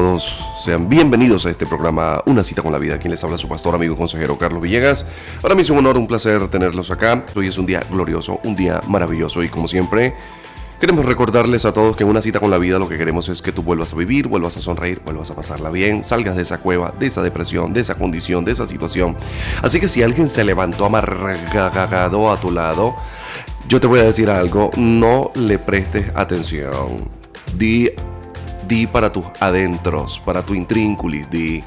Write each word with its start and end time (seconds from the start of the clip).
todos. 0.00 0.46
Sean 0.64 0.88
bienvenidos 0.88 1.44
a 1.44 1.50
este 1.50 1.66
programa 1.66 2.22
Una 2.24 2.42
cita 2.42 2.62
con 2.62 2.72
la 2.72 2.78
vida. 2.78 2.98
Quien 2.98 3.10
les 3.10 3.22
habla 3.22 3.36
su 3.36 3.48
pastor, 3.48 3.74
amigo 3.74 3.98
consejero 3.98 4.38
Carlos 4.38 4.62
Villegas. 4.62 5.04
Para 5.42 5.54
mí 5.54 5.60
es 5.60 5.68
un 5.68 5.76
honor, 5.76 5.98
un 5.98 6.06
placer 6.06 6.48
tenerlos 6.48 6.90
acá. 6.90 7.26
Hoy 7.34 7.48
es 7.48 7.58
un 7.58 7.66
día 7.66 7.80
glorioso, 7.90 8.40
un 8.44 8.56
día 8.56 8.80
maravilloso 8.88 9.42
y 9.42 9.50
como 9.50 9.68
siempre 9.68 10.14
queremos 10.80 11.04
recordarles 11.04 11.66
a 11.66 11.74
todos 11.74 11.96
que 11.96 12.04
en 12.04 12.08
una 12.08 12.22
cita 12.22 12.40
con 12.40 12.50
la 12.50 12.56
vida 12.56 12.78
lo 12.78 12.88
que 12.88 12.96
queremos 12.96 13.28
es 13.28 13.42
que 13.42 13.52
tú 13.52 13.62
vuelvas 13.62 13.92
a 13.92 13.96
vivir, 13.96 14.26
vuelvas 14.26 14.56
a 14.56 14.62
sonreír, 14.62 15.02
vuelvas 15.04 15.30
a 15.30 15.36
pasarla 15.36 15.68
bien, 15.68 16.02
salgas 16.02 16.34
de 16.34 16.42
esa 16.42 16.60
cueva, 16.60 16.94
de 16.98 17.06
esa 17.06 17.20
depresión, 17.20 17.74
de 17.74 17.82
esa 17.82 17.96
condición, 17.96 18.42
de 18.46 18.52
esa 18.52 18.66
situación. 18.66 19.18
Así 19.60 19.80
que 19.80 19.88
si 19.88 20.02
alguien 20.02 20.30
se 20.30 20.44
levantó 20.44 20.86
amargado 20.86 22.30
a 22.30 22.40
tu 22.40 22.50
lado, 22.50 22.96
yo 23.68 23.78
te 23.78 23.86
voy 23.86 24.00
a 24.00 24.04
decir 24.04 24.30
algo, 24.30 24.70
no 24.78 25.30
le 25.34 25.58
prestes 25.58 26.10
atención. 26.14 27.10
Di 27.54 27.90
di 28.70 28.86
para 28.86 29.12
tus 29.12 29.26
adentros, 29.40 30.20
para 30.24 30.44
tu 30.44 30.54
intrínculis, 30.54 31.28
di, 31.28 31.62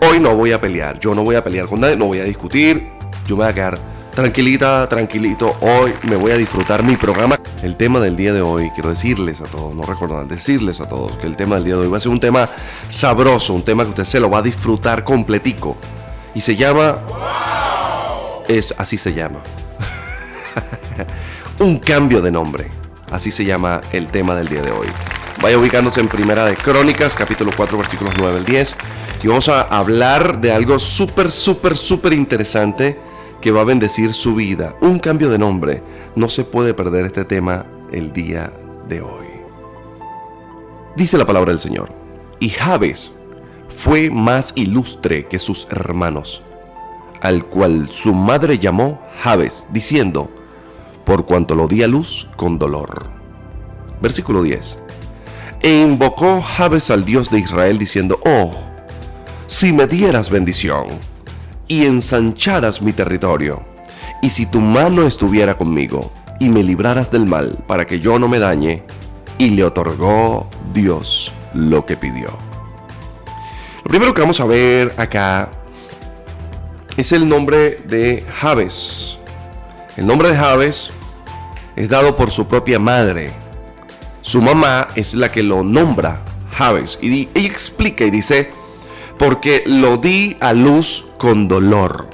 hoy 0.00 0.18
no 0.18 0.34
voy 0.34 0.52
a 0.52 0.60
pelear, 0.60 0.98
yo 0.98 1.14
no 1.14 1.22
voy 1.22 1.36
a 1.36 1.44
pelear 1.44 1.66
con 1.66 1.78
nadie, 1.78 1.96
no 1.96 2.06
voy 2.06 2.20
a 2.20 2.24
discutir, 2.24 2.88
yo 3.26 3.36
me 3.36 3.44
voy 3.44 3.50
a 3.50 3.54
quedar 3.54 3.78
tranquilita, 4.14 4.88
tranquilito, 4.88 5.54
hoy 5.60 5.92
me 6.08 6.16
voy 6.16 6.30
a 6.30 6.36
disfrutar 6.36 6.82
mi 6.82 6.96
programa. 6.96 7.38
El 7.62 7.76
tema 7.76 8.00
del 8.00 8.16
día 8.16 8.32
de 8.32 8.40
hoy, 8.40 8.70
quiero 8.70 8.88
decirles 8.88 9.42
a 9.42 9.44
todos, 9.44 9.74
no 9.74 9.82
recordar, 9.82 10.26
decirles 10.26 10.80
a 10.80 10.88
todos 10.88 11.18
que 11.18 11.26
el 11.26 11.36
tema 11.36 11.56
del 11.56 11.64
día 11.64 11.74
de 11.74 11.82
hoy 11.82 11.88
va 11.88 11.98
a 11.98 12.00
ser 12.00 12.12
un 12.12 12.20
tema 12.20 12.48
sabroso, 12.88 13.52
un 13.52 13.62
tema 13.62 13.84
que 13.84 13.90
usted 13.90 14.04
se 14.04 14.18
lo 14.18 14.30
va 14.30 14.38
a 14.38 14.42
disfrutar 14.42 15.04
completico. 15.04 15.76
Y 16.34 16.40
se 16.40 16.56
llama... 16.56 16.98
Es, 18.48 18.74
así 18.78 18.96
se 18.96 19.12
llama. 19.12 19.40
un 21.60 21.78
cambio 21.78 22.22
de 22.22 22.30
nombre. 22.30 22.70
Así 23.10 23.30
se 23.30 23.44
llama 23.44 23.82
el 23.92 24.06
tema 24.06 24.34
del 24.34 24.48
día 24.48 24.62
de 24.62 24.70
hoy. 24.70 24.88
Vaya 25.40 25.56
ubicándose 25.56 26.00
en 26.00 26.08
Primera 26.08 26.44
de 26.44 26.56
Crónicas, 26.56 27.14
capítulo 27.14 27.52
4, 27.56 27.78
versículos 27.78 28.12
9 28.18 28.38
al 28.38 28.44
10. 28.44 28.76
Y 29.22 29.28
vamos 29.28 29.48
a 29.48 29.60
hablar 29.62 30.40
de 30.40 30.50
algo 30.50 30.80
súper, 30.80 31.30
súper, 31.30 31.76
súper 31.76 32.12
interesante 32.12 32.98
que 33.40 33.52
va 33.52 33.60
a 33.60 33.64
bendecir 33.64 34.12
su 34.14 34.34
vida. 34.34 34.74
Un 34.80 34.98
cambio 34.98 35.30
de 35.30 35.38
nombre. 35.38 35.80
No 36.16 36.28
se 36.28 36.42
puede 36.42 36.74
perder 36.74 37.06
este 37.06 37.24
tema 37.24 37.66
el 37.92 38.12
día 38.12 38.52
de 38.88 39.00
hoy. 39.00 39.28
Dice 40.96 41.16
la 41.16 41.26
palabra 41.26 41.52
del 41.52 41.60
Señor. 41.60 41.92
Y 42.40 42.48
Jabes 42.48 43.12
fue 43.68 44.10
más 44.10 44.52
ilustre 44.56 45.24
que 45.24 45.38
sus 45.38 45.68
hermanos, 45.70 46.42
al 47.20 47.44
cual 47.44 47.90
su 47.92 48.12
madre 48.12 48.58
llamó 48.58 48.98
Jabes, 49.22 49.68
diciendo, 49.70 50.30
por 51.04 51.26
cuanto 51.26 51.54
lo 51.54 51.68
di 51.68 51.84
a 51.84 51.86
luz 51.86 52.28
con 52.36 52.58
dolor. 52.58 53.06
Versículo 54.00 54.42
10. 54.42 54.87
E 55.60 55.80
invocó 55.80 56.40
Jabes 56.40 56.90
al 56.90 57.04
Dios 57.04 57.30
de 57.30 57.40
Israel 57.40 57.78
diciendo, 57.78 58.20
oh, 58.24 58.52
si 59.46 59.72
me 59.72 59.86
dieras 59.86 60.30
bendición 60.30 60.86
y 61.66 61.86
ensancharas 61.86 62.80
mi 62.80 62.92
territorio, 62.92 63.62
y 64.22 64.30
si 64.30 64.46
tu 64.46 64.60
mano 64.60 65.02
estuviera 65.02 65.56
conmigo 65.56 66.12
y 66.40 66.48
me 66.48 66.62
libraras 66.62 67.10
del 67.10 67.26
mal 67.26 67.58
para 67.66 67.86
que 67.86 67.98
yo 67.98 68.18
no 68.18 68.28
me 68.28 68.38
dañe, 68.38 68.84
y 69.38 69.50
le 69.50 69.64
otorgó 69.64 70.48
Dios 70.74 71.32
lo 71.54 71.86
que 71.86 71.96
pidió. 71.96 72.28
Lo 73.84 73.90
primero 73.90 74.12
que 74.12 74.20
vamos 74.20 74.40
a 74.40 74.44
ver 74.44 74.94
acá 74.96 75.50
es 76.96 77.12
el 77.12 77.28
nombre 77.28 77.76
de 77.86 78.24
Jabes. 78.34 79.18
El 79.96 80.06
nombre 80.06 80.30
de 80.30 80.36
Jabes 80.36 80.90
es 81.76 81.88
dado 81.88 82.16
por 82.16 82.30
su 82.30 82.46
propia 82.46 82.78
madre, 82.78 83.32
su 84.28 84.42
mamá 84.42 84.88
es 84.94 85.14
la 85.14 85.32
que 85.32 85.42
lo 85.42 85.64
nombra 85.64 86.22
Javes. 86.54 86.98
Y 87.00 87.30
ella 87.34 87.48
explica 87.48 88.04
y 88.04 88.10
dice, 88.10 88.50
porque 89.18 89.62
lo 89.64 89.96
di 89.96 90.36
a 90.40 90.52
luz 90.52 91.06
con 91.16 91.48
dolor. 91.48 92.10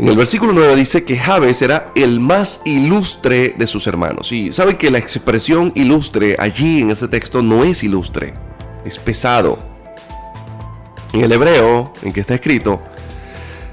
En 0.00 0.08
el 0.08 0.16
versículo 0.16 0.52
9 0.52 0.74
dice 0.74 1.04
que 1.04 1.16
Javes 1.16 1.62
era 1.62 1.90
el 1.94 2.18
más 2.18 2.60
ilustre 2.64 3.54
de 3.56 3.68
sus 3.68 3.86
hermanos. 3.86 4.32
Y 4.32 4.50
saben 4.50 4.76
que 4.76 4.90
la 4.90 4.98
expresión 4.98 5.70
ilustre 5.76 6.34
allí 6.40 6.80
en 6.80 6.90
ese 6.90 7.06
texto 7.06 7.40
no 7.40 7.62
es 7.62 7.84
ilustre, 7.84 8.34
es 8.84 8.98
pesado. 8.98 9.60
En 11.12 11.20
el 11.20 11.30
hebreo, 11.30 11.92
en 12.02 12.10
que 12.10 12.22
está 12.22 12.34
escrito, 12.34 12.82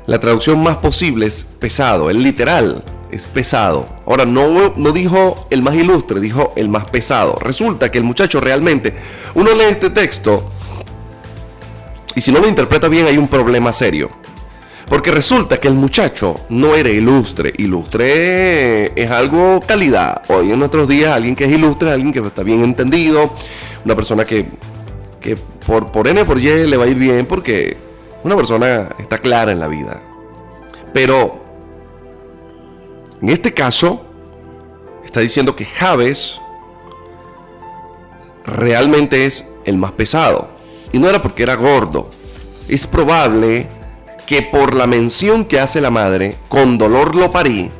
la 0.05 0.19
traducción 0.19 0.61
más 0.61 0.77
posible 0.77 1.25
es 1.25 1.47
pesado, 1.59 2.11
el 2.11 2.21
literal 2.21 2.83
es 3.11 3.25
pesado. 3.25 3.87
Ahora, 4.05 4.25
no, 4.25 4.73
no 4.75 4.91
dijo 4.91 5.47
el 5.49 5.61
más 5.61 5.75
ilustre, 5.75 6.19
dijo 6.19 6.53
el 6.55 6.69
más 6.69 6.85
pesado. 6.85 7.35
Resulta 7.41 7.91
que 7.91 7.97
el 7.97 8.03
muchacho 8.03 8.39
realmente, 8.39 8.95
uno 9.35 9.51
lee 9.53 9.65
este 9.69 9.89
texto 9.89 10.51
y 12.15 12.21
si 12.21 12.31
no 12.31 12.39
lo 12.39 12.47
interpreta 12.47 12.87
bien 12.87 13.05
hay 13.07 13.17
un 13.17 13.27
problema 13.27 13.71
serio. 13.71 14.09
Porque 14.87 15.11
resulta 15.11 15.59
que 15.59 15.67
el 15.67 15.75
muchacho 15.75 16.35
no 16.49 16.75
era 16.75 16.89
ilustre. 16.89 17.53
Ilustre 17.57 18.91
es 19.01 19.11
algo 19.11 19.61
calidad. 19.65 20.23
Hoy 20.27 20.51
en 20.51 20.59
nuestros 20.59 20.87
días 20.87 21.15
alguien 21.15 21.35
que 21.35 21.45
es 21.45 21.51
ilustre, 21.51 21.91
alguien 21.91 22.11
que 22.11 22.19
está 22.19 22.43
bien 22.43 22.63
entendido, 22.63 23.33
una 23.85 23.95
persona 23.95 24.25
que, 24.25 24.47
que 25.21 25.35
por, 25.65 25.91
por 25.91 26.07
N 26.07 26.25
por 26.25 26.39
Y 26.39 26.67
le 26.67 26.75
va 26.75 26.85
a 26.85 26.87
ir 26.87 26.97
bien 26.97 27.27
porque 27.27 27.77
una 28.23 28.35
persona 28.35 28.89
está 28.97 29.19
clara 29.19 29.51
en 29.51 29.59
la 29.59 29.67
vida. 29.67 30.01
Pero 30.91 31.48
en 33.21 33.29
este 33.29 33.53
caso, 33.53 34.05
está 35.03 35.19
diciendo 35.19 35.55
que 35.55 35.65
Javes 35.65 36.39
realmente 38.45 39.25
es 39.25 39.45
el 39.65 39.77
más 39.77 39.91
pesado. 39.91 40.49
Y 40.91 40.99
no 40.99 41.09
era 41.09 41.21
porque 41.21 41.43
era 41.43 41.55
gordo. 41.55 42.09
Es 42.67 42.87
probable 42.87 43.67
que 44.25 44.41
por 44.41 44.75
la 44.75 44.87
mención 44.87 45.45
que 45.45 45.59
hace 45.59 45.81
la 45.81 45.91
madre, 45.91 46.35
con 46.47 46.77
dolor 46.77 47.15
lo 47.15 47.31
parí, 47.31 47.71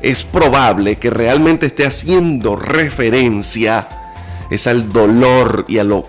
es 0.00 0.22
probable 0.22 0.96
que 0.96 1.10
realmente 1.10 1.66
esté 1.66 1.84
haciendo 1.84 2.56
referencia 2.56 3.88
es 4.50 4.66
al 4.66 4.88
dolor 4.88 5.64
y 5.68 5.78
a 5.78 5.84
lo 5.84 6.06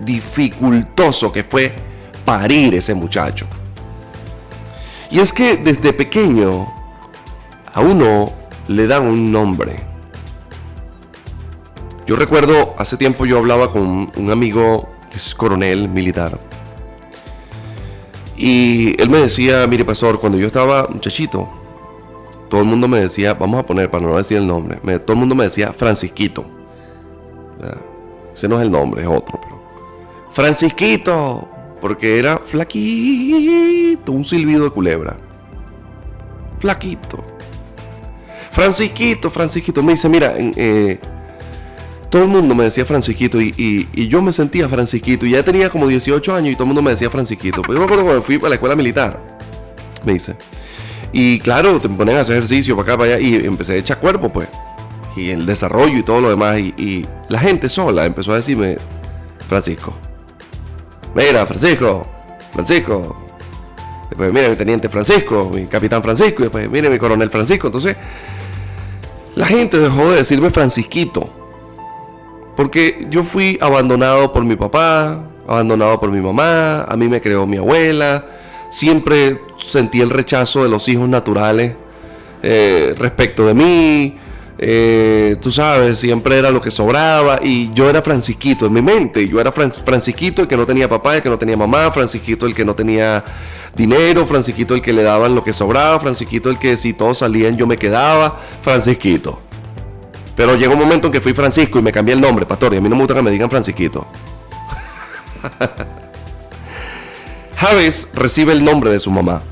dificultoso 0.00 1.32
que 1.32 1.44
fue 1.44 1.74
parir 2.24 2.74
ese 2.74 2.94
muchacho. 2.94 3.46
Y 5.10 5.20
es 5.20 5.32
que 5.32 5.56
desde 5.56 5.92
pequeño 5.92 6.72
a 7.74 7.80
uno 7.80 8.32
le 8.68 8.86
dan 8.86 9.06
un 9.06 9.30
nombre. 9.30 9.82
Yo 12.06 12.16
recuerdo, 12.16 12.74
hace 12.78 12.96
tiempo 12.96 13.26
yo 13.26 13.38
hablaba 13.38 13.70
con 13.70 14.12
un 14.16 14.30
amigo 14.30 14.88
que 15.10 15.16
es 15.16 15.34
coronel 15.34 15.88
militar. 15.88 16.38
Y 18.36 19.00
él 19.00 19.10
me 19.10 19.18
decía, 19.18 19.66
mire 19.66 19.84
pastor, 19.84 20.20
cuando 20.20 20.38
yo 20.38 20.46
estaba 20.46 20.86
muchachito, 20.88 21.48
todo 22.48 22.60
el 22.60 22.66
mundo 22.66 22.86
me 22.86 23.00
decía, 23.00 23.34
vamos 23.34 23.60
a 23.60 23.66
poner, 23.66 23.90
para 23.90 24.06
no 24.06 24.16
decir 24.16 24.36
el 24.36 24.46
nombre, 24.46 24.76
todo 25.00 25.14
el 25.14 25.18
mundo 25.18 25.34
me 25.34 25.44
decía 25.44 25.72
Francisquito. 25.72 26.44
ese 28.34 28.48
no 28.48 28.56
es 28.56 28.62
el 28.62 28.70
nombre, 28.70 29.02
es 29.02 29.08
otro, 29.08 29.40
pero... 29.40 29.62
Francisquito, 30.32 31.48
porque 31.80 32.18
era 32.18 32.38
flaquito, 32.38 34.12
un 34.12 34.24
silbido 34.24 34.64
de 34.64 34.70
culebra. 34.70 35.16
Flaquito. 36.58 37.33
Francisquito, 38.54 39.30
Francisquito. 39.30 39.82
Me 39.82 39.92
dice, 39.92 40.08
mira, 40.08 40.32
eh, 40.38 41.00
todo 42.08 42.22
el 42.22 42.28
mundo 42.28 42.54
me 42.54 42.62
decía 42.62 42.84
Francisquito 42.86 43.40
y, 43.40 43.88
yo 44.08 44.22
me 44.22 44.30
sentía 44.30 44.68
Francisquito. 44.68 45.26
Y 45.26 45.30
ya 45.30 45.42
tenía 45.42 45.68
como 45.68 45.88
18 45.88 46.32
años 46.32 46.52
y 46.52 46.54
todo 46.54 46.62
el 46.62 46.68
mundo 46.68 46.80
me 46.80 46.92
decía 46.92 47.10
Francisquito. 47.10 47.62
Pues 47.62 47.74
yo 47.74 47.80
me 47.80 47.86
acuerdo 47.86 48.04
cuando 48.04 48.22
fui 48.22 48.38
para 48.38 48.50
la 48.50 48.54
escuela 48.54 48.76
militar, 48.76 49.20
me 50.04 50.12
dice. 50.12 50.36
Y 51.12 51.40
claro, 51.40 51.80
te 51.80 51.88
ponen 51.88 52.16
a 52.16 52.20
hacer 52.20 52.36
ejercicio 52.36 52.76
para 52.76 52.92
acá, 52.92 52.98
para 52.98 53.14
allá. 53.16 53.26
Y 53.26 53.44
empecé 53.44 53.72
a 53.72 53.76
echar 53.76 53.98
cuerpo, 53.98 54.32
pues. 54.32 54.46
Y 55.16 55.30
el 55.30 55.46
desarrollo 55.46 55.98
y 55.98 56.04
todo 56.04 56.20
lo 56.20 56.30
demás. 56.30 56.60
Y, 56.60 57.04
la 57.28 57.40
gente 57.40 57.68
sola 57.68 58.04
empezó 58.04 58.32
a 58.32 58.36
decirme, 58.36 58.76
Francisco. 59.48 59.96
Mira, 61.16 61.44
Francisco. 61.44 62.06
Francisco. 62.52 63.26
Después, 64.10 64.32
mira, 64.32 64.48
mi 64.48 64.54
teniente 64.54 64.88
Francisco, 64.88 65.50
mi 65.52 65.66
capitán 65.66 66.04
Francisco. 66.04 66.42
Y 66.42 66.42
después, 66.44 66.70
mire, 66.70 66.88
mi 66.88 66.98
coronel 66.98 67.30
Francisco. 67.30 67.66
Entonces, 67.66 67.96
la 69.34 69.46
gente 69.46 69.78
dejó 69.78 70.10
de 70.10 70.16
decirme 70.16 70.50
Francisquito. 70.50 71.28
Porque 72.56 73.06
yo 73.10 73.24
fui 73.24 73.58
abandonado 73.60 74.32
por 74.32 74.44
mi 74.44 74.54
papá, 74.54 75.26
abandonado 75.48 75.98
por 75.98 76.10
mi 76.10 76.20
mamá, 76.20 76.84
a 76.84 76.96
mí 76.96 77.08
me 77.08 77.20
creó 77.20 77.46
mi 77.46 77.56
abuela. 77.56 78.26
Siempre 78.70 79.40
sentí 79.58 80.00
el 80.00 80.10
rechazo 80.10 80.62
de 80.62 80.68
los 80.68 80.88
hijos 80.88 81.08
naturales 81.08 81.74
eh, 82.42 82.94
respecto 82.96 83.46
de 83.46 83.54
mí. 83.54 84.18
Eh, 84.56 85.36
tú 85.40 85.50
sabes, 85.50 85.98
siempre 85.98 86.38
era 86.38 86.50
lo 86.50 86.60
que 86.60 86.70
sobraba 86.70 87.40
y 87.42 87.72
yo 87.74 87.90
era 87.90 88.02
Francisquito 88.02 88.66
en 88.66 88.72
mi 88.72 88.82
mente. 88.82 89.26
Yo 89.26 89.40
era 89.40 89.52
Francisquito 89.52 90.42
el 90.42 90.48
que 90.48 90.56
no 90.56 90.66
tenía 90.66 90.88
papá, 90.88 91.16
el 91.16 91.22
que 91.22 91.28
no 91.28 91.38
tenía 91.38 91.56
mamá, 91.56 91.90
Francisquito 91.90 92.46
el 92.46 92.54
que 92.54 92.64
no 92.64 92.74
tenía 92.74 93.24
dinero, 93.74 94.26
Francisquito 94.26 94.74
el 94.74 94.82
que 94.82 94.92
le 94.92 95.02
daban 95.02 95.34
lo 95.34 95.42
que 95.42 95.52
sobraba, 95.52 95.98
Francisquito 95.98 96.50
el 96.50 96.58
que 96.58 96.76
si 96.76 96.92
todos 96.92 97.18
salían 97.18 97.56
yo 97.56 97.66
me 97.66 97.76
quedaba, 97.76 98.38
Francisquito. 98.60 99.40
Pero 100.36 100.56
llegó 100.56 100.74
un 100.74 100.80
momento 100.80 101.08
en 101.08 101.12
que 101.12 101.20
fui 101.20 101.32
Francisco 101.32 101.78
y 101.78 101.82
me 101.82 101.92
cambié 101.92 102.14
el 102.14 102.20
nombre, 102.20 102.44
pastor, 102.46 102.74
y 102.74 102.78
a 102.78 102.80
mí 102.80 102.88
no 102.88 102.96
me 102.96 103.02
gusta 103.02 103.14
que 103.14 103.22
me 103.22 103.30
digan 103.30 103.50
Francisquito. 103.50 104.06
Javes 107.56 108.08
recibe 108.14 108.52
el 108.52 108.64
nombre 108.64 108.90
de 108.90 108.98
su 108.98 109.10
mamá. 109.10 109.42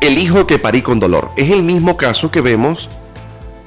El 0.00 0.18
hijo 0.18 0.46
que 0.46 0.58
parí 0.58 0.82
con 0.82 1.00
dolor. 1.00 1.30
Es 1.36 1.50
el 1.50 1.62
mismo 1.62 1.96
caso 1.96 2.30
que 2.30 2.40
vemos, 2.40 2.88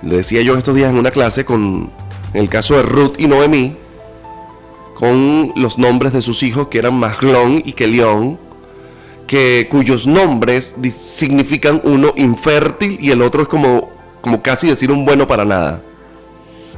le 0.01 0.17
decía 0.17 0.41
yo 0.41 0.57
estos 0.57 0.75
días 0.75 0.89
en 0.89 0.97
una 0.97 1.11
clase 1.11 1.45
con 1.45 1.91
el 2.33 2.49
caso 2.49 2.75
de 2.75 2.83
Ruth 2.83 3.15
y 3.17 3.27
Noemí, 3.27 3.75
con 4.95 5.53
los 5.55 5.77
nombres 5.77 6.13
de 6.13 6.21
sus 6.21 6.43
hijos 6.43 6.67
que 6.67 6.79
eran 6.79 6.95
Maglón 6.95 7.61
y 7.65 7.73
Kelión, 7.73 8.39
que, 9.27 9.67
cuyos 9.69 10.07
nombres 10.07 10.75
significan 10.93 11.81
uno 11.83 12.13
infértil 12.15 12.97
y 12.99 13.11
el 13.11 13.21
otro 13.21 13.43
es 13.43 13.47
como, 13.47 13.89
como 14.21 14.41
casi 14.41 14.67
decir 14.67 14.91
un 14.91 15.05
bueno 15.05 15.27
para 15.27 15.45
nada. 15.45 15.81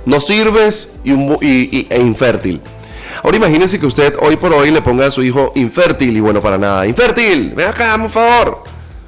No 0.05 0.19
sirves 0.19 0.93
y, 1.03 1.87
e 1.89 1.99
infértil. 1.99 2.61
Ahora 3.23 3.37
imagínense 3.37 3.79
que 3.79 3.85
usted 3.85 4.15
hoy 4.21 4.35
por 4.35 4.53
hoy 4.53 4.71
le 4.71 4.81
ponga 4.81 5.05
a 5.05 5.11
su 5.11 5.23
hijo 5.23 5.51
infértil 5.55 6.15
y 6.15 6.19
bueno 6.19 6.41
para 6.41 6.57
nada. 6.57 6.85
Infértil, 6.85 7.53
ven 7.55 7.67
acá, 7.67 7.97
por 7.97 8.09
favor. 8.09 8.63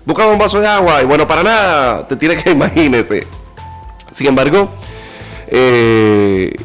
Busca 0.06 0.26
un 0.28 0.38
vaso 0.38 0.60
de 0.60 0.68
agua 0.68 1.02
y 1.02 1.06
bueno 1.06 1.28
para 1.28 1.44
nada. 1.44 2.08
Te 2.08 2.16
tiene 2.16 2.38
que 2.38 2.50
imagínese. 2.52 3.28
Sin 4.16 4.28
embargo, 4.28 4.70
eh, 5.50 6.56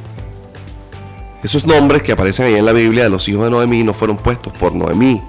esos 1.42 1.66
nombres 1.66 2.00
que 2.04 2.12
aparecen 2.12 2.46
ahí 2.46 2.54
en 2.54 2.64
la 2.64 2.70
Biblia 2.70 3.02
de 3.02 3.10
los 3.10 3.28
hijos 3.28 3.42
de 3.42 3.50
Noemí 3.50 3.82
no 3.82 3.92
fueron 3.92 4.18
puestos 4.18 4.52
por 4.52 4.72
Noemí. 4.72 5.20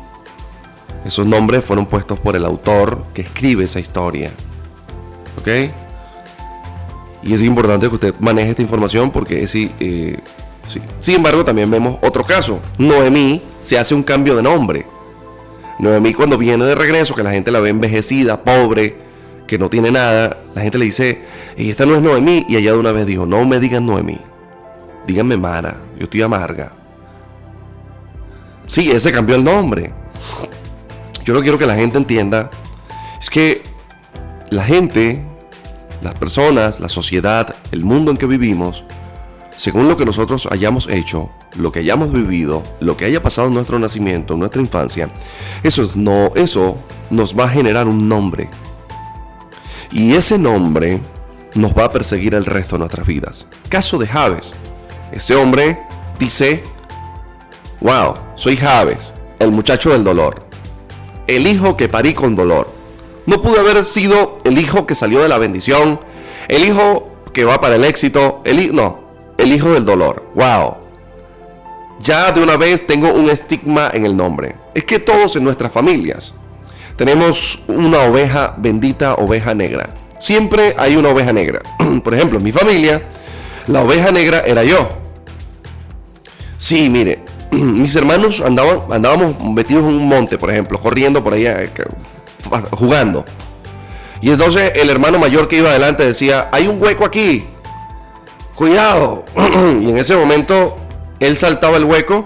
Esos 1.03 1.25
nombres 1.25 1.65
fueron 1.65 1.87
puestos 1.87 2.19
por 2.19 2.35
el 2.35 2.45
autor 2.45 3.05
que 3.15 3.23
escribe 3.23 3.63
esa 3.63 3.79
historia. 3.79 4.31
¿Ok? 5.39 5.47
Y 7.23 7.33
es 7.33 7.41
importante 7.41 7.89
que 7.89 7.95
usted 7.95 8.13
maneje 8.19 8.51
esta 8.51 8.61
información 8.61 9.09
porque 9.09 9.41
es, 9.41 9.55
eh, 9.55 10.19
sin 10.99 11.15
embargo, 11.15 11.43
también 11.43 11.71
vemos 11.71 11.97
otro 12.03 12.23
caso. 12.23 12.59
Noemí 12.77 13.41
se 13.61 13.79
hace 13.79 13.95
un 13.95 14.03
cambio 14.03 14.35
de 14.35 14.43
nombre. 14.43 14.85
Noemí 15.79 16.13
cuando 16.13 16.37
viene 16.37 16.65
de 16.65 16.75
regreso, 16.75 17.15
que 17.15 17.23
la 17.23 17.31
gente 17.31 17.49
la 17.49 17.61
ve 17.61 17.69
envejecida, 17.69 18.43
pobre, 18.43 19.09
que 19.51 19.59
no 19.59 19.69
tiene 19.69 19.91
nada, 19.91 20.37
la 20.55 20.61
gente 20.61 20.77
le 20.77 20.85
dice, 20.85 21.25
y 21.57 21.71
esta 21.71 21.85
no 21.85 21.93
es 21.93 22.01
Noemí, 22.01 22.45
y 22.47 22.55
ella 22.55 22.71
de 22.71 22.77
una 22.77 22.93
vez 22.93 23.05
dijo, 23.05 23.25
no 23.25 23.43
me 23.43 23.59
digan 23.59 23.85
Noemí, 23.85 24.17
díganme 25.05 25.35
Mara, 25.35 25.81
yo 25.97 26.05
estoy 26.05 26.21
amarga. 26.21 26.71
Sí, 28.65 28.89
ese 28.89 29.11
cambió 29.11 29.35
el 29.35 29.43
nombre. 29.43 29.91
Yo 31.25 31.33
no 31.33 31.41
quiero 31.41 31.57
que 31.57 31.65
la 31.65 31.75
gente 31.75 31.97
entienda, 31.97 32.49
es 33.19 33.29
que 33.29 33.61
la 34.51 34.63
gente, 34.63 35.21
las 36.01 36.13
personas, 36.13 36.79
la 36.79 36.87
sociedad, 36.87 37.53
el 37.73 37.83
mundo 37.83 38.09
en 38.11 38.15
que 38.15 38.27
vivimos, 38.27 38.85
según 39.57 39.89
lo 39.89 39.97
que 39.97 40.05
nosotros 40.05 40.47
hayamos 40.49 40.87
hecho, 40.87 41.29
lo 41.57 41.73
que 41.73 41.79
hayamos 41.79 42.13
vivido, 42.13 42.63
lo 42.79 42.95
que 42.95 43.03
haya 43.03 43.21
pasado 43.21 43.49
en 43.49 43.55
nuestro 43.55 43.79
nacimiento, 43.79 44.35
en 44.35 44.39
nuestra 44.39 44.61
infancia, 44.61 45.11
eso, 45.61 45.91
no, 45.95 46.31
eso 46.35 46.77
nos 47.09 47.37
va 47.37 47.43
a 47.43 47.49
generar 47.49 47.89
un 47.89 48.07
nombre. 48.07 48.47
Y 49.91 50.13
ese 50.15 50.37
nombre 50.37 51.01
nos 51.55 51.77
va 51.77 51.85
a 51.85 51.91
perseguir 51.91 52.33
el 52.33 52.45
resto 52.45 52.75
de 52.75 52.79
nuestras 52.79 53.05
vidas. 53.05 53.45
Caso 53.67 53.97
de 53.97 54.07
Javes. 54.07 54.53
Este 55.11 55.35
hombre 55.35 55.79
dice, 56.17 56.63
wow, 57.81 58.13
soy 58.35 58.55
Javes, 58.55 59.11
el 59.39 59.51
muchacho 59.51 59.89
del 59.91 60.03
dolor, 60.03 60.45
el 61.27 61.45
hijo 61.47 61.75
que 61.75 61.89
parí 61.89 62.13
con 62.13 62.35
dolor. 62.35 62.71
No 63.25 63.41
pude 63.41 63.59
haber 63.59 63.83
sido 63.83 64.37
el 64.45 64.57
hijo 64.57 64.85
que 64.85 64.95
salió 64.95 65.21
de 65.21 65.27
la 65.27 65.37
bendición, 65.37 65.99
el 66.47 66.63
hijo 66.63 67.11
que 67.33 67.43
va 67.43 67.59
para 67.59 67.75
el 67.75 67.83
éxito, 67.83 68.41
el 68.45 68.73
no, 68.73 69.01
el 69.37 69.51
hijo 69.51 69.69
del 69.73 69.85
dolor. 69.85 70.31
¡Wow! 70.35 70.77
Ya 71.99 72.31
de 72.31 72.41
una 72.41 72.55
vez 72.55 72.87
tengo 72.87 73.13
un 73.13 73.29
estigma 73.29 73.91
en 73.93 74.05
el 74.05 74.15
nombre. 74.15 74.55
Es 74.73 74.85
que 74.85 74.99
todos 74.99 75.35
en 75.35 75.43
nuestras 75.43 75.71
familias 75.71 76.33
tenemos 77.01 77.57
una 77.67 78.01
oveja 78.01 78.53
bendita, 78.57 79.15
oveja 79.15 79.55
negra. 79.55 79.89
Siempre 80.19 80.75
hay 80.77 80.95
una 80.95 81.09
oveja 81.09 81.33
negra. 81.33 81.63
Por 82.03 82.13
ejemplo, 82.13 82.37
en 82.37 82.43
mi 82.43 82.51
familia, 82.51 83.01
la 83.65 83.81
oveja 83.81 84.11
negra 84.11 84.43
era 84.45 84.63
yo. 84.63 84.87
Sí, 86.59 86.91
mire, 86.91 87.23
mis 87.51 87.95
hermanos 87.95 88.39
andaban, 88.41 88.81
andábamos 88.91 89.43
metidos 89.43 89.81
en 89.85 89.95
un 89.95 90.07
monte, 90.07 90.37
por 90.37 90.51
ejemplo, 90.51 90.77
corriendo 90.77 91.23
por 91.23 91.33
ahí, 91.33 91.47
eh, 91.47 91.71
jugando. 92.69 93.25
Y 94.21 94.29
entonces 94.29 94.73
el 94.75 94.91
hermano 94.91 95.17
mayor 95.17 95.47
que 95.47 95.57
iba 95.57 95.71
adelante 95.71 96.05
decía, 96.05 96.49
hay 96.51 96.67
un 96.67 96.79
hueco 96.79 97.03
aquí, 97.03 97.47
cuidado. 98.53 99.25
y 99.81 99.89
en 99.89 99.97
ese 99.97 100.15
momento 100.15 100.77
él 101.19 101.35
saltaba 101.35 101.77
el 101.77 101.85
hueco, 101.85 102.25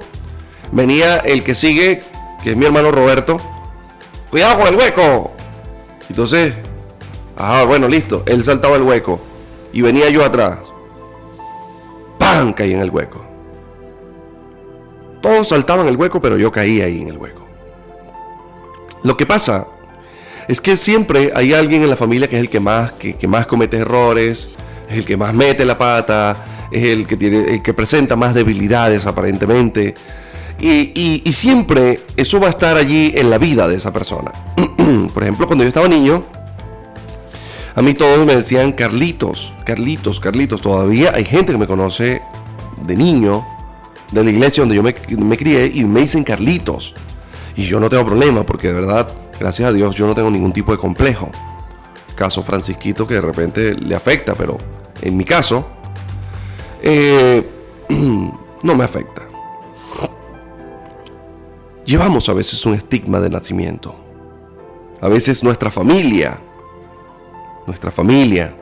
venía 0.74 1.16
el 1.16 1.46
que 1.46 1.56
sigue, 1.56 2.02
que 2.44 2.52
es 2.52 2.58
mi 2.58 2.66
hermano 2.66 2.92
Roberto, 2.92 3.40
cuidado 4.36 4.58
con 4.58 4.68
el 4.68 4.76
hueco. 4.76 5.32
Entonces, 6.10 6.54
ah, 7.38 7.64
bueno, 7.66 7.88
listo, 7.88 8.22
él 8.26 8.44
saltaba 8.44 8.76
el 8.76 8.82
hueco 8.82 9.22
y 9.72 9.82
venía 9.82 10.10
yo 10.10 10.26
atrás. 10.26 10.58
¡Pam! 12.20 12.52
Caí 12.52 12.74
en 12.74 12.82
el 12.82 12.90
hueco. 12.90 13.26
Todos 15.22 15.48
saltaban 15.48 15.88
el 15.88 15.96
hueco, 15.96 16.20
pero 16.20 16.38
yo 16.38 16.52
caí 16.52 16.82
ahí 16.82 17.02
en 17.02 17.08
el 17.08 17.18
hueco. 17.18 17.48
Lo 19.04 19.16
que 19.16 19.26
pasa 19.26 19.68
es 20.50 20.60
que 20.60 20.76
siempre 20.76 21.32
hay 21.34 21.54
alguien 21.54 21.84
en 21.84 21.90
la 21.90 21.96
familia 21.96 22.28
que 22.28 22.36
es 22.36 22.42
el 22.42 22.50
que 22.50 22.60
más, 22.60 22.92
que, 22.92 23.14
que 23.14 23.30
más 23.30 23.48
comete 23.48 23.78
errores, 23.78 24.50
es 24.90 24.98
el 24.98 25.06
que 25.06 25.16
más 25.16 25.34
mete 25.34 25.64
la 25.64 25.78
pata, 25.78 26.68
es 26.72 26.84
el 26.84 27.08
que, 27.08 27.16
tiene, 27.16 27.54
el 27.54 27.64
que 27.64 27.74
presenta 27.74 28.18
más 28.18 28.34
debilidades 28.34 29.06
aparentemente. 29.06 29.96
Y, 30.60 31.22
siempre 31.32 32.02
eso 32.16 32.40
va 32.40 32.48
a 32.48 32.50
estar 32.50 32.78
allí 32.78 33.14
en 33.16 33.30
la 33.30 33.38
vida 33.38 33.68
de 33.68 33.76
esa 33.76 33.92
persona. 33.92 34.32
Por 35.14 35.24
ejemplo, 35.24 35.48
cuando 35.48 35.64
yo 35.64 35.68
estaba 35.68 35.88
niño, 35.88 36.24
a 37.76 37.82
mí 37.82 37.94
todos 37.94 38.26
me 38.26 38.36
decían 38.36 38.72
Carlitos, 38.72 39.54
Carlitos, 39.66 40.20
Carlitos. 40.20 40.62
Todavía 40.62 41.12
hay 41.14 41.26
gente 41.26 41.52
que 41.52 41.58
me 41.58 41.68
conoce 41.68 42.22
de 42.82 42.96
niño, 42.96 43.46
de 44.12 44.24
la 44.24 44.30
iglesia 44.30 44.62
donde 44.62 44.76
yo 44.76 44.84
me, 44.84 44.94
crié, 45.38 45.72
y 45.74 45.84
me 45.84 46.02
dicen 46.02 46.24
Carlitos. 46.24 46.96
Y 47.56 47.64
yo 47.64 47.80
no 47.80 47.90
tengo 47.90 48.06
problema, 48.06 48.44
porque 48.44 48.70
de 48.70 48.74
verdad, 48.76 49.08
gracias 49.40 49.70
a 49.70 49.74
Dios, 49.74 49.96
yo 49.96 50.08
no 50.08 50.16
tengo 50.16 50.32
ningún 50.32 50.54
tipo 50.54 50.72
de 50.72 50.78
complejo 50.78 51.30
caso 52.16 52.42
Francisquito 52.42 53.06
que 53.06 53.16
de 53.16 53.22
repente 53.22 53.76
le 53.76 53.94
afecta, 53.94 54.34
pero 54.34 54.58
en 55.02 55.16
mi 55.16 55.26
caso, 55.26 55.68
eh, 56.82 57.46
no 57.90 58.76
me 58.76 58.84
afecta. 58.84 59.22
Llevamos 61.86 62.28
a 62.30 62.34
veces 62.34 62.66
un 62.66 62.74
estigma 62.74 63.20
de 63.20 63.30
nacimiento. 63.30 63.96
A 65.02 65.08
veces 65.08 65.44
nuestra 65.44 65.70
familia, 65.70 66.40
nuestra 67.68 67.92
familia, 67.92 68.56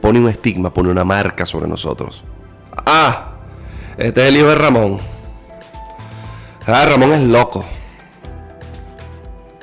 pone 0.00 0.20
un 0.20 0.28
estigma, 0.28 0.72
pone 0.72 0.90
una 0.90 1.04
marca 1.04 1.44
sobre 1.44 1.68
nosotros. 1.68 2.24
Ah, 2.86 3.32
este 3.98 4.22
es 4.22 4.28
el 4.28 4.38
hijo 4.38 4.48
de 4.48 4.54
Ramón. 4.54 4.98
Ah, 6.66 6.86
Ramón 6.86 7.12
es 7.12 7.22
loco. 7.24 7.64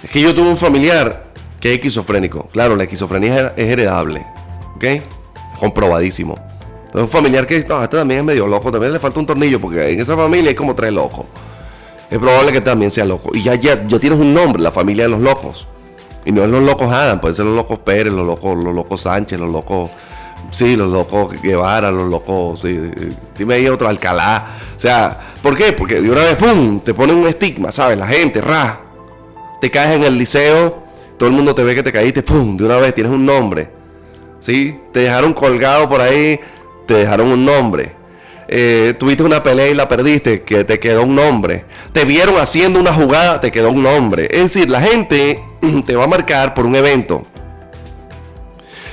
Es 0.03 0.09
que 0.11 0.21
yo 0.21 0.35
tuve 0.35 0.49
un 0.49 0.57
familiar 0.57 1.31
que 1.59 1.69
es 1.71 1.75
esquizofrénico. 1.77 2.47
Claro, 2.49 2.75
la 2.75 2.83
esquizofrenia 2.83 3.53
es 3.57 3.69
heredable. 3.69 4.25
¿Ok? 4.75 4.85
Comprobadísimo. 5.59 6.35
Entonces, 6.85 7.01
un 7.01 7.07
familiar 7.07 7.47
que 7.47 7.59
no, 7.67 7.81
este 7.81 7.97
también 7.97 8.19
es 8.19 8.25
medio 8.25 8.45
loco, 8.45 8.71
también 8.71 8.93
le 8.93 8.99
falta 8.99 9.19
un 9.19 9.25
tornillo, 9.25 9.59
porque 9.59 9.91
en 9.91 9.99
esa 9.99 10.15
familia 10.15 10.49
hay 10.49 10.55
como 10.55 10.75
tres 10.75 10.91
locos. 10.91 11.25
Es 12.11 12.19
probable 12.19 12.51
que 12.51 12.61
también 12.61 12.91
sea 12.91 13.05
loco. 13.05 13.31
Y 13.33 13.41
ya, 13.41 13.55
ya, 13.55 13.83
ya 13.85 13.97
tienes 13.97 14.19
un 14.19 14.33
nombre, 14.33 14.61
la 14.61 14.71
familia 14.71 15.05
de 15.05 15.09
los 15.09 15.21
locos. 15.21 15.67
Y 16.25 16.31
no 16.31 16.43
es 16.43 16.49
los 16.49 16.61
locos 16.61 16.91
Adam, 16.91 17.19
pueden 17.19 17.35
ser 17.35 17.45
los 17.45 17.55
locos 17.55 17.79
Pérez, 17.79 18.13
los 18.13 18.25
locos, 18.27 18.63
los 18.63 18.75
locos 18.75 19.01
Sánchez, 19.01 19.39
los 19.39 19.51
locos. 19.51 19.89
Sí, 20.51 20.75
los 20.75 20.91
locos 20.91 21.41
Guevara, 21.41 21.89
los 21.89 22.09
locos. 22.09 22.59
Sí, 22.59 22.79
dime 23.35 23.55
ahí 23.55 23.67
otro 23.67 23.87
Alcalá. 23.87 24.45
O 24.77 24.79
sea, 24.79 25.17
¿por 25.41 25.57
qué? 25.57 25.73
Porque 25.73 26.01
de 26.01 26.11
una 26.11 26.21
vez, 26.21 26.35
¡pum! 26.35 26.81
Te 26.81 26.93
ponen 26.93 27.15
un 27.15 27.27
estigma, 27.27 27.71
¿sabes? 27.71 27.97
La 27.97 28.07
gente, 28.07 28.41
ra. 28.41 28.81
Te 29.59 29.71
caes 29.71 29.95
en 29.95 30.03
el 30.03 30.17
liceo 30.17 30.81
todo 31.21 31.29
el 31.29 31.35
mundo 31.35 31.53
te 31.53 31.63
ve 31.63 31.75
que 31.75 31.83
te 31.83 31.91
caíste, 31.91 32.23
¡pum! 32.23 32.57
De 32.57 32.65
una 32.65 32.77
vez 32.77 32.95
tienes 32.95 33.13
un 33.13 33.23
nombre. 33.23 33.69
¿Sí? 34.39 34.75
Te 34.91 35.01
dejaron 35.01 35.33
colgado 35.33 35.87
por 35.87 36.01
ahí, 36.01 36.39
te 36.87 36.95
dejaron 36.95 37.27
un 37.27 37.45
nombre. 37.45 37.93
Eh, 38.53 38.95
tuviste 38.99 39.23
una 39.23 39.41
pelea 39.41 39.69
y 39.69 39.73
la 39.73 39.87
perdiste, 39.87 40.43
que 40.43 40.65
te 40.65 40.77
quedó 40.77 41.03
un 41.03 41.15
nombre. 41.15 41.63
Te 41.93 42.03
vieron 42.03 42.37
haciendo 42.37 42.81
una 42.81 42.93
jugada, 42.93 43.39
te 43.39 43.49
quedó 43.49 43.71
un 43.71 43.81
nombre. 43.81 44.27
Es 44.29 44.53
decir, 44.53 44.69
la 44.69 44.81
gente 44.81 45.41
te 45.85 45.95
va 45.95 46.03
a 46.03 46.07
marcar 46.07 46.53
por 46.53 46.65
un 46.65 46.75
evento. 46.75 47.25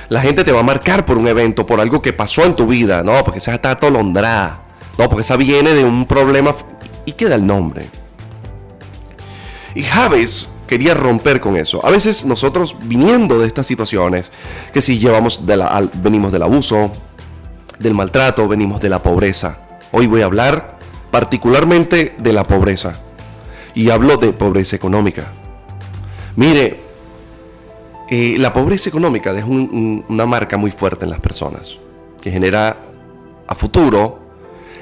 La 0.07 0.21
gente 0.21 0.45
te 0.45 0.53
va 0.53 0.61
a 0.61 0.63
marcar 0.63 1.03
por 1.03 1.17
un 1.17 1.27
evento, 1.27 1.65
por 1.65 1.81
algo 1.81 2.01
que 2.01 2.13
pasó 2.13 2.45
en 2.45 2.55
tu 2.55 2.67
vida. 2.67 3.03
No, 3.03 3.21
porque 3.25 3.39
esa 3.39 3.53
está 3.53 3.71
atolondrada. 3.71 4.63
No, 4.97 5.09
porque 5.09 5.23
esa 5.23 5.35
viene 5.35 5.73
de 5.73 5.83
un 5.83 6.05
problema. 6.05 6.55
Y 7.05 7.11
queda 7.11 7.35
el 7.35 7.45
nombre. 7.45 7.89
Y 9.75 9.83
Javes 9.83 10.47
quería 10.67 10.93
romper 10.93 11.41
con 11.41 11.57
eso. 11.57 11.85
A 11.85 11.91
veces 11.91 12.25
nosotros 12.25 12.77
viniendo 12.83 13.37
de 13.37 13.47
estas 13.47 13.67
situaciones, 13.67 14.31
que 14.71 14.79
si 14.79 14.99
llevamos 14.99 15.45
de 15.45 15.57
la, 15.57 15.89
venimos 15.97 16.31
del 16.31 16.43
abuso, 16.43 16.91
del 17.79 17.95
maltrato, 17.95 18.47
venimos 18.47 18.81
de 18.81 18.89
la 18.89 19.01
pobreza. 19.01 19.59
Hoy 19.91 20.05
voy 20.05 20.21
a 20.21 20.25
hablar 20.25 20.77
particularmente 21.11 22.15
de 22.19 22.33
la 22.33 22.43
pobreza. 22.43 22.93
Y 23.73 23.89
hablo 23.89 24.17
de 24.17 24.33
pobreza 24.33 24.75
económica. 24.75 25.31
Mire, 26.35 26.79
eh, 28.09 28.35
la 28.37 28.53
pobreza 28.53 28.89
económica 28.89 29.31
es 29.31 29.45
una 29.45 30.25
marca 30.25 30.57
muy 30.57 30.71
fuerte 30.71 31.05
en 31.05 31.11
las 31.11 31.19
personas, 31.19 31.77
que 32.21 32.31
genera 32.31 32.75
a 33.47 33.55
futuro, 33.55 34.19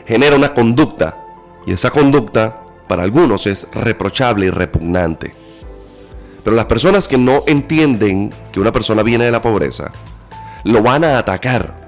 genera 0.06 0.36
una 0.36 0.54
conducta. 0.54 1.18
Y 1.66 1.74
esa 1.74 1.92
conducta 1.92 2.62
para 2.88 3.04
algunos 3.04 3.46
es 3.46 3.68
reprochable 3.74 4.48
y 4.48 4.50
repugnante. 4.50 5.34
Pero 6.44 6.56
las 6.56 6.66
personas 6.66 7.08
que 7.08 7.18
no 7.18 7.44
entienden 7.46 8.34
que 8.51 8.60
una 8.60 8.72
persona 8.72 9.04
viene 9.04 9.25
de 9.25 9.32
la 9.32 9.42
pobreza, 9.42 9.92
lo 10.63 10.82
van 10.82 11.04
a 11.04 11.18
atacar 11.18 11.87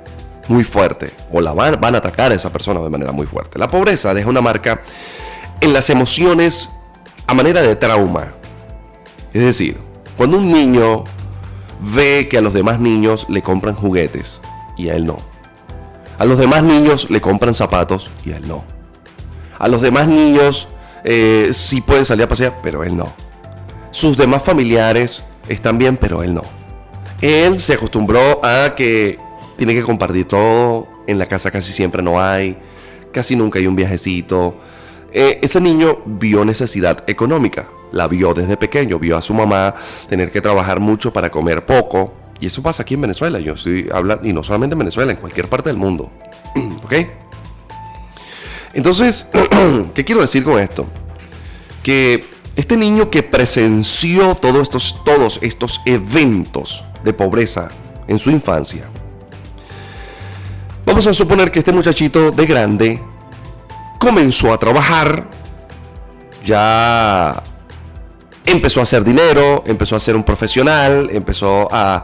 muy 0.50 0.64
fuerte 0.64 1.14
o 1.32 1.40
la 1.40 1.54
van, 1.54 1.80
van 1.80 1.96
a 1.96 2.00
atacar 2.00 2.32
a 2.32 2.36
esa 2.36 2.52
persona 2.52 2.82
de 2.82 2.90
manera 2.90 3.12
muy 3.12 3.26
fuerte. 3.26 3.58
La 3.58 3.70
pobreza 3.70 4.14
deja 4.14 4.30
una 4.30 4.42
marca 4.42 4.82
en 5.62 5.72
las 5.74 5.90
emociones 5.90 6.72
a 7.28 7.34
manera 7.34 7.62
de 7.62 7.76
trauma. 7.76 8.34
Es 9.34 9.44
decir, 9.44 9.78
cuando 10.18 10.38
un 10.38 10.52
niño 10.52 11.04
ve 11.80 12.28
que 12.30 12.38
a 12.38 12.42
los 12.42 12.54
demás 12.54 12.80
niños 12.80 13.28
le 13.30 13.42
compran 13.42 13.76
juguetes 13.76 14.42
y 14.76 14.90
a 14.90 14.96
él 14.96 15.06
no. 15.06 15.18
A 16.18 16.26
los 16.26 16.38
demás 16.38 16.64
niños 16.64 17.10
le 17.10 17.22
compran 17.22 17.54
zapatos 17.54 18.10
y 18.26 18.32
a 18.32 18.38
él 18.38 18.48
no. 18.48 18.64
A 19.60 19.68
los 19.68 19.82
demás 19.82 20.08
niños 20.08 20.68
eh, 21.04 21.50
sí 21.54 21.82
pueden 21.82 22.06
salir 22.06 22.24
a 22.24 22.28
pasear, 22.28 22.56
pero 22.64 22.84
él 22.84 22.98
no. 22.98 23.14
Sus 23.92 24.18
demás 24.18 24.44
familiares 24.44 25.24
están 25.48 25.78
bien, 25.78 25.96
pero 25.96 26.24
él 26.24 26.34
no. 26.34 26.44
Él 27.22 27.60
se 27.60 27.74
acostumbró 27.74 28.44
a 28.44 28.76
que 28.76 29.20
tiene 29.60 29.74
que 29.74 29.84
compartir 29.84 30.26
todo. 30.26 30.88
En 31.06 31.20
la 31.20 31.28
casa 31.28 31.52
casi 31.52 31.74
siempre 31.74 32.02
no 32.02 32.20
hay. 32.20 32.56
Casi 33.12 33.36
nunca 33.36 33.60
hay 33.60 33.68
un 33.68 33.76
viajecito. 33.76 34.56
Eh, 35.12 35.40
ese 35.42 35.60
niño 35.60 36.00
vio 36.06 36.46
necesidad 36.46 37.04
económica. 37.08 37.68
La 37.92 38.08
vio 38.08 38.34
desde 38.34 38.56
pequeño. 38.56 38.98
Vio 39.00 39.18
a 39.18 39.22
su 39.22 39.34
mamá 39.34 39.76
tener 40.08 40.32
que 40.32 40.40
trabajar 40.40 40.80
mucho 40.80 41.12
para 41.12 41.30
comer 41.30 41.66
poco. 41.66 42.14
Y 42.40 42.46
eso 42.46 42.64
pasa 42.64 42.84
aquí 42.84 42.94
en 42.94 43.02
Venezuela. 43.02 43.38
Yo 43.40 43.56
estoy 43.56 43.90
hablando, 43.94 44.26
y 44.26 44.32
no 44.32 44.44
solamente 44.44 44.76
en 44.76 44.80
Venezuela, 44.80 45.12
en 45.12 45.18
cualquier 45.18 45.50
parte 45.50 45.70
del 45.70 45.78
mundo. 45.78 46.10
¿Ok? 46.84 46.94
Entonces, 48.74 49.28
¿qué 49.94 50.06
quiero 50.06 50.22
decir 50.22 50.46
con 50.46 50.58
esto? 50.58 50.88
Que 51.84 52.24
este 52.56 52.78
niño 52.78 53.10
que 53.10 53.24
presenció 53.24 54.36
todos 54.36 54.64
estos, 54.64 55.04
todos 55.04 55.40
estos 55.42 55.82
eventos 55.86 56.86
de 57.04 57.12
pobreza 57.12 57.70
en 58.08 58.18
su 58.20 58.32
infancia, 58.32 58.90
Vamos 60.90 61.06
a 61.06 61.14
suponer 61.14 61.52
que 61.52 61.60
este 61.60 61.72
muchachito 61.72 62.32
de 62.32 62.48
grande 62.48 63.00
comenzó 64.00 64.52
a 64.52 64.58
trabajar, 64.58 65.30
ya 66.44 67.44
empezó 68.44 68.80
a 68.80 68.84
hacer 68.84 69.04
dinero, 69.04 69.64
empezó 69.68 69.96
a 69.96 70.00
ser 70.00 70.16
un 70.16 70.24
profesional, 70.24 71.08
empezó 71.14 71.70
a, 71.72 72.04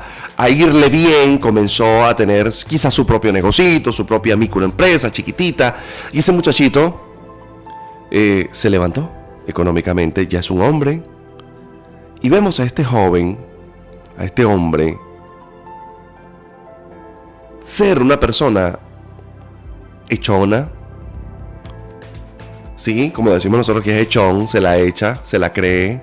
irle 0.50 0.90
bien, 0.90 1.40
comenzó 1.40 2.06
a 2.06 2.16
tener 2.16 2.52
quizás 2.68 2.94
su 2.94 3.08
propio 3.08 3.34
negocito, 3.34 3.92
su 3.92 4.06
propia 4.06 4.38
microempresa 4.38 5.12
chiquitita, 5.12 5.78
y 6.14 6.20
ese 6.20 6.32
muchachito 6.32 7.16
eh, 8.12 8.50
se 8.52 8.70
levantó 8.70 9.12
económicamente, 9.48 10.28
ya 10.28 10.42
es 10.42 10.52
un 10.52 10.62
hombre, 10.62 11.02
y 12.22 12.30
vemos 12.30 12.60
a 12.60 12.64
este 12.64 12.86
joven, 12.86 13.40
a 14.16 14.26
este 14.26 14.46
hombre, 14.46 15.00
ser 17.66 18.00
una 18.00 18.20
persona 18.20 18.78
echona. 20.08 20.70
Sí, 22.76 23.10
como 23.10 23.32
decimos 23.32 23.58
nosotros 23.58 23.84
que 23.84 24.00
es 24.00 24.06
echón, 24.06 24.48
se 24.48 24.62
la 24.62 24.78
echa, 24.78 25.16
se 25.24 25.40
la 25.40 25.52
cree. 25.52 26.00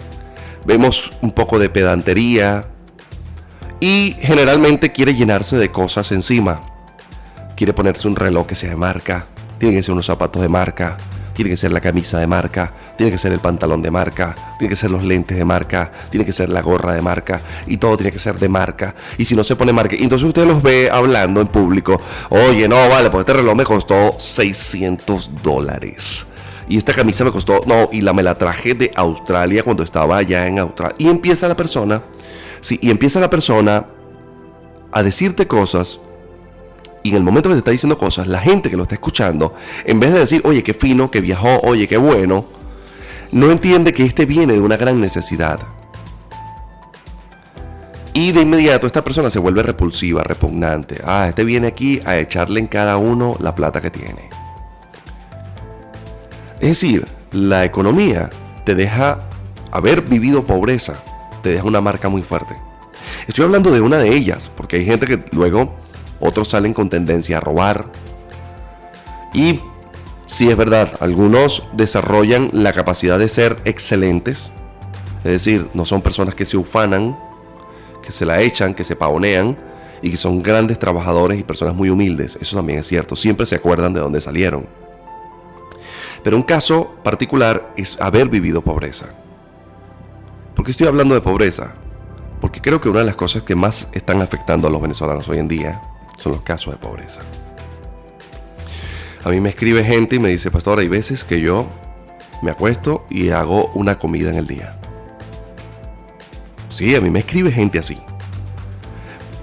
Vemos 0.65 1.13
un 1.23 1.31
poco 1.31 1.61
de 1.61 1.71
pedantería. 1.71 2.67
Y 3.79 4.17
generalmente 4.21 4.91
quiere 4.91 5.15
llenarse 5.15 5.57
de 5.57 5.71
cosas 5.71 6.11
encima. 6.11 6.61
Quiere 7.57 7.73
ponerse 7.73 8.09
un 8.09 8.17
reloj 8.17 8.47
que 8.47 8.55
sea 8.57 8.71
de 8.71 8.77
marca. 8.77 9.27
Tiene 9.59 9.77
que 9.77 9.83
ser 9.83 9.93
unos 9.93 10.07
zapatos 10.07 10.43
de 10.43 10.49
marca 10.49 10.97
tiene 11.33 11.51
que 11.51 11.57
ser 11.57 11.73
la 11.73 11.81
camisa 11.81 12.19
de 12.19 12.27
marca, 12.27 12.73
tiene 12.97 13.11
que 13.11 13.19
ser 13.19 13.33
el 13.33 13.41
pantalón 13.41 13.83
de 13.83 13.91
marca, 13.91 14.35
tiene 14.59 14.71
que 14.71 14.77
ser 14.77 14.91
los 14.91 15.03
lentes 15.03 15.37
de 15.37 15.45
marca, 15.45 15.91
tiene 16.11 16.25
que 16.25 16.33
ser 16.33 16.49
la 16.49 16.63
gorra 16.63 16.95
de 16.95 17.03
marca 17.03 17.41
y 17.67 17.77
todo 17.77 17.97
tiene 17.97 18.13
que 18.13 18.19
ser 18.19 18.39
de 18.39 18.49
marca. 18.49 18.95
Y 19.19 19.25
si 19.25 19.35
no 19.35 19.45
se 19.45 19.57
pone 19.57 19.73
marca, 19.73 19.97
entonces 19.99 20.27
usted 20.27 20.47
los 20.47 20.63
ve 20.63 20.89
hablando 20.91 21.41
en 21.41 21.49
público, 21.49 22.01
oye, 22.31 22.69
no, 22.69 22.89
vale, 22.89 23.11
pues 23.11 23.21
este 23.21 23.35
reloj 23.35 23.55
me 23.55 23.65
costó 23.65 24.19
600 24.19 25.43
dólares. 25.43 26.27
Y 26.69 26.79
esta 26.79 26.93
camisa 26.93 27.25
me 27.25 27.33
costó, 27.33 27.63
no, 27.67 27.89
y 27.93 28.01
la 28.01 28.13
me 28.13 28.23
la 28.23 28.37
traje 28.37 28.75
de 28.75 28.93
Australia 28.95 29.63
cuando 29.63 29.83
estaba 29.83 30.17
allá 30.17 30.47
en 30.47 30.59
Australia. 30.59 30.95
Y 30.99 31.09
empieza 31.09 31.49
la 31.49 31.57
persona, 31.57 32.03
sí, 32.61 32.79
y 32.81 32.91
empieza 32.91 33.21
la 33.21 33.29
persona 33.29 33.87
a 34.93 35.03
decirte 35.03 35.47
cosas 35.47 35.99
y 37.03 37.11
en 37.11 37.17
el 37.17 37.23
momento 37.23 37.49
que 37.49 37.55
te 37.55 37.59
está 37.59 37.71
diciendo 37.71 37.99
cosas, 37.99 38.27
la 38.27 38.41
gente 38.41 38.71
que 38.71 38.77
lo 38.77 38.85
está 38.85 38.95
escuchando, 38.95 39.55
en 39.85 39.99
vez 39.99 40.13
de 40.13 40.21
decir, 40.21 40.43
oye, 40.45 40.63
qué 40.63 40.75
fino, 40.75 41.11
que 41.11 41.21
viajó, 41.21 41.61
oye, 41.63 41.89
qué 41.89 41.97
bueno, 41.97 42.45
no 43.33 43.51
entiende 43.51 43.93
que 43.93 44.05
este 44.05 44.27
viene 44.27 44.53
de 44.53 44.61
una 44.61 44.77
gran 44.77 45.01
necesidad. 45.01 45.61
Y 48.15 48.33
de 48.33 48.43
inmediato 48.43 48.87
esta 48.87 49.03
persona 49.03 49.31
se 49.31 49.39
vuelve 49.39 49.63
repulsiva, 49.63 50.23
repugnante. 50.23 51.01
Ah, 51.05 51.27
este 51.29 51.45
viene 51.45 51.69
aquí 51.69 52.01
a 52.05 52.19
echarle 52.19 52.61
en 52.61 52.67
cada 52.67 52.99
uno 52.99 53.37
la 53.41 53.55
plata 53.55 53.81
que 53.81 53.91
tiene. 53.91 54.29
Es 56.61 56.69
decir, 56.69 57.07
la 57.33 57.65
economía 57.65 58.31
te 58.65 58.75
deja 58.75 59.21
haber 59.71 60.03
vivido 60.03 60.47
pobreza, 60.47 61.03
te 61.43 61.51
deja 61.51 61.65
una 61.65 61.81
marca 61.81 62.11
muy 62.11 62.23
fuerte. 62.23 62.55
Estoy 63.27 63.47
hablando 63.47 63.71
de 63.71 63.81
una 63.81 63.99
de 63.99 64.15
ellas, 64.15 64.51
porque 64.55 64.77
hay 64.77 64.85
gente 64.85 65.07
que 65.07 65.25
luego 65.33 65.75
otros 66.23 66.49
salen 66.49 66.73
con 66.73 66.89
tendencia 66.89 67.39
a 67.39 67.41
robar. 67.41 67.87
Y 69.35 69.61
si 70.27 70.49
es 70.49 70.57
verdad, 70.57 70.93
algunos 71.01 71.65
desarrollan 71.75 72.51
la 72.53 72.73
capacidad 72.73 73.19
de 73.19 73.29
ser 73.29 73.57
excelentes, 73.65 74.51
es 75.25 75.31
decir, 75.31 75.69
no 75.75 75.85
son 75.85 76.01
personas 76.01 76.35
que 76.35 76.47
se 76.47 76.57
ufanan, 76.57 77.19
que 78.03 78.13
se 78.13 78.25
la 78.25 78.41
echan, 78.41 78.75
que 78.75 78.85
se 78.85 78.97
pavonean 78.97 79.57
y 80.01 80.11
que 80.11 80.17
son 80.17 80.43
grandes 80.43 80.79
trabajadores 80.79 81.39
y 81.39 81.45
personas 81.45 81.75
muy 81.75 81.91
humildes. 81.91 82.39
Eso 82.41 82.57
también 82.57 82.79
es 82.79 82.87
cierto, 82.87 83.15
siempre 83.15 83.47
se 83.47 83.57
acuerdan 83.57 83.93
de 83.93 84.01
dónde 84.01 84.21
salieron. 84.21 84.67
Pero 86.25 86.37
un 86.37 86.43
caso 86.43 86.93
particular 87.03 87.71
es 87.77 88.01
haber 88.01 88.29
vivido 88.29 88.63
pobreza. 88.63 89.07
¿Por 90.55 90.65
qué 90.65 90.71
estoy 90.71 90.87
hablando 90.87 91.15
de 91.15 91.21
pobreza? 91.21 91.75
Porque 92.41 92.61
creo 92.61 92.81
que 92.81 92.89
una 92.89 93.01
de 93.01 93.07
las 93.07 93.17
cosas 93.17 93.43
que 93.43 93.55
más 93.55 93.89
están 93.93 94.23
afectando 94.23 94.67
a 94.67 94.71
los 94.71 94.81
venezolanos 94.81 95.29
hoy 95.29 95.39
en 95.39 95.49
día 95.49 95.81
son 96.23 96.33
los 96.33 96.43
casos 96.43 96.73
de 96.73 96.79
pobreza. 96.79 97.21
A 99.25 99.29
mí 99.29 99.41
me 99.41 99.51
escribe 99.51 99.85
gente 99.85 100.17
y 100.17 100.19
me 100.19 100.29
dice, 100.29 100.51
pastor, 100.51 100.79
hay 100.79 100.89
veces 100.89 101.25
que 101.25 101.41
yo 101.41 101.69
me 102.43 102.51
acuesto 102.51 103.05
y 103.09 103.31
hago 103.31 103.71
una 103.75 103.99
comida 103.99 104.31
en 104.31 104.37
el 104.37 104.47
día. 104.47 104.79
Sí, 106.69 106.97
a 106.97 107.01
mí 107.01 107.11
me 107.11 107.21
escribe 107.21 107.53
gente 107.53 107.79
así. 107.79 107.99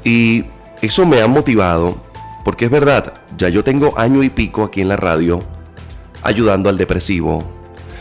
Y 0.03 0.45
eso 0.81 1.05
me 1.05 1.21
ha 1.21 1.27
motivado 1.27 1.97
porque 2.43 2.65
es 2.65 2.71
verdad, 2.71 3.13
ya 3.37 3.49
yo 3.49 3.63
tengo 3.63 3.97
año 3.97 4.23
y 4.23 4.29
pico 4.29 4.63
aquí 4.63 4.81
en 4.81 4.87
la 4.87 4.95
radio 4.95 5.39
ayudando 6.21 6.69
al 6.69 6.77
depresivo, 6.77 7.43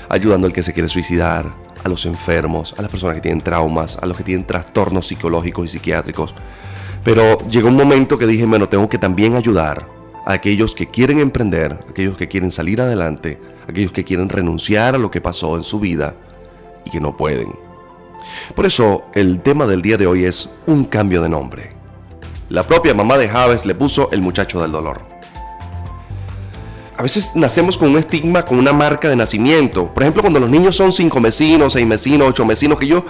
ayudando 0.09 0.47
al 0.47 0.53
que 0.53 0.63
se 0.63 0.73
quiere 0.73 0.89
suicidar, 0.89 1.53
a 1.85 1.89
los 1.89 2.07
enfermos, 2.07 2.75
a 2.77 2.83
las 2.83 2.91
personas 2.91 3.15
que 3.17 3.21
tienen 3.21 3.41
traumas, 3.41 3.99
a 4.01 4.07
los 4.07 4.17
que 4.17 4.25
tienen 4.25 4.47
trastornos 4.47 5.07
psicológicos 5.07 5.67
y 5.67 5.69
psiquiátricos, 5.69 6.35
pero 7.09 7.39
llegó 7.49 7.69
un 7.69 7.75
momento 7.75 8.19
que 8.19 8.27
dije, 8.27 8.45
bueno, 8.45 8.69
tengo 8.69 8.87
que 8.87 8.99
también 8.99 9.35
ayudar 9.35 9.89
a 10.27 10.35
aquellos 10.35 10.75
que 10.75 10.89
quieren 10.89 11.21
emprender, 11.21 11.79
aquellos 11.89 12.19
que 12.19 12.29
quieren 12.29 12.51
salir 12.51 12.83
adelante, 12.83 13.39
aquellos 13.67 13.93
que 13.93 14.05
quieren 14.05 14.29
renunciar 14.29 14.95
a 14.95 14.99
lo 14.99 15.11
que 15.11 15.23
pasó 15.23 15.57
en 15.57 15.65
su 15.65 15.81
vida 15.81 16.15
y 16.85 16.91
que 16.91 17.01
no 17.01 17.17
pueden. 17.17 17.55
Por 18.55 18.67
eso 18.67 19.07
el 19.15 19.41
tema 19.41 19.67
del 19.67 19.81
día 19.81 19.97
de 19.97 20.07
hoy 20.07 20.27
es 20.27 20.51
un 20.67 20.85
cambio 20.85 21.23
de 21.23 21.31
nombre. 21.31 21.73
La 22.51 22.67
propia 22.67 22.93
mamá 22.93 23.17
de 23.17 23.31
Javes 23.31 23.65
le 23.65 23.75
puso 23.75 24.11
el 24.13 24.21
muchacho 24.21 24.61
del 24.61 24.73
dolor. 24.73 25.01
A 26.99 27.03
veces 27.03 27.37
nacemos 27.37 27.79
con 27.79 27.91
un 27.91 27.99
estigma, 27.99 28.45
con 28.45 28.59
una 28.59 28.73
marca 28.73 29.09
de 29.09 29.15
nacimiento. 29.15 29.87
Por 29.87 30.03
ejemplo, 30.03 30.21
cuando 30.21 30.41
los 30.41 30.51
niños 30.51 30.75
son 30.75 30.91
cinco 30.91 31.21
mesinos, 31.21 31.75
seis 31.75 31.87
mesinos, 31.87 32.27
ocho 32.29 32.45
mesinos, 32.45 32.77
que 32.77 32.89
yo, 32.89 33.05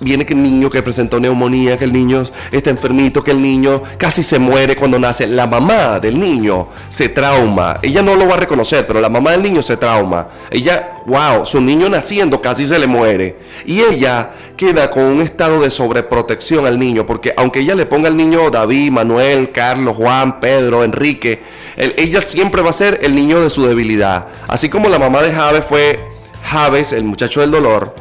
viene 0.00 0.24
que 0.24 0.32
el 0.32 0.42
niño 0.42 0.70
que 0.70 0.82
presentó 0.82 1.20
neumonía, 1.20 1.76
que 1.76 1.84
el 1.84 1.92
niño 1.92 2.24
está 2.50 2.70
enfermito, 2.70 3.22
que 3.22 3.32
el 3.32 3.42
niño 3.42 3.82
casi 3.98 4.22
se 4.22 4.38
muere 4.38 4.76
cuando 4.76 4.98
nace. 4.98 5.26
La 5.26 5.46
mamá 5.46 6.00
del 6.00 6.18
niño 6.18 6.68
se 6.88 7.10
trauma. 7.10 7.78
Ella 7.82 8.00
no 8.00 8.14
lo 8.14 8.26
va 8.26 8.32
a 8.32 8.38
reconocer, 8.38 8.86
pero 8.86 8.98
la 8.98 9.10
mamá 9.10 9.32
del 9.32 9.42
niño 9.42 9.62
se 9.62 9.76
trauma. 9.76 10.28
Ella, 10.50 10.88
wow, 11.04 11.44
su 11.44 11.60
niño 11.60 11.90
naciendo 11.90 12.40
casi 12.40 12.64
se 12.64 12.78
le 12.78 12.86
muere. 12.86 13.40
Y 13.66 13.80
ella 13.80 14.30
queda 14.56 14.90
con 14.90 15.02
un 15.02 15.20
estado 15.20 15.60
de 15.60 15.70
sobreprotección 15.70 16.66
al 16.66 16.78
niño, 16.78 17.04
porque 17.04 17.34
aunque 17.36 17.60
ella 17.60 17.74
le 17.74 17.84
ponga 17.84 18.08
al 18.08 18.16
niño 18.16 18.48
David, 18.48 18.90
Manuel, 18.90 19.50
Carlos, 19.50 19.96
Juan, 19.96 20.40
Pedro, 20.40 20.82
Enrique, 20.82 21.42
ella 21.78 22.22
siempre 22.22 22.60
va 22.60 22.70
a 22.70 22.72
ser 22.72 22.98
el 23.02 23.14
niño 23.14 23.40
de 23.40 23.50
su 23.50 23.64
debilidad. 23.64 24.26
Así 24.48 24.68
como 24.68 24.88
la 24.88 24.98
mamá 24.98 25.22
de 25.22 25.32
Javes 25.32 25.64
fue 25.64 26.00
Javes, 26.42 26.92
el 26.92 27.04
muchacho 27.04 27.40
del 27.40 27.50
dolor, 27.50 27.94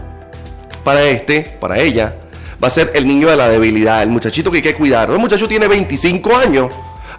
para 0.84 1.03
este, 1.03 1.41
para 1.41 1.79
ella, 1.79 2.15
va 2.62 2.67
a 2.67 2.72
ser 2.72 2.91
el 2.96 3.05
niño 3.07 3.29
de 3.29 3.38
la 3.38 3.50
debilidad, 3.50 4.01
el 4.01 4.10
muchachito 4.10 4.50
que 4.50 4.57
hay 4.57 4.63
que 4.63 4.75
cuidar. 4.75 5.10
El 5.10 5.19
muchacho 5.19 5.48
tiene 5.48 5.67
25 5.67 6.36
años. 6.36 6.72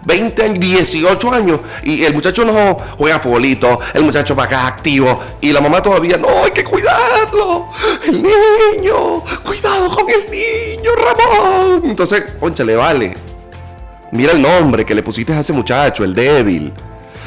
20 0.05 0.43
años, 0.43 0.59
18 0.59 1.33
años 1.33 1.59
y 1.83 2.05
el 2.05 2.13
muchacho 2.13 2.45
no 2.45 2.77
juega 2.97 3.19
futbolito, 3.19 3.81
el 3.93 4.03
muchacho 4.03 4.33
va 4.33 4.45
acá 4.45 4.65
activo 4.65 5.19
y 5.41 5.51
la 5.51 5.59
mamá 5.59 5.83
todavía 5.83 6.17
no, 6.17 6.45
hay 6.45 6.51
que 6.51 6.63
cuidarlo, 6.63 7.67
el 8.07 8.23
niño, 8.23 9.21
cuidado 9.43 9.89
con 9.89 10.09
el 10.09 10.31
niño, 10.31 10.91
Ramón. 10.95 11.81
Entonces, 11.89 12.23
concha, 12.39 12.63
le 12.63 12.77
vale. 12.77 13.28
Mira 14.11 14.31
el 14.31 14.41
nombre 14.41 14.85
que 14.85 14.95
le 14.95 15.03
pusiste 15.03 15.33
a 15.33 15.39
ese 15.39 15.53
muchacho, 15.53 16.03
el 16.03 16.13
débil. 16.13 16.73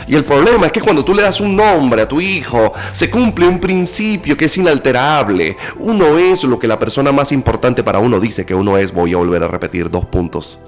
Y 0.09 0.17
el 0.17 0.25
problema 0.25 0.67
es 0.67 0.73
que 0.73 0.81
cuando 0.81 1.05
tú 1.05 1.15
le 1.15 1.23
das 1.23 1.41
un 1.41 1.55
nombre 1.55 2.03
a 2.03 2.09
tu 2.09 2.21
hijo, 2.21 2.73
se 2.93 3.09
cumple 3.09 3.47
un 3.47 3.61
principio 3.61 4.37
que 4.37 4.47
es 4.47 4.57
inalterable. 4.57 5.57
Uno 5.79 6.19
es 6.19 6.43
lo 6.45 6.59
que 6.59 6.67
la 6.67 6.79
persona 6.79 7.13
más 7.13 7.31
importante 7.33 7.85
para 7.85 8.01
uno 8.01 8.19
dice 8.19 8.45
que 8.45 8.55
uno 8.55 8.77
es. 8.77 8.93
Voy 8.93 9.15
a 9.15 9.19
volver 9.19 9.45
a 9.45 9.49
repetir 9.49 9.91
dos 9.91 10.07
puntos. 10.07 10.59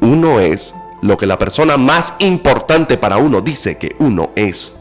Uno 0.00 0.38
es 0.38 0.74
lo 1.02 1.16
que 1.16 1.26
la 1.26 1.38
persona 1.38 1.76
más 1.76 2.14
importante 2.20 2.96
para 2.96 3.16
uno 3.16 3.40
dice 3.40 3.76
que 3.76 3.96
uno 3.98 4.30
es. 4.36 4.72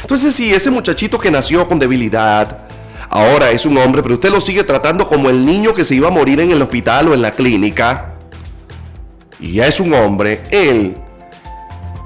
Entonces, 0.00 0.34
si 0.34 0.52
ese 0.52 0.70
muchachito 0.70 1.18
que 1.18 1.30
nació 1.30 1.68
con 1.68 1.78
debilidad, 1.78 2.69
ahora 3.10 3.50
es 3.50 3.66
un 3.66 3.76
hombre, 3.76 4.02
pero 4.02 4.14
usted 4.14 4.30
lo 4.30 4.40
sigue 4.40 4.64
tratando 4.64 5.06
como 5.06 5.28
el 5.28 5.44
niño 5.44 5.74
que 5.74 5.84
se 5.84 5.94
iba 5.94 6.08
a 6.08 6.12
morir 6.12 6.40
en 6.40 6.50
el 6.50 6.62
hospital 6.62 7.08
o 7.08 7.14
en 7.14 7.20
la 7.20 7.32
clínica, 7.32 8.14
y 9.38 9.52
ya 9.52 9.66
es 9.66 9.80
un 9.80 9.92
hombre, 9.92 10.42
él 10.50 10.96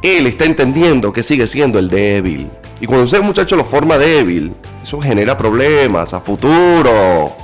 él 0.05 0.27
está 0.27 0.45
entendiendo 0.45 1.15
que 1.15 1.23
sigue 1.23 1.47
siendo 1.47 1.79
el 1.79 1.89
débil. 1.89 2.51
Y 2.79 2.87
cuando 2.87 3.07
ese 3.07 3.21
muchacho 3.21 3.57
lo 3.57 3.65
forma 3.65 3.97
débil, 3.97 4.53
eso 4.83 5.01
genera 5.01 5.35
problemas 5.35 6.13
a 6.13 6.21
futuro. 6.21 7.35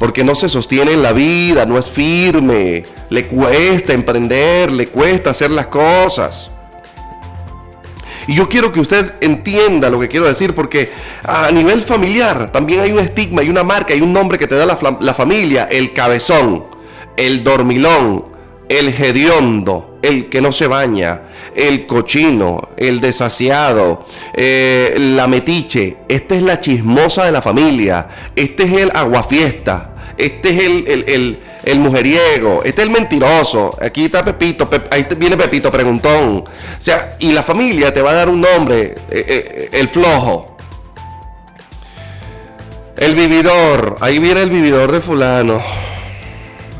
Porque 0.00 0.24
no 0.24 0.34
se 0.34 0.48
sostiene 0.48 0.92
en 0.92 1.02
la 1.02 1.12
vida, 1.12 1.64
no 1.64 1.78
es 1.78 1.88
firme, 1.88 2.82
le 3.10 3.28
cuesta 3.28 3.92
emprender, 3.92 4.72
le 4.72 4.88
cuesta 4.88 5.30
hacer 5.30 5.52
las 5.52 5.68
cosas. 5.68 6.50
Y 8.26 8.34
yo 8.34 8.48
quiero 8.48 8.72
que 8.72 8.80
usted 8.80 9.14
entienda 9.20 9.90
lo 9.90 9.98
que 10.00 10.08
quiero 10.08 10.26
decir, 10.26 10.54
porque 10.54 10.90
a 11.24 11.50
nivel 11.50 11.80
familiar 11.82 12.50
también 12.52 12.80
hay 12.80 12.92
un 12.92 12.98
estigma, 12.98 13.42
hay 13.42 13.48
una 13.48 13.64
marca, 13.64 13.94
hay 13.94 14.00
un 14.00 14.12
nombre 14.12 14.38
que 14.38 14.46
te 14.46 14.54
da 14.54 14.66
la, 14.66 14.78
la 15.00 15.14
familia, 15.14 15.68
el 15.70 15.92
cabezón, 15.92 16.64
el 17.16 17.42
dormilón, 17.44 18.26
el 18.68 18.88
hediondo, 18.88 19.98
el 20.02 20.28
que 20.28 20.40
no 20.40 20.50
se 20.50 20.66
baña, 20.66 21.22
el 21.54 21.86
cochino, 21.86 22.70
el 22.76 23.00
desasiado, 23.00 24.06
eh, 24.34 24.94
la 24.98 25.26
metiche. 25.26 25.98
Esta 26.08 26.34
es 26.34 26.42
la 26.42 26.60
chismosa 26.60 27.24
de 27.24 27.32
la 27.32 27.42
familia. 27.42 28.08
Este 28.34 28.64
es 28.64 28.72
el 28.72 28.90
aguafiesta. 28.94 30.14
Este 30.16 30.50
es 30.50 30.62
el, 30.62 31.04
el, 31.08 31.38
mujeriego. 31.78 32.62
Este 32.64 32.82
es 32.82 32.88
el 32.88 32.92
mentiroso. 32.92 33.76
Aquí 33.80 34.06
está 34.06 34.24
Pepito. 34.24 34.68
ahí 34.90 35.06
viene 35.16 35.36
Pepito, 35.36 35.70
preguntón. 35.70 36.38
O 36.38 36.44
sea, 36.78 37.16
y 37.20 37.32
la 37.32 37.42
familia 37.42 37.92
te 37.94 38.02
va 38.02 38.10
a 38.10 38.14
dar 38.14 38.28
un 38.28 38.40
nombre. 38.40 38.94
Eh, 39.10 39.24
eh, 39.28 39.68
el 39.72 39.88
flojo. 39.88 40.56
El 42.96 43.14
vividor. 43.14 43.96
Ahí 44.00 44.18
viene 44.18 44.42
el 44.42 44.50
vividor 44.50 44.90
de 44.90 45.00
fulano. 45.00 45.60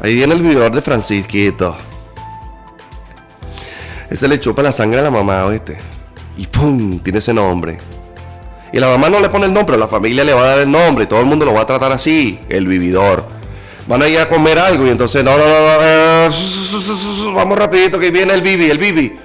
Ahí 0.03 0.15
viene 0.17 0.35
el 0.35 0.43
vividor 0.43 0.73
de 0.75 0.83
Francisquito. 0.83 1.77
Ese 4.11 4.29
le 4.29 4.39
chupa 4.41 4.63
la 4.63 4.73
sangre 4.73 5.01
a 5.01 5.03
la 5.05 5.11
mamá, 5.11 5.45
¿oíste? 5.47 5.79
Y 6.37 6.47
¡pum! 6.47 6.99
Tiene 6.99 7.21
ese 7.21 7.33
nombre. 7.33 7.79
Y 8.73 8.79
la 8.79 8.89
mamá 8.89 9.09
no 9.09 9.21
le 9.21 9.29
pone 9.29 9.47
el 9.47 9.53
nombre, 9.53 9.77
la 9.77 9.87
familia 9.87 10.25
le 10.25 10.33
va 10.33 10.43
a 10.43 10.47
dar 10.47 10.59
el 10.61 10.71
nombre, 10.71 11.07
todo 11.07 11.21
el 11.21 11.27
mundo 11.27 11.45
lo 11.45 11.53
va 11.53 11.63
a 11.63 11.67
tratar 11.67 11.93
así, 11.93 12.41
el 12.49 12.67
vividor. 12.67 13.42
Van 13.87 14.03
a 14.03 14.09
ir 14.09 14.19
a 14.19 14.29
comer 14.29 14.59
algo 14.59 14.87
y 14.87 14.91
entonces, 14.91 15.25
no, 15.25 15.37
no, 15.37 15.45
no, 15.45 15.79
eh, 15.83 16.29
vamos 17.35 17.59
rapidito 17.59 17.99
que 17.99 18.11
viene 18.11 18.33
el 18.33 18.43
Bibi, 18.43 18.71
el 18.71 18.79
Bibi. 18.79 19.17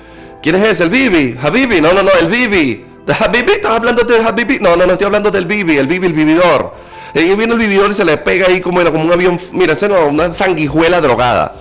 ¿Quién 0.41 0.55
es 0.55 0.63
ese? 0.63 0.83
El 0.83 0.89
Bibi, 0.89 1.37
Habibi, 1.41 1.81
no, 1.81 1.93
no, 1.93 2.03
no, 2.03 2.11
el 2.19 2.27
Bibi. 2.27 2.85
¿De 3.05 3.13
Habibi? 3.13 3.51
¿Estás 3.51 3.71
hablando 3.71 4.03
de 4.03 4.19
Habibi? 4.19 4.59
No, 4.59 4.75
no, 4.75 4.85
no 4.85 4.93
estoy 4.93 5.05
hablando 5.05 5.31
del 5.31 5.45
Bibi, 5.45 5.77
el 5.77 5.87
Bibi, 5.87 6.07
el 6.07 6.13
vividor. 6.13 6.73
Y 7.13 7.35
viene 7.35 7.53
el 7.53 7.59
vividor 7.59 7.91
y 7.91 7.93
se 7.93 8.05
le 8.05 8.17
pega 8.17 8.47
ahí 8.47 8.59
como, 8.59 8.83
como 8.85 9.03
un 9.03 9.11
avión. 9.11 9.39
Mira, 9.51 9.73
no, 9.87 10.07
una 10.07 10.33
sanguijuela 10.33 11.01
drogada. 11.01 11.55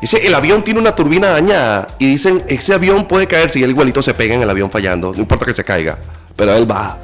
Dice, 0.00 0.26
el 0.26 0.34
avión 0.34 0.62
tiene 0.62 0.80
una 0.80 0.94
turbina 0.94 1.28
dañada. 1.28 1.86
Y 1.98 2.06
dicen, 2.06 2.44
ese 2.46 2.74
avión 2.74 3.06
puede 3.06 3.26
caerse 3.26 3.58
y 3.58 3.62
el 3.62 3.70
igualito 3.70 4.02
se 4.02 4.14
pega 4.14 4.34
en 4.34 4.42
el 4.42 4.50
avión 4.50 4.70
fallando. 4.70 5.12
No 5.12 5.18
importa 5.18 5.44
que 5.44 5.52
se 5.52 5.64
caiga. 5.64 5.98
Pero 6.36 6.54
él 6.54 6.70
va. 6.70 6.98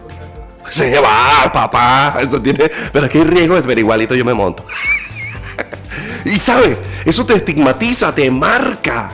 Se 0.68 1.01
va, 1.01 1.51
papá. 1.53 2.18
Eso 2.20 2.40
tiene. 2.40 2.70
Pero 2.92 3.07
aquí 3.07 3.18
hay 3.18 3.25
riesgo 3.25 3.61
ver 3.62 3.79
igualito 3.79 4.14
yo 4.14 4.25
me 4.25 4.35
monto. 4.35 4.64
y 6.25 6.38
sabe, 6.38 6.77
eso 7.05 7.25
te 7.25 7.35
estigmatiza, 7.35 8.14
te 8.14 8.31
marca. 8.31 9.12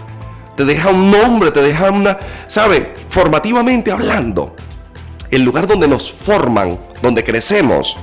Te 0.57 0.65
deja 0.65 0.91
un 0.91 1.11
nombre, 1.11 1.51
te 1.51 1.63
deja 1.63 1.91
una. 1.91 2.19
¿Sabe? 2.47 2.95
Formativamente 3.09 3.91
hablando 3.91 4.57
el 5.31 5.43
lugar 5.43 5.67
donde 5.67 5.89
nos 5.89 6.11
forman, 6.11 6.79
donde 7.03 7.25
crecemos, 7.25 7.99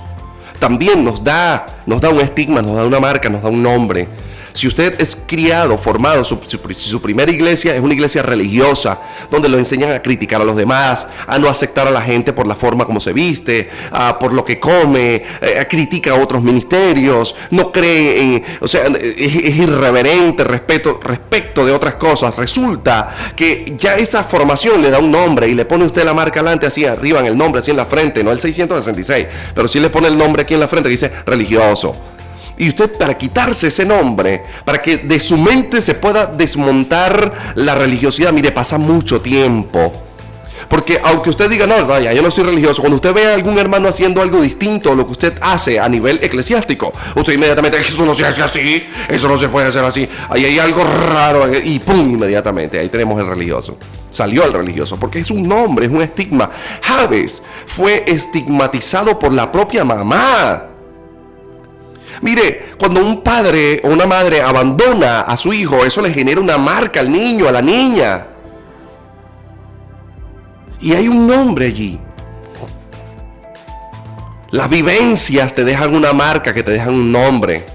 también 0.59 1.03
nos 1.03 1.23
da, 1.23 1.65
nos 1.85 2.01
da 2.01 2.09
un 2.09 2.19
estigma, 2.19 2.61
nos 2.61 2.75
da 2.75 2.85
una 2.85 2.99
marca, 2.99 3.29
nos 3.29 3.43
da 3.43 3.49
un 3.49 3.63
nombre. 3.63 4.07
Si 4.53 4.67
usted 4.67 5.01
es 5.01 5.17
criado, 5.25 5.77
formado, 5.77 6.23
su, 6.23 6.39
su, 6.77 7.01
primera 7.01 7.31
iglesia 7.31 7.75
es 7.75 7.81
una 7.81 7.93
iglesia 7.93 8.21
religiosa, 8.21 9.01
donde 9.31 9.49
lo 9.49 9.57
enseñan 9.57 9.91
a 9.91 10.01
criticar 10.01 10.41
a 10.41 10.45
los 10.45 10.55
demás, 10.55 11.07
a 11.25 11.39
no 11.39 11.49
aceptar 11.49 11.87
a 11.87 11.91
la 11.91 12.01
gente 12.01 12.33
por 12.33 12.45
la 12.45 12.55
forma 12.55 12.85
como 12.85 12.99
se 12.99 13.13
viste, 13.13 13.69
por 14.19 14.31
lo 14.31 14.45
que 14.45 14.59
come, 14.59 15.23
eh, 15.41 15.65
critica 15.67 16.11
a 16.11 16.15
otros 16.15 16.43
ministerios, 16.43 17.35
no 17.49 17.71
cree 17.71 18.21
en, 18.21 18.43
o 18.61 18.67
sea, 18.67 18.83
es, 18.85 19.35
irreverente 19.35 20.43
respeto, 20.43 20.99
respecto 21.01 21.65
de 21.65 21.71
otras 21.71 21.95
cosas. 21.95 22.37
Resulta 22.37 23.33
que 23.35 23.73
ya 23.75 23.95
esa 23.95 24.23
formación 24.23 24.81
le 24.81 24.91
da 24.91 24.99
un 24.99 25.11
nombre 25.11 25.47
y 25.47 25.55
le 25.55 25.65
pone 25.65 25.85
usted 25.85 26.03
la 26.03 26.13
marca 26.13 26.41
adelante, 26.41 26.67
así 26.67 26.85
arriba 26.85 27.19
en 27.19 27.25
el 27.25 27.37
nombre, 27.37 27.59
así 27.59 27.71
en 27.71 27.77
la 27.77 27.85
frente, 27.85 28.23
no 28.23 28.31
el 28.31 28.39
666, 28.39 29.27
pero 29.55 29.67
sí 29.67 29.79
le 29.79 29.89
pone 29.89 30.07
el 30.07 30.17
nombre 30.17 30.43
aquí 30.43 30.53
en 30.53 30.59
la 30.59 30.67
frente, 30.67 30.89
dice 30.89 31.11
religioso. 31.25 31.93
Y 32.57 32.69
usted 32.69 32.97
para 32.97 33.17
quitarse 33.17 33.67
ese 33.67 33.85
nombre, 33.85 34.43
para 34.63 34.81
que 34.81 34.97
de 34.97 35.19
su 35.19 35.37
mente 35.37 35.81
se 35.81 35.95
pueda 35.95 36.25
desmontar 36.27 37.53
la 37.55 37.75
religiosidad, 37.75 38.31
mire, 38.31 38.51
pasa 38.51 38.77
mucho 38.77 39.21
tiempo. 39.21 39.91
Porque 40.69 40.99
aunque 41.03 41.29
usted 41.29 41.49
diga, 41.49 41.67
no, 41.67 41.85
vaya, 41.85 42.13
yo 42.13 42.21
no 42.21 42.31
soy 42.31 42.45
religioso, 42.45 42.81
cuando 42.81 42.95
usted 42.95 43.13
ve 43.13 43.25
a 43.25 43.33
algún 43.33 43.57
hermano 43.57 43.87
haciendo 43.87 44.21
algo 44.21 44.41
distinto 44.41 44.91
a 44.91 44.95
lo 44.95 45.05
que 45.05 45.11
usted 45.11 45.33
hace 45.41 45.79
a 45.79 45.87
nivel 45.89 46.19
eclesiástico, 46.21 46.91
usted 47.15 47.33
inmediatamente, 47.33 47.77
eso 47.77 48.05
no 48.05 48.13
se 48.13 48.25
hace 48.25 48.41
así, 48.41 48.83
eso 49.09 49.27
no 49.27 49.37
se 49.37 49.49
puede 49.49 49.67
hacer 49.67 49.83
así, 49.83 50.07
ahí 50.29 50.45
hay 50.45 50.59
algo 50.59 50.83
raro, 50.83 51.51
y 51.63 51.79
pum, 51.79 52.09
inmediatamente, 52.09 52.79
ahí 52.79 52.89
tenemos 52.89 53.19
el 53.19 53.27
religioso. 53.27 53.77
Salió 54.09 54.45
el 54.45 54.53
religioso, 54.53 54.97
porque 54.97 55.19
es 55.19 55.31
un 55.31 55.47
nombre, 55.47 55.85
es 55.85 55.91
un 55.91 56.01
estigma. 56.01 56.49
Javes 56.81 57.41
fue 57.65 58.03
estigmatizado 58.07 59.17
por 59.17 59.33
la 59.33 59.51
propia 59.51 59.83
mamá. 59.83 60.72
Mire, 62.23 62.67
cuando 62.79 63.01
un 63.01 63.21
padre 63.21 63.81
o 63.83 63.89
una 63.89 64.05
madre 64.05 64.41
abandona 64.41 65.21
a 65.21 65.35
su 65.35 65.51
hijo, 65.51 65.83
eso 65.83 66.01
le 66.01 66.13
genera 66.13 66.39
una 66.39 66.57
marca 66.57 67.01
al 67.01 67.11
niño, 67.11 67.49
a 67.49 67.51
la 67.51 67.61
niña. 67.61 68.27
Y 70.79 70.93
hay 70.93 71.09
un 71.09 71.27
nombre 71.27 71.65
allí. 71.65 71.99
Las 74.51 74.69
vivencias 74.69 75.53
te 75.53 75.65
dejan 75.65 75.93
una 75.93 76.13
marca, 76.13 76.53
que 76.53 76.63
te 76.63 76.71
dejan 76.71 76.93
un 76.93 77.11
nombre. 77.11 77.65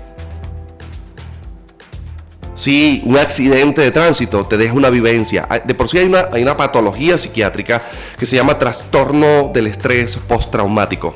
Sí, 2.55 3.03
un 3.05 3.19
accidente 3.19 3.83
de 3.83 3.91
tránsito 3.91 4.47
te 4.47 4.57
deja 4.57 4.73
una 4.73 4.89
vivencia. 4.89 5.47
De 5.67 5.75
por 5.75 5.91
sí 5.91 5.99
hay 5.99 6.07
una, 6.07 6.29
hay 6.33 6.43
una 6.43 6.57
patología 6.57 7.19
psiquiátrica 7.19 7.83
que 8.19 8.25
se 8.25 8.37
llama 8.37 8.59
trastorno 8.59 9.51
del 9.53 9.67
estrés 9.67 10.17
postraumático. 10.17 11.15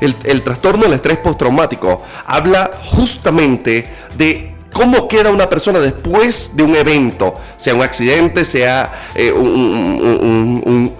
El, 0.00 0.42
trastorno 0.42 0.84
del 0.84 0.94
estrés 0.94 1.18
postraumático 1.18 2.02
habla 2.26 2.70
justamente 2.84 3.84
de 4.16 4.50
¿Cómo 4.72 5.08
queda 5.08 5.30
una 5.30 5.48
persona 5.48 5.80
después 5.80 6.52
de 6.54 6.62
un 6.62 6.76
evento? 6.76 7.34
Sea 7.56 7.74
un 7.74 7.82
accidente, 7.82 8.44
sea 8.44 8.92
eh, 9.16 9.32
un, 9.32 10.94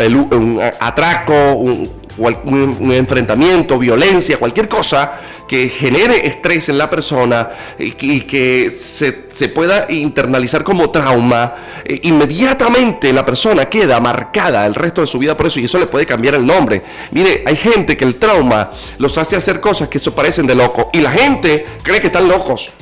atraco, 0.80 1.52
un, 1.52 1.88
enfrentamiento, 2.28 3.78
violencia, 3.78 4.38
cualquier 4.38 4.68
cosa 4.68 5.12
que 5.48 5.68
genere 5.68 6.26
estrés 6.26 6.68
en 6.68 6.78
la 6.78 6.88
persona 6.88 7.48
y, 7.78 8.20
que 8.20 8.70
se, 8.70 9.48
pueda 9.48 9.86
internalizar 9.90 10.62
como 10.62 10.90
trauma, 10.90 11.54
eh, 11.84 12.00
inmediatamente 12.04 13.12
la 13.12 13.24
persona 13.24 13.68
queda 13.68 13.98
marcada 14.00 14.64
el 14.66 14.74
resto 14.74 15.00
de 15.00 15.06
su 15.06 15.18
vida 15.18 15.36
por 15.36 15.46
eso 15.46 15.58
y 15.58 15.64
eso 15.64 15.78
le 15.78 15.86
puede 15.86 16.06
cambiar 16.06 16.34
el 16.34 16.46
nombre. 16.46 16.82
Mire, 17.10 17.42
hay 17.44 17.56
gente 17.56 17.96
que 17.96 18.04
el 18.04 18.16
trauma 18.16 18.70
los 18.98 19.18
hace 19.18 19.34
hacer 19.34 19.60
cosas 19.60 19.88
que 19.88 19.98
se 19.98 20.10
parecen 20.12 20.46
de 20.46 20.54
loco 20.54 20.90
y 20.92 21.00
la 21.00 21.10
gente 21.10 21.64
cree 21.82 22.00
que 22.00 22.08
están 22.08 22.28
locos. 22.28 22.72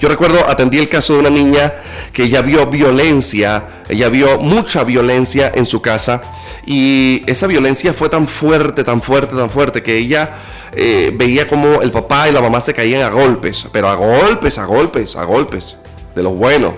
Yo 0.00 0.08
recuerdo, 0.08 0.48
atendí 0.48 0.78
el 0.78 0.88
caso 0.88 1.14
de 1.14 1.20
una 1.20 1.30
niña 1.30 1.74
que 2.12 2.24
ella 2.24 2.40
vio 2.40 2.66
violencia, 2.66 3.82
ella 3.88 4.08
vio 4.08 4.38
mucha 4.38 4.84
violencia 4.84 5.50
en 5.54 5.66
su 5.66 5.82
casa 5.82 6.22
y 6.64 7.22
esa 7.26 7.48
violencia 7.48 7.92
fue 7.92 8.08
tan 8.08 8.28
fuerte, 8.28 8.84
tan 8.84 9.02
fuerte, 9.02 9.34
tan 9.34 9.50
fuerte 9.50 9.82
que 9.82 9.96
ella 9.96 10.30
eh, 10.72 11.12
veía 11.14 11.48
como 11.48 11.82
el 11.82 11.90
papá 11.90 12.28
y 12.28 12.32
la 12.32 12.40
mamá 12.40 12.60
se 12.60 12.74
caían 12.74 13.02
a 13.02 13.08
golpes, 13.08 13.66
pero 13.72 13.88
a 13.88 13.96
golpes, 13.96 14.58
a 14.58 14.66
golpes, 14.66 15.16
a 15.16 15.24
golpes, 15.24 15.78
de 16.14 16.22
los 16.22 16.34
buenos. 16.36 16.74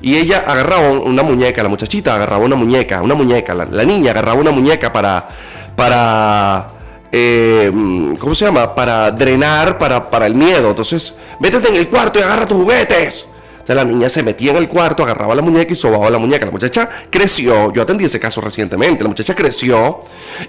Y 0.00 0.16
ella 0.16 0.44
agarraba 0.46 0.88
una 0.90 1.22
muñeca, 1.22 1.62
la 1.62 1.68
muchachita 1.68 2.14
agarraba 2.14 2.44
una 2.44 2.56
muñeca, 2.56 3.02
una 3.02 3.14
muñeca, 3.14 3.54
la, 3.54 3.64
la 3.64 3.84
niña 3.84 4.12
agarraba 4.12 4.40
una 4.40 4.50
muñeca 4.52 4.92
para, 4.92 5.26
para 5.74 6.79
eh, 7.12 7.72
¿cómo 8.18 8.34
se 8.34 8.44
llama? 8.44 8.74
Para 8.74 9.10
drenar, 9.10 9.78
para, 9.78 10.10
para 10.10 10.26
el 10.26 10.34
miedo. 10.34 10.70
Entonces, 10.70 11.16
métete 11.40 11.68
en 11.68 11.76
el 11.76 11.88
cuarto 11.88 12.18
y 12.18 12.22
agarra 12.22 12.46
tus 12.46 12.56
juguetes. 12.56 13.28
Entonces 13.52 13.76
la 13.76 13.84
niña 13.84 14.08
se 14.08 14.22
metía 14.22 14.52
en 14.52 14.56
el 14.56 14.68
cuarto, 14.68 15.02
agarraba 15.02 15.34
la 15.34 15.42
muñeca 15.42 15.72
y 15.72 15.76
sobaba 15.76 16.08
la 16.08 16.18
muñeca. 16.18 16.46
La 16.46 16.50
muchacha 16.50 16.88
creció, 17.10 17.72
yo 17.72 17.82
atendí 17.82 18.04
ese 18.04 18.18
caso 18.18 18.40
recientemente, 18.40 19.04
la 19.04 19.08
muchacha 19.08 19.34
creció 19.34 20.00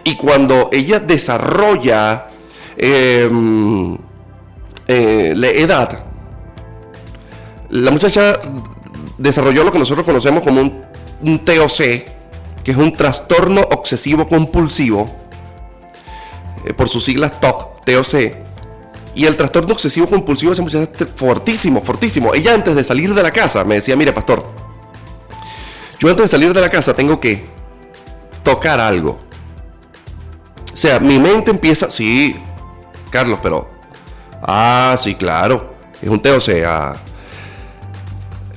y 0.03 0.15
cuando 0.15 0.69
ella 0.71 0.99
desarrolla 0.99 2.27
em, 2.77 3.97
eh, 4.87 5.33
la 5.35 5.47
edad, 5.49 6.05
la 7.69 7.91
muchacha 7.91 8.39
desarrolló 9.17 9.65
lo 9.65 9.71
que 9.71 9.79
nosotros 9.79 10.05
conocemos 10.05 10.41
como 10.41 10.61
un, 10.61 10.81
un 11.21 11.39
TOC, 11.45 11.77
que 12.63 12.71
es 12.71 12.77
un 12.77 12.93
trastorno 12.93 13.61
obsesivo 13.61 14.27
compulsivo 14.27 15.21
eh, 16.65 16.73
por 16.73 16.89
sus 16.89 17.03
siglas 17.03 17.39
TOC, 17.39 17.85
TOC. 17.85 18.15
Y 19.13 19.25
el 19.25 19.35
trastorno 19.35 19.73
obsesivo 19.73 20.07
compulsivo 20.07 20.53
es 20.53 20.61
fortísimo, 21.15 21.81
fortísimo. 21.81 22.33
Ella 22.33 22.53
antes 22.53 22.75
de 22.75 22.83
salir 22.83 23.13
de 23.13 23.21
la 23.21 23.31
casa 23.31 23.63
me 23.63 23.75
decía, 23.75 23.95
mire 23.95 24.13
pastor, 24.13 24.45
yo 25.99 26.09
antes 26.09 26.23
de 26.23 26.27
salir 26.29 26.53
de 26.53 26.61
la 26.61 26.69
casa 26.69 26.93
tengo 26.93 27.19
que 27.19 27.45
tocar 28.43 28.79
algo. 28.79 29.19
O 30.73 30.77
sea, 30.77 30.99
mi 30.99 31.19
mente 31.19 31.51
empieza, 31.51 31.91
sí, 31.91 32.35
Carlos, 33.09 33.39
pero... 33.41 33.69
Ah, 34.41 34.95
sí, 34.97 35.15
claro. 35.15 35.75
Es 36.01 36.09
un 36.09 36.21
TOC. 36.21 36.63
Ah. 36.65 36.95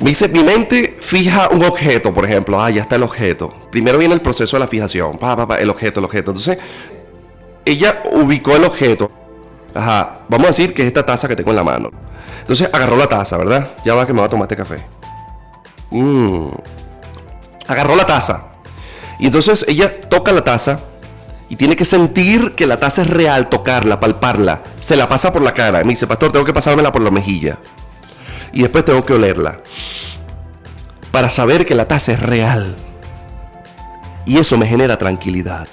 Me 0.00 0.10
dice, 0.10 0.28
mi 0.28 0.42
mente 0.42 0.96
fija 1.00 1.48
un 1.50 1.64
objeto, 1.64 2.14
por 2.14 2.24
ejemplo. 2.24 2.60
Ah, 2.60 2.70
ya 2.70 2.82
está 2.82 2.96
el 2.96 3.02
objeto. 3.02 3.52
Primero 3.70 3.98
viene 3.98 4.14
el 4.14 4.22
proceso 4.22 4.56
de 4.56 4.60
la 4.60 4.66
fijación. 4.66 5.18
Pa, 5.18 5.36
pa, 5.36 5.46
pa, 5.46 5.58
el 5.58 5.68
objeto, 5.68 6.00
el 6.00 6.06
objeto. 6.06 6.30
Entonces, 6.30 6.58
ella 7.64 8.02
ubicó 8.12 8.56
el 8.56 8.64
objeto. 8.64 9.10
Ajá, 9.74 10.18
vamos 10.28 10.46
a 10.46 10.48
decir 10.48 10.72
que 10.74 10.82
es 10.82 10.88
esta 10.88 11.04
taza 11.04 11.28
que 11.28 11.36
tengo 11.36 11.50
en 11.50 11.56
la 11.56 11.64
mano. 11.64 11.90
Entonces 12.40 12.68
agarró 12.72 12.96
la 12.96 13.08
taza, 13.08 13.36
¿verdad? 13.36 13.72
Ya 13.84 13.94
va 13.94 14.06
que 14.06 14.12
me 14.12 14.20
va 14.20 14.26
a 14.26 14.30
tomar 14.30 14.44
este 14.44 14.56
café. 14.56 14.76
Mm. 15.90 16.48
Agarró 17.66 17.96
la 17.96 18.06
taza. 18.06 18.52
Y 19.18 19.26
entonces 19.26 19.64
ella 19.68 20.00
toca 20.00 20.32
la 20.32 20.44
taza 20.44 20.78
y 21.48 21.56
tiene 21.56 21.76
que 21.76 21.84
sentir 21.84 22.54
que 22.54 22.66
la 22.66 22.78
taza 22.78 23.02
es 23.02 23.10
real, 23.10 23.48
tocarla, 23.48 24.00
palparla. 24.00 24.62
Se 24.76 24.96
la 24.96 25.08
pasa 25.08 25.32
por 25.32 25.42
la 25.42 25.54
cara. 25.54 25.82
Me 25.84 25.90
dice, 25.90 26.06
pastor, 26.06 26.32
tengo 26.32 26.44
que 26.44 26.52
pasármela 26.52 26.92
por 26.92 27.02
la 27.02 27.10
mejilla. 27.10 27.58
Y 28.52 28.62
después 28.62 28.84
tengo 28.84 29.04
que 29.04 29.14
olerla. 29.14 29.60
Para 31.10 31.28
saber 31.28 31.64
que 31.64 31.74
la 31.74 31.86
taza 31.86 32.12
es 32.12 32.20
real. 32.20 32.74
Y 34.26 34.38
eso 34.38 34.56
me 34.56 34.66
genera 34.66 34.98
tranquilidad. 34.98 35.68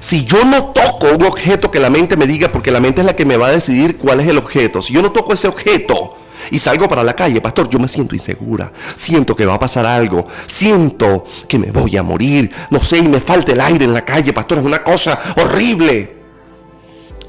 Si 0.00 0.24
yo 0.24 0.44
no 0.44 0.66
toco 0.66 1.08
un 1.14 1.24
objeto 1.24 1.70
que 1.70 1.80
la 1.80 1.90
mente 1.90 2.16
me 2.16 2.26
diga, 2.26 2.50
porque 2.50 2.70
la 2.70 2.80
mente 2.80 3.00
es 3.00 3.06
la 3.06 3.16
que 3.16 3.24
me 3.24 3.36
va 3.36 3.48
a 3.48 3.52
decidir 3.52 3.96
cuál 3.96 4.20
es 4.20 4.28
el 4.28 4.38
objeto, 4.38 4.82
si 4.82 4.92
yo 4.92 5.02
no 5.02 5.12
toco 5.12 5.32
ese 5.32 5.48
objeto 5.48 6.16
y 6.50 6.58
salgo 6.58 6.88
para 6.88 7.02
la 7.02 7.14
calle, 7.14 7.40
pastor, 7.40 7.68
yo 7.68 7.78
me 7.78 7.88
siento 7.88 8.14
insegura, 8.14 8.72
siento 8.94 9.34
que 9.34 9.46
va 9.46 9.54
a 9.54 9.58
pasar 9.58 9.86
algo, 9.86 10.24
siento 10.46 11.24
que 11.48 11.58
me 11.58 11.70
voy 11.70 11.96
a 11.96 12.02
morir, 12.02 12.50
no 12.70 12.80
sé, 12.80 12.98
y 12.98 13.08
me 13.08 13.20
falta 13.20 13.52
el 13.52 13.60
aire 13.60 13.84
en 13.84 13.94
la 13.94 14.04
calle, 14.04 14.32
pastor, 14.32 14.58
es 14.58 14.64
una 14.64 14.82
cosa 14.82 15.18
horrible. 15.36 16.16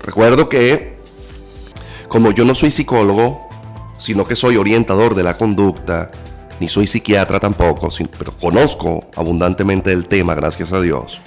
Recuerdo 0.03 0.47
que, 0.47 0.97
como 2.07 2.31
yo 2.31 2.45
no 2.45 2.53
soy 2.53 2.71
psicólogo, 2.71 3.47
sino 3.97 4.23
que 4.23 4.35
soy 4.35 4.57
orientador 4.57 5.15
de 5.15 5.23
la 5.23 5.37
conducta, 5.37 6.11
ni 6.59 6.69
soy 6.69 6.85
psiquiatra 6.87 7.39
tampoco, 7.39 7.89
pero 8.17 8.33
conozco 8.33 9.05
abundantemente 9.15 9.91
el 9.91 10.07
tema, 10.07 10.35
gracias 10.35 10.71
a 10.73 10.81
Dios 10.81 11.21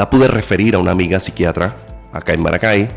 la 0.00 0.08
pude 0.08 0.28
referir 0.28 0.74
a 0.74 0.78
una 0.78 0.92
amiga 0.92 1.20
psiquiatra 1.20 1.76
acá 2.10 2.32
en 2.32 2.42
Maracay 2.42 2.88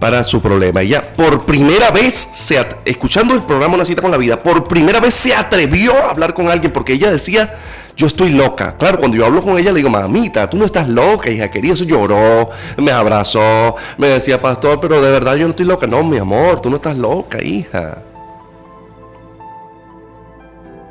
para 0.00 0.24
su 0.24 0.40
problema. 0.40 0.80
Ella 0.80 1.12
por 1.12 1.44
primera 1.44 1.90
vez, 1.90 2.30
se 2.32 2.66
escuchando 2.86 3.34
el 3.34 3.42
programa 3.42 3.74
Una 3.74 3.84
cita 3.84 4.00
con 4.00 4.10
la 4.10 4.16
vida, 4.16 4.42
por 4.42 4.66
primera 4.68 5.00
vez 5.00 5.12
se 5.12 5.34
atrevió 5.34 5.92
a 5.94 6.12
hablar 6.12 6.32
con 6.32 6.48
alguien 6.48 6.72
porque 6.72 6.94
ella 6.94 7.10
decía, 7.12 7.52
yo 7.94 8.06
estoy 8.06 8.30
loca. 8.30 8.74
Claro, 8.78 9.00
cuando 9.00 9.18
yo 9.18 9.26
hablo 9.26 9.42
con 9.42 9.58
ella 9.58 9.70
le 9.70 9.76
digo, 9.76 9.90
mamita, 9.90 10.48
tú 10.48 10.56
no 10.56 10.64
estás 10.64 10.88
loca, 10.88 11.28
hija 11.28 11.50
querida. 11.50 11.74
Eso 11.74 11.84
lloró, 11.84 12.48
me 12.78 12.90
abrazó, 12.90 13.76
me 13.98 14.06
decía, 14.08 14.40
pastor, 14.40 14.80
pero 14.80 15.02
de 15.02 15.10
verdad 15.10 15.36
yo 15.36 15.44
no 15.44 15.50
estoy 15.50 15.66
loca. 15.66 15.86
No, 15.86 16.02
mi 16.02 16.16
amor, 16.16 16.58
tú 16.62 16.70
no 16.70 16.76
estás 16.76 16.96
loca, 16.96 17.44
hija. 17.44 17.98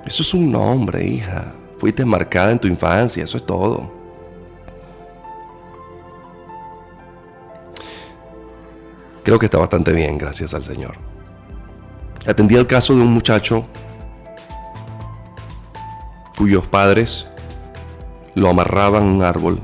Eso 0.06 0.22
es 0.22 0.32
un 0.36 0.52
nombre, 0.52 1.04
hija. 1.04 1.56
Fuiste 1.80 2.06
marcada 2.06 2.52
en 2.52 2.60
tu 2.60 2.68
infancia, 2.68 3.24
eso 3.24 3.38
es 3.38 3.44
todo. 3.48 4.05
Creo 9.26 9.40
que 9.40 9.48
está 9.48 9.58
bastante 9.58 9.92
bien, 9.92 10.20
gracias 10.20 10.54
al 10.54 10.64
Señor. 10.64 10.98
Atendí 12.28 12.56
el 12.56 12.68
caso 12.68 12.94
de 12.94 13.02
un 13.02 13.12
muchacho 13.12 13.66
cuyos 16.38 16.68
padres 16.68 17.26
lo 18.36 18.50
amarraban 18.52 19.02
a 19.02 19.06
un 19.06 19.24
árbol 19.24 19.60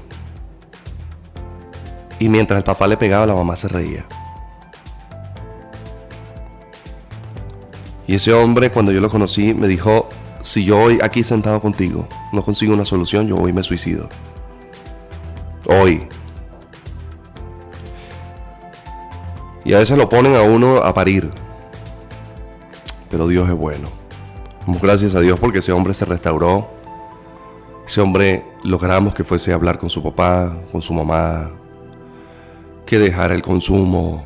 y 2.18 2.28
mientras 2.28 2.58
el 2.58 2.64
papá 2.64 2.88
le 2.88 2.98
pegaba 2.98 3.28
la 3.28 3.36
mamá 3.36 3.56
se 3.56 3.68
reía. 3.68 4.08
Y 8.08 8.16
ese 8.16 8.34
hombre 8.34 8.72
cuando 8.72 8.92
yo 8.92 9.00
lo 9.00 9.12
conocí 9.12 9.54
me 9.54 9.68
dijo, 9.68 10.10
si 10.42 10.66
yo 10.66 10.82
hoy 10.82 10.98
aquí 11.04 11.24
sentado 11.24 11.62
contigo 11.62 12.08
no 12.34 12.42
consigo 12.44 12.74
una 12.74 12.86
solución, 12.86 13.28
yo 13.28 13.38
hoy 13.38 13.54
me 13.54 13.62
suicido. 13.62 14.10
Hoy, 15.68 16.08
Y 19.72 19.74
a 19.74 19.80
veces 19.80 19.98
lo 19.98 20.10
ponen 20.10 20.36
a 20.36 20.42
uno 20.42 20.80
a 20.80 20.94
parir. 20.94 21.32
Pero 23.10 23.26
Dios 23.26 23.48
es 23.48 23.56
bueno. 23.56 23.88
Damos 24.60 24.82
gracias 24.82 25.16
a 25.16 25.22
Dios 25.22 25.40
porque 25.40 25.60
ese 25.60 25.72
hombre 25.72 25.94
se 25.94 26.04
restauró. 26.04 26.70
Ese 27.88 28.02
hombre 28.02 28.44
logramos 28.66 29.14
que 29.14 29.24
fuese 29.24 29.54
a 29.54 29.56
hablar 29.56 29.78
con 29.78 29.90
su 29.90 30.04
papá, 30.04 30.54
con 30.74 30.82
su 30.82 30.94
mamá, 30.94 31.52
que 32.86 33.00
dejara 33.00 33.34
el 33.34 33.42
consumo, 33.42 34.26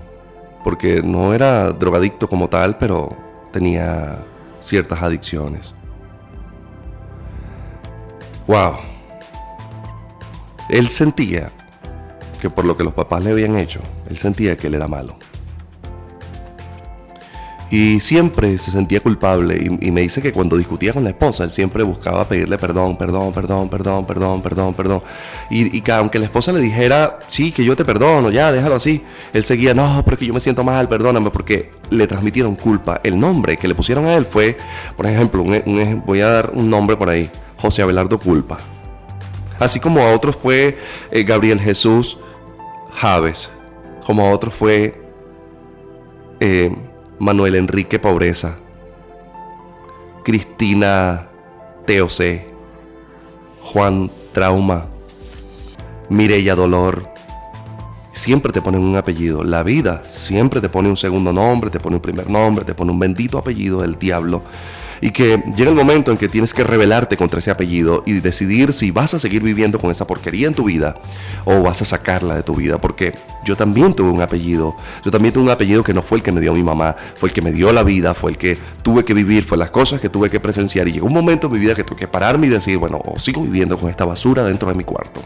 porque 0.63 1.03
no 1.03 1.31
era 1.31 1.71
drogadicto 1.73 2.27
como 2.27 2.49
tal, 2.49 2.79
pero 2.79 3.15
tenía 3.51 4.17
ciertas 4.59 5.03
adicciones. 5.03 5.75
Wow. 8.47 8.77
Él 10.69 10.89
sentía 10.89 11.51
que 12.41 12.49
por 12.49 12.65
lo 12.65 12.75
que 12.75 12.83
los 12.83 12.93
papás 12.93 13.23
le 13.23 13.29
habían 13.29 13.55
hecho, 13.59 13.81
él 14.09 14.17
sentía 14.17 14.57
que 14.57 14.65
él 14.65 14.73
era 14.73 14.87
malo. 14.87 15.15
Y 17.77 17.99
siempre 17.99 18.57
se 18.57 18.71
sentía 18.71 19.01
culpable 19.01 19.77
y, 19.81 19.91
me 19.91 19.99
dice 19.99 20.21
que 20.21 20.31
cuando 20.31 20.55
discutía 20.55 20.93
con 20.93 21.03
la 21.03 21.09
esposa, 21.09 21.43
él 21.43 21.51
siempre 21.51 21.83
buscaba 21.83 22.25
pedirle 22.25 22.57
perdón, 22.57 22.97
perdón, 22.97 23.33
perdón, 23.33 23.67
perdón, 23.67 24.05
perdón, 24.05 24.41
perdón, 24.41 24.73
perdón. 24.73 25.03
Y, 25.49 25.81
que 25.81 25.91
aunque 25.91 26.17
la 26.17 26.23
esposa 26.23 26.53
le 26.53 26.61
dijera, 26.61 27.19
sí, 27.27 27.51
que 27.51 27.65
yo 27.65 27.75
te 27.75 27.83
perdono, 27.83 28.31
ya, 28.31 28.49
déjalo 28.53 28.75
así, 28.75 29.03
él 29.33 29.43
seguía, 29.43 29.73
no, 29.73 30.01
pero 30.05 30.17
que 30.17 30.25
yo 30.25 30.33
me 30.33 30.39
siento 30.39 30.63
mal, 30.63 30.87
perdóname, 30.87 31.31
porque 31.31 31.71
le 31.89 32.07
transmitieron 32.07 32.55
culpa. 32.55 33.01
El 33.03 33.19
nombre 33.19 33.57
que 33.57 33.67
le 33.67 33.75
pusieron 33.75 34.05
a 34.05 34.13
él 34.13 34.25
fue, 34.25 34.55
por 34.95 35.05
ejemplo, 35.05 35.43
voy 36.05 36.21
a 36.21 36.27
dar 36.29 36.51
un 36.53 36.69
nombre 36.69 36.95
por 36.95 37.09
ahí, 37.09 37.29
José 37.57 37.81
Abelardo 37.81 38.17
Culpa. 38.17 38.57
Así 39.59 39.81
como 39.81 39.99
a 39.99 40.13
otros 40.13 40.37
fue 40.37 40.77
eh, 41.11 41.23
Gabriel 41.23 41.59
Jesús 41.59 42.17
Javes, 42.93 43.51
como 44.05 44.25
a 44.25 44.31
otros 44.31 44.53
fue 44.53 45.01
eh, 46.39 46.73
Manuel 47.19 47.55
Enrique 47.55 47.99
Pobreza, 47.99 48.57
Cristina 50.23 51.27
TOC, 51.85 52.41
Juan 53.61 54.09
Trauma, 54.33 54.85
Mireya 56.09 56.55
Dolor. 56.55 57.09
Siempre 58.11 58.51
te 58.51 58.61
ponen 58.61 58.81
un 58.81 58.95
apellido. 58.95 59.43
La 59.43 59.61
vida 59.63 60.03
siempre 60.05 60.61
te 60.61 60.69
pone 60.69 60.89
un 60.89 60.97
segundo 60.97 61.31
nombre, 61.33 61.69
te 61.69 61.79
pone 61.79 61.97
un 61.97 62.01
primer 62.01 62.29
nombre, 62.29 62.65
te 62.65 62.73
pone 62.73 62.91
un 62.91 62.99
bendito 62.99 63.37
apellido 63.37 63.81
del 63.81 63.99
diablo 63.99 64.41
y 65.05 65.11
que 65.11 65.37
llega 65.55 65.69
el 65.69 65.75
momento 65.75 66.09
en 66.09 66.17
que 66.17 66.27
tienes 66.27 66.51
que 66.51 66.63
rebelarte 66.63 67.15
contra 67.15 67.37
ese 67.37 67.51
apellido 67.51 68.01
y 68.07 68.13
decidir 68.13 68.73
si 68.73 68.89
vas 68.89 69.13
a 69.13 69.19
seguir 69.19 69.43
viviendo 69.43 69.77
con 69.77 69.91
esa 69.91 70.07
porquería 70.07 70.47
en 70.47 70.55
tu 70.55 70.63
vida 70.63 70.95
o 71.45 71.61
vas 71.61 71.79
a 71.83 71.85
sacarla 71.85 72.33
de 72.33 72.41
tu 72.41 72.55
vida. 72.55 72.79
Porque 72.79 73.13
yo 73.45 73.55
también 73.55 73.93
tuve 73.93 74.09
un 74.09 74.23
apellido, 74.23 74.75
yo 75.03 75.11
también 75.11 75.31
tuve 75.31 75.43
un 75.43 75.51
apellido 75.51 75.83
que 75.83 75.93
no 75.93 76.01
fue 76.01 76.17
el 76.17 76.23
que 76.23 76.31
me 76.31 76.41
dio 76.41 76.55
mi 76.55 76.63
mamá, 76.63 76.95
fue 77.17 77.29
el 77.29 77.33
que 77.33 77.43
me 77.43 77.51
dio 77.51 77.71
la 77.71 77.83
vida, 77.83 78.15
fue 78.15 78.31
el 78.31 78.39
que 78.39 78.57
tuve 78.81 79.05
que 79.05 79.13
vivir, 79.13 79.43
fue 79.43 79.59
las 79.59 79.69
cosas 79.69 80.01
que 80.01 80.09
tuve 80.09 80.27
que 80.31 80.39
presenciar 80.39 80.87
y 80.87 80.93
llegó 80.93 81.05
un 81.05 81.13
momento 81.13 81.45
en 81.45 81.53
mi 81.53 81.59
vida 81.59 81.75
que 81.75 81.83
tuve 81.83 81.99
que 81.99 82.07
pararme 82.07 82.47
y 82.47 82.49
decir, 82.49 82.79
bueno, 82.79 82.99
o 83.05 83.19
sigo 83.19 83.43
viviendo 83.43 83.77
con 83.77 83.91
esta 83.91 84.05
basura 84.05 84.41
dentro 84.41 84.69
de 84.69 84.73
mi 84.73 84.85
cuarto 84.85 85.21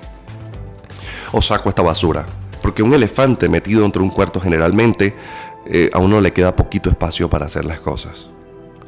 o 1.32 1.42
saco 1.42 1.70
esta 1.70 1.84
basura. 1.84 2.26
Porque 2.62 2.84
un 2.84 2.94
elefante 2.94 3.48
metido 3.48 3.84
dentro 3.84 4.02
de 4.02 4.10
un 4.10 4.14
cuarto 4.14 4.42
generalmente 4.42 5.16
eh, 5.66 5.90
a 5.94 6.00
uno 6.00 6.20
le 6.20 6.34
queda 6.34 6.54
poquito 6.54 6.90
espacio 6.90 7.30
para 7.30 7.46
hacer 7.46 7.64
las 7.64 7.80
cosas. 7.80 8.30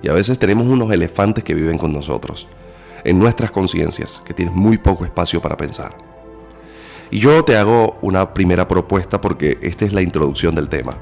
Y 0.04 0.10
a 0.10 0.14
veces 0.14 0.40
tenemos 0.40 0.68
unos 0.68 0.92
elefantes 0.92 1.44
que 1.44 1.54
viven 1.54 1.78
con 1.78 1.94
nosotros, 1.94 2.48
en 3.04 3.20
nuestras 3.20 3.52
conciencias, 3.52 4.22
que 4.26 4.34
tienen 4.34 4.56
muy 4.56 4.78
poco 4.78 5.06
espacio 5.06 5.42
para 5.42 5.58
pensar. 5.58 5.96
Y 7.12 7.20
yo 7.20 7.44
te 7.44 7.58
hago 7.58 7.98
una 8.02 8.34
primera 8.34 8.68
propuesta 8.68 9.20
porque 9.20 9.60
esta 9.62 9.86
es 9.86 9.94
la 9.94 10.02
introducción 10.02 10.56
del 10.56 10.70
tema. 10.70 10.98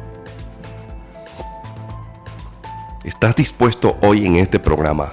¿Estás 3.03 3.35
dispuesto 3.35 3.97
hoy 4.01 4.25
en 4.25 4.35
este 4.35 4.59
programa 4.59 5.11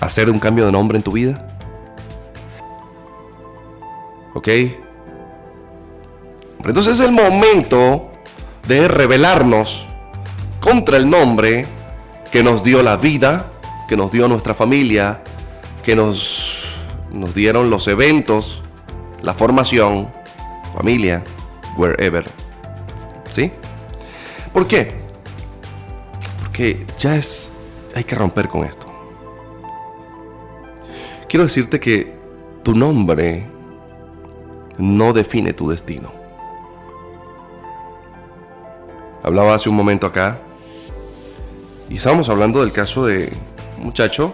a 0.00 0.06
hacer 0.06 0.30
un 0.30 0.38
cambio 0.38 0.64
de 0.64 0.72
nombre 0.72 0.96
en 0.96 1.02
tu 1.02 1.12
vida? 1.12 1.46
¿Ok? 4.34 4.48
Entonces 6.64 6.94
es 6.94 7.00
el 7.00 7.12
momento 7.12 8.08
de 8.66 8.88
revelarnos 8.88 9.88
contra 10.60 10.96
el 10.96 11.10
nombre 11.10 11.66
que 12.32 12.42
nos 12.42 12.64
dio 12.64 12.82
la 12.82 12.96
vida, 12.96 13.52
que 13.86 13.96
nos 13.96 14.10
dio 14.10 14.26
nuestra 14.26 14.54
familia, 14.54 15.22
que 15.84 15.94
nos, 15.94 16.76
nos 17.12 17.34
dieron 17.34 17.68
los 17.68 17.86
eventos, 17.88 18.62
la 19.20 19.34
formación, 19.34 20.10
familia, 20.74 21.22
wherever. 21.76 22.24
¿Sí? 23.30 23.52
¿Por 24.50 24.66
qué? 24.66 25.02
Porque 26.40 26.86
ya 26.98 27.16
es, 27.16 27.52
hay 27.94 28.04
que 28.04 28.14
romper 28.14 28.48
con 28.48 28.64
esto. 28.64 28.86
Quiero 31.28 31.44
decirte 31.44 31.78
que 31.80 32.18
tu 32.62 32.74
nombre 32.74 33.46
no 34.78 35.12
define 35.12 35.52
tu 35.52 35.68
destino. 35.68 36.10
Hablaba 39.22 39.54
hace 39.54 39.68
un 39.68 39.76
momento 39.76 40.06
acá 40.06 40.38
y 41.92 41.96
estábamos 41.96 42.30
hablando 42.30 42.62
del 42.62 42.72
caso 42.72 43.04
de 43.04 43.30
un 43.76 43.84
muchacho 43.84 44.32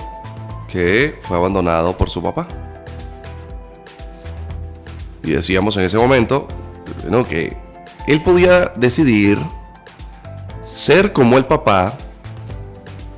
que 0.69 1.19
fue 1.23 1.37
abandonado 1.37 1.97
por 1.97 2.09
su 2.09 2.23
papá. 2.23 2.47
Y 5.25 5.33
decíamos 5.33 5.77
en 5.77 5.83
ese 5.83 5.99
momento 5.99 6.47
que 7.29 7.57
él 8.07 8.23
podía 8.23 8.73
decidir 8.77 9.41
ser 10.63 11.13
como 11.13 11.37
el 11.37 11.47
papá, 11.47 11.99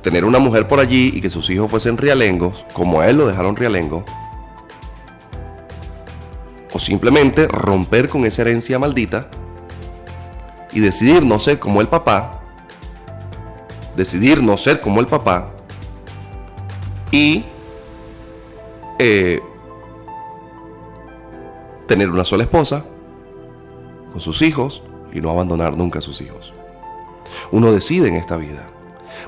tener 0.01 0.25
una 0.25 0.39
mujer 0.39 0.67
por 0.67 0.79
allí 0.79 1.11
y 1.13 1.21
que 1.21 1.29
sus 1.29 1.47
hijos 1.51 1.69
fuesen 1.69 1.97
rialengos, 1.97 2.65
como 2.73 2.99
a 2.99 3.09
él 3.09 3.17
lo 3.17 3.27
dejaron 3.27 3.55
rialengo, 3.55 4.03
o 6.73 6.79
simplemente 6.79 7.47
romper 7.47 8.09
con 8.09 8.25
esa 8.25 8.41
herencia 8.41 8.79
maldita 8.79 9.29
y 10.73 10.79
decidir 10.79 11.23
no 11.23 11.39
ser 11.39 11.59
como 11.59 11.79
el 11.79 11.87
papá 11.87 12.40
decidir 13.95 14.41
no 14.41 14.57
ser 14.57 14.79
como 14.79 14.99
el 14.99 15.07
papá 15.07 15.51
y 17.11 17.45
eh, 18.99 19.41
tener 21.87 22.09
una 22.09 22.23
sola 22.23 22.43
esposa 22.43 22.85
con 24.11 24.21
sus 24.21 24.41
hijos 24.41 24.81
y 25.13 25.21
no 25.21 25.29
abandonar 25.29 25.75
nunca 25.75 25.99
a 25.99 26.01
sus 26.01 26.21
hijos. 26.21 26.53
Uno 27.51 27.71
decide 27.71 28.07
en 28.07 28.15
esta 28.15 28.37
vida. 28.37 28.67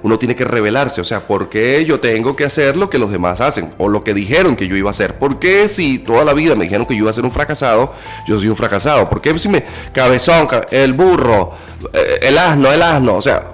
Uno 0.01 0.19
tiene 0.19 0.35
que 0.35 0.43
revelarse, 0.43 0.99
o 0.99 1.03
sea, 1.03 1.27
¿por 1.27 1.49
qué 1.49 1.85
yo 1.85 1.99
tengo 1.99 2.35
que 2.35 2.43
hacer 2.43 2.75
lo 2.75 2.89
que 2.89 2.97
los 2.97 3.09
demás 3.11 3.39
hacen? 3.39 3.73
O 3.77 3.87
lo 3.87 4.03
que 4.03 4.13
dijeron 4.13 4.55
que 4.55 4.67
yo 4.67 4.75
iba 4.75 4.89
a 4.89 4.91
hacer. 4.91 5.17
¿Por 5.17 5.39
qué 5.39 5.67
si 5.69 5.99
toda 5.99 6.25
la 6.25 6.33
vida 6.33 6.55
me 6.55 6.65
dijeron 6.65 6.85
que 6.85 6.93
yo 6.93 7.01
iba 7.01 7.09
a 7.09 7.13
ser 7.13 7.23
un 7.23 7.31
fracasado, 7.31 7.93
yo 8.27 8.37
soy 8.37 8.49
un 8.49 8.55
fracasado? 8.55 9.09
¿Por 9.09 9.21
qué 9.21 9.37
si 9.39 9.47
me... 9.47 9.63
Cabezón, 9.93 10.47
el 10.71 10.93
burro, 10.93 11.51
eh, 11.93 12.19
el 12.21 12.37
asno, 12.37 12.71
el 12.71 12.81
asno? 12.81 13.15
O 13.15 13.21
sea, 13.21 13.51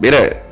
mire, 0.00 0.42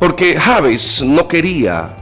Porque 0.00 0.40
Javes 0.40 1.02
no 1.02 1.28
quería 1.28 1.94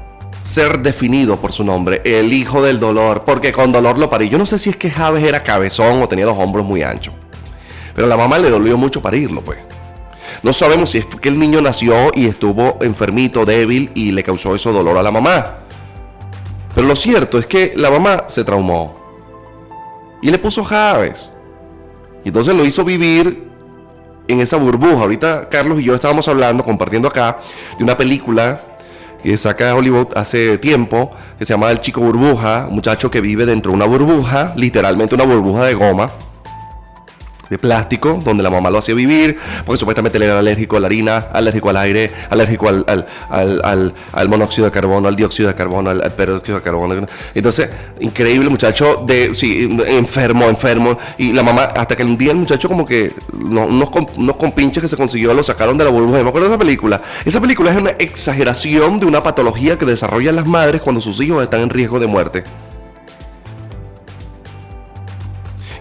ser 0.43 0.79
definido 0.79 1.41
por 1.41 1.53
su 1.53 1.65
nombre, 1.65 2.01
el 2.05 2.33
hijo 2.33 2.63
del 2.63 2.79
dolor, 2.79 3.25
porque 3.27 3.53
con 3.53 3.73
dolor 3.73 3.99
lo 3.99 4.09
parí. 4.09 4.29
Yo 4.29 4.39
no 4.39 4.47
sé 4.47 4.59
si 4.59 4.71
es 4.71 4.77
que 4.77 4.89
Javes 4.89 5.25
era 5.25 5.43
cabezón 5.43 6.01
o 6.01 6.09
tenía 6.09 6.25
los 6.25 6.39
hombros 6.39 6.65
muy 6.65 6.83
anchos, 6.85 7.13
pero 7.95 8.07
a 8.07 8.09
la 8.09 8.17
mamá 8.17 8.39
le 8.39 8.51
dolió 8.51 8.79
mucho 8.79 9.03
parirlo, 9.03 9.43
pues. 9.43 9.59
No 10.45 10.53
sabemos 10.53 10.91
si 10.91 10.99
es 10.99 11.07
que 11.07 11.29
el 11.29 11.41
niño 11.41 11.61
nació 11.61 12.13
y 12.15 12.27
estuvo 12.27 12.79
enfermito, 12.81 13.45
débil 13.45 13.91
y 13.95 14.13
le 14.13 14.23
causó 14.23 14.55
eso 14.55 14.73
dolor 14.73 14.97
a 14.97 15.03
la 15.03 15.11
mamá. 15.11 15.59
Pero 16.75 16.87
lo 16.87 16.95
cierto 16.95 17.39
es 17.39 17.47
que 17.47 17.73
la 17.75 17.91
mamá 17.91 18.27
se 18.29 18.45
traumó 18.45 18.95
y 20.23 20.31
le 20.31 20.39
puso 20.39 20.63
Javes. 20.63 21.31
Y 22.25 22.29
entonces 22.29 22.55
lo 22.55 22.65
hizo 22.65 22.85
vivir 22.85 23.48
en 24.29 24.41
esa 24.41 24.57
burbuja. 24.57 25.03
Ahorita 25.03 25.49
Carlos 25.49 25.81
y 25.81 25.85
yo 25.85 25.95
estábamos 25.95 26.29
hablando, 26.29 26.63
compartiendo 26.63 27.09
acá, 27.09 27.39
de 27.77 27.85
una 27.85 27.97
película 27.97 28.61
que 29.23 29.37
saca 29.37 29.75
Hollywood 29.75 30.09
hace 30.15 30.59
tiempo, 30.59 31.11
que 31.39 31.45
se 31.45 31.53
llama 31.53 31.71
El 31.73 31.81
Chico 31.81 32.01
Burbuja, 32.01 32.67
un 32.69 32.77
muchacho 32.77 33.11
que 33.11 33.21
vive 33.21 33.47
dentro 33.47 33.73
de 33.73 33.77
una 33.77 33.87
burbuja, 33.87 34.53
literalmente 34.57 35.17
una 35.17 35.25
burbuja 35.25 35.65
de 35.65 35.75
goma 35.75 36.11
de 37.51 37.59
plástico, 37.59 38.21
donde 38.25 38.43
la 38.43 38.51
mamá 38.51 38.71
lo 38.71 38.79
hacía 38.79 38.95
vivir, 38.95 39.39
porque 39.65 39.79
supuestamente 39.79 40.19
él 40.19 40.25
era 40.25 40.39
alérgico 40.39 40.77
a 40.77 40.81
la 40.81 40.87
harina, 40.87 41.17
alérgico 41.33 41.71
al 41.71 41.77
aire, 41.79 42.13
alérgico 42.31 42.69
al, 42.69 43.07
al, 43.31 44.29
monóxido 44.29 44.67
de 44.67 44.71
carbono, 44.71 45.09
al 45.09 45.17
dióxido 45.17 45.49
de 45.49 45.55
carbono, 45.55 45.91
al, 45.91 46.13
peróxido 46.15 46.59
de 46.59 46.65
carbono. 46.65 47.07
Entonces, 47.35 47.69
increíble 48.01 48.49
muchacho, 48.49 49.05
de, 49.07 49.35
sí, 49.35 49.69
enfermo, 49.87 50.49
enfermo. 50.49 50.99
Y 51.17 51.33
la 51.33 51.43
mamá, 51.43 51.65
hasta 51.65 51.97
que 51.97 52.05
un 52.05 52.19
día 52.19 52.33
el 52.33 52.39
muchacho 52.39 52.69
como 52.69 52.87
que 52.87 53.13
unos, 53.33 53.91
unos 54.17 54.37
compinches 54.37 54.83
que 54.83 54.89
se 54.89 54.97
consiguió 54.97 55.35
lo 55.35 55.43
sacaron 55.43 55.77
de 55.79 55.85
la 55.85 55.91
burbuja. 55.91 56.23
Me 56.23 56.29
acuerdo 56.29 56.49
de 56.49 56.55
esa 56.55 56.59
película. 56.59 57.03
Esa 57.25 57.41
película 57.41 57.71
es 57.71 57.77
una 57.77 57.91
exageración 57.91 58.99
de 58.99 59.07
una 59.07 59.23
patología 59.23 59.79
que 59.79 59.87
desarrollan 59.87 60.37
las 60.37 60.47
madres 60.47 60.83
cuando 60.83 61.01
sus 61.01 61.21
hijos 61.21 61.43
están 61.43 61.61
en 61.61 61.71
riesgo 61.71 61.99
de 61.99 62.07
muerte. 62.07 62.45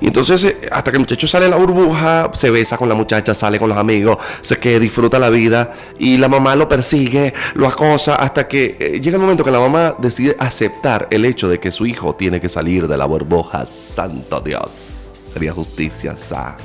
Y 0.01 0.07
entonces, 0.07 0.43
eh, 0.45 0.69
hasta 0.71 0.91
que 0.91 0.97
el 0.97 1.01
muchacho 1.01 1.27
sale 1.27 1.45
de 1.45 1.51
la 1.51 1.57
burbuja, 1.57 2.29
se 2.33 2.49
besa 2.51 2.77
con 2.77 2.89
la 2.89 2.95
muchacha, 2.95 3.33
sale 3.33 3.59
con 3.59 3.69
los 3.69 3.77
amigos, 3.77 4.17
se 4.41 4.57
que 4.57 4.79
disfruta 4.79 5.19
la 5.19 5.29
vida 5.29 5.73
y 5.99 6.17
la 6.17 6.27
mamá 6.27 6.55
lo 6.55 6.67
persigue, 6.67 7.33
lo 7.55 7.67
acosa, 7.67 8.15
hasta 8.15 8.47
que 8.47 8.77
eh, 8.79 8.99
llega 9.01 9.17
el 9.17 9.21
momento 9.21 9.43
que 9.43 9.51
la 9.51 9.59
mamá 9.59 9.95
decide 9.97 10.35
aceptar 10.39 11.07
el 11.11 11.25
hecho 11.25 11.49
de 11.49 11.59
que 11.59 11.71
su 11.71 11.85
hijo 11.85 12.15
tiene 12.15 12.39
que 12.39 12.49
salir 12.49 12.87
de 12.87 12.97
la 12.97 13.05
burbuja. 13.05 13.65
Santo 13.65 14.39
Dios. 14.41 14.89
Sería 15.33 15.53
justicia, 15.53 16.15
sa. 16.15 16.57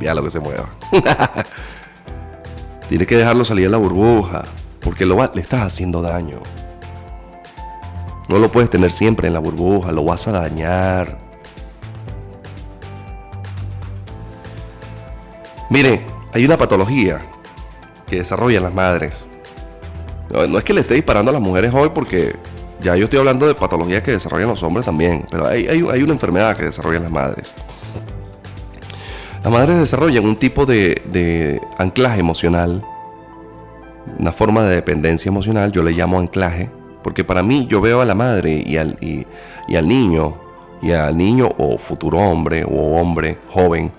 Ya 0.00 0.14
lo 0.14 0.22
que 0.22 0.30
se 0.30 0.40
mueva. 0.40 0.68
tiene 2.88 3.06
que 3.06 3.16
dejarlo 3.16 3.44
salir 3.44 3.66
de 3.66 3.70
la 3.70 3.76
burbuja, 3.76 4.44
porque 4.80 5.06
lo 5.06 5.16
le 5.34 5.40
estás 5.42 5.60
haciendo 5.60 6.00
daño. 6.00 6.40
No 8.28 8.38
lo 8.38 8.50
puedes 8.50 8.70
tener 8.70 8.92
siempre 8.92 9.26
en 9.28 9.34
la 9.34 9.40
burbuja, 9.40 9.92
lo 9.92 10.04
vas 10.04 10.28
a 10.28 10.32
dañar. 10.32 11.29
Mire, 15.70 16.04
hay 16.32 16.44
una 16.44 16.56
patología 16.56 17.22
que 18.08 18.16
desarrollan 18.16 18.64
las 18.64 18.74
madres. 18.74 19.24
No, 20.28 20.58
es 20.58 20.64
que 20.64 20.74
le 20.74 20.80
esté 20.80 20.94
disparando 20.94 21.30
a 21.30 21.32
las 21.32 21.40
mujeres 21.40 21.72
hoy 21.72 21.90
porque 21.94 22.34
ya 22.80 22.96
yo 22.96 23.04
estoy 23.04 23.20
hablando 23.20 23.46
de 23.46 23.54
patologías 23.54 24.02
que 24.02 24.10
desarrollan 24.10 24.48
los 24.48 24.62
hombres 24.64 24.84
también, 24.84 25.24
pero 25.30 25.46
hay, 25.46 25.80
una 26.02 26.12
enfermedad 26.12 26.56
que 26.56 26.64
desarrollan 26.64 27.04
las 27.04 27.12
madres. 27.12 27.54
Las 29.44 29.52
madres 29.52 29.78
desarrollan 29.78 30.24
un 30.24 30.36
tipo 30.36 30.66
de, 30.66 31.60
anclaje 31.78 32.18
emocional, 32.18 32.82
una 34.18 34.32
forma 34.32 34.62
de 34.62 34.74
dependencia 34.74 35.28
emocional, 35.28 35.70
yo 35.70 35.84
le 35.84 35.92
llamo 35.92 36.18
anclaje, 36.18 36.68
porque 37.04 37.22
para 37.22 37.44
mí 37.44 37.68
yo 37.68 37.80
veo 37.80 38.00
a 38.00 38.04
la 38.04 38.16
madre 38.16 38.62
y 38.66 38.76
al, 38.76 38.98
y 39.00 39.76
al 39.76 39.86
niño 39.86 40.36
y 40.82 40.92
al 40.92 41.16
niño 41.16 41.48
o 41.58 41.78
futuro 41.78 42.18
hombre 42.18 42.64
o 42.64 43.00
hombre 43.00 43.38
joven 43.48 43.92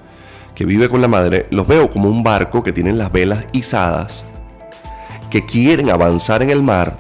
vive 0.66 0.90
con 0.90 1.02
la 1.02 1.08
madre, 1.08 1.48
los 1.52 1.68
veo 1.68 1.90
como 1.90 2.10
un 2.10 2.24
barco 2.24 2.64
que 2.64 2.72
tienen 2.72 2.98
las 2.98 3.12
velas 3.12 3.46
izadas, 3.54 4.26
que 5.30 5.46
quieren 5.46 5.90
avanzar 5.90 6.44
en 6.44 6.50
el 6.50 6.62
mar, 6.62 6.98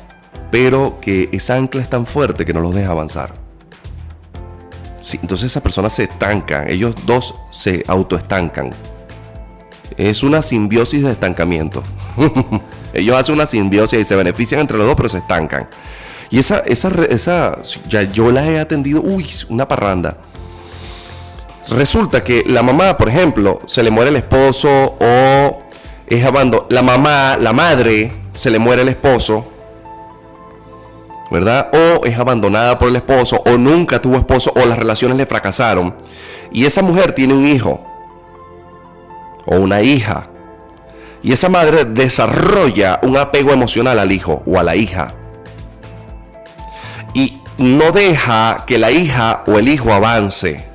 pero 0.52 1.00
que 1.02 1.30
esa 1.32 1.56
ancla 1.56 1.82
es 1.82 1.90
tan 1.90 2.06
fuerte 2.06 2.46
que 2.46 2.54
no 2.54 2.62
los 2.62 2.74
deja 2.74 2.92
avanzar. 2.92 3.34
Entonces 5.14 5.52
esa 5.52 5.62
persona 5.62 5.90
se 5.90 6.04
estanca, 6.04 6.68
ellos 6.68 6.96
dos 7.06 7.34
se 7.52 7.84
autoestancan. 7.88 8.72
Es 9.98 10.24
una 10.24 10.42
simbiosis 10.42 11.04
de 11.04 11.12
estancamiento. 11.12 11.84
ellos 12.94 13.18
hacen 13.18 13.36
una 13.36 13.48
simbiosis 13.48 14.00
y 14.00 14.06
se 14.06 14.16
benefician 14.16 14.62
entre 14.62 14.78
los 14.78 14.86
dos, 14.86 14.96
pero 14.96 15.10
se 15.10 15.18
estancan. 15.18 15.68
Y 16.30 16.40
esa, 16.40 16.60
esa, 16.60 16.90
esa, 17.10 17.62
ya 17.90 18.04
yo 18.04 18.32
la 18.32 18.46
he 18.48 18.60
atendido, 18.60 19.02
uy, 19.02 19.26
una 19.50 19.68
parranda. 19.68 20.18
Resulta 21.70 22.24
que 22.24 22.44
la 22.46 22.64
mamá, 22.64 22.98
por 22.98 23.10
ejemplo, 23.10 23.60
se 23.68 23.84
le 23.84 23.92
muere 23.92 24.10
el 24.10 24.18
esposo 24.18 24.98
o 25.00 25.64
es 26.08 26.26
abandonada. 26.26 26.68
La 26.70 26.82
mamá, 26.82 27.38
la 27.40 27.54
madre, 27.54 28.12
se 28.34 28.50
le 28.50 28.60
muere 28.60 28.82
el 28.82 28.90
esposo, 28.90 29.46
¿verdad? 31.30 31.70
O 31.74 32.06
es 32.06 32.18
abandonada 32.18 32.78
por 32.78 32.90
el 32.90 32.96
esposo, 32.96 33.42
o 33.46 33.58
nunca 33.58 34.02
tuvo 34.02 34.18
esposo, 34.18 34.52
o 34.56 34.66
las 34.66 34.78
relaciones 34.78 35.18
le 35.18 35.26
fracasaron. 35.26 35.96
Y 36.52 36.66
esa 36.66 36.82
mujer 36.82 37.14
tiene 37.14 37.34
un 37.34 37.48
hijo, 37.48 37.82
o 39.46 39.56
una 39.58 39.82
hija. 39.82 40.30
Y 41.24 41.32
esa 41.32 41.50
madre 41.50 41.86
desarrolla 41.86 43.00
un 43.04 43.16
apego 43.16 43.52
emocional 43.52 44.00
al 44.00 44.12
hijo 44.12 44.42
o 44.46 44.60
a 44.60 44.64
la 44.64 44.76
hija 44.76 45.16
y 47.14 47.42
no 47.58 47.92
deja 47.92 48.64
que 48.66 48.78
la 48.78 48.92
hija 48.92 49.44
o 49.48 49.60
el 49.60 49.68
hijo 49.68 49.94
avance. 49.94 50.66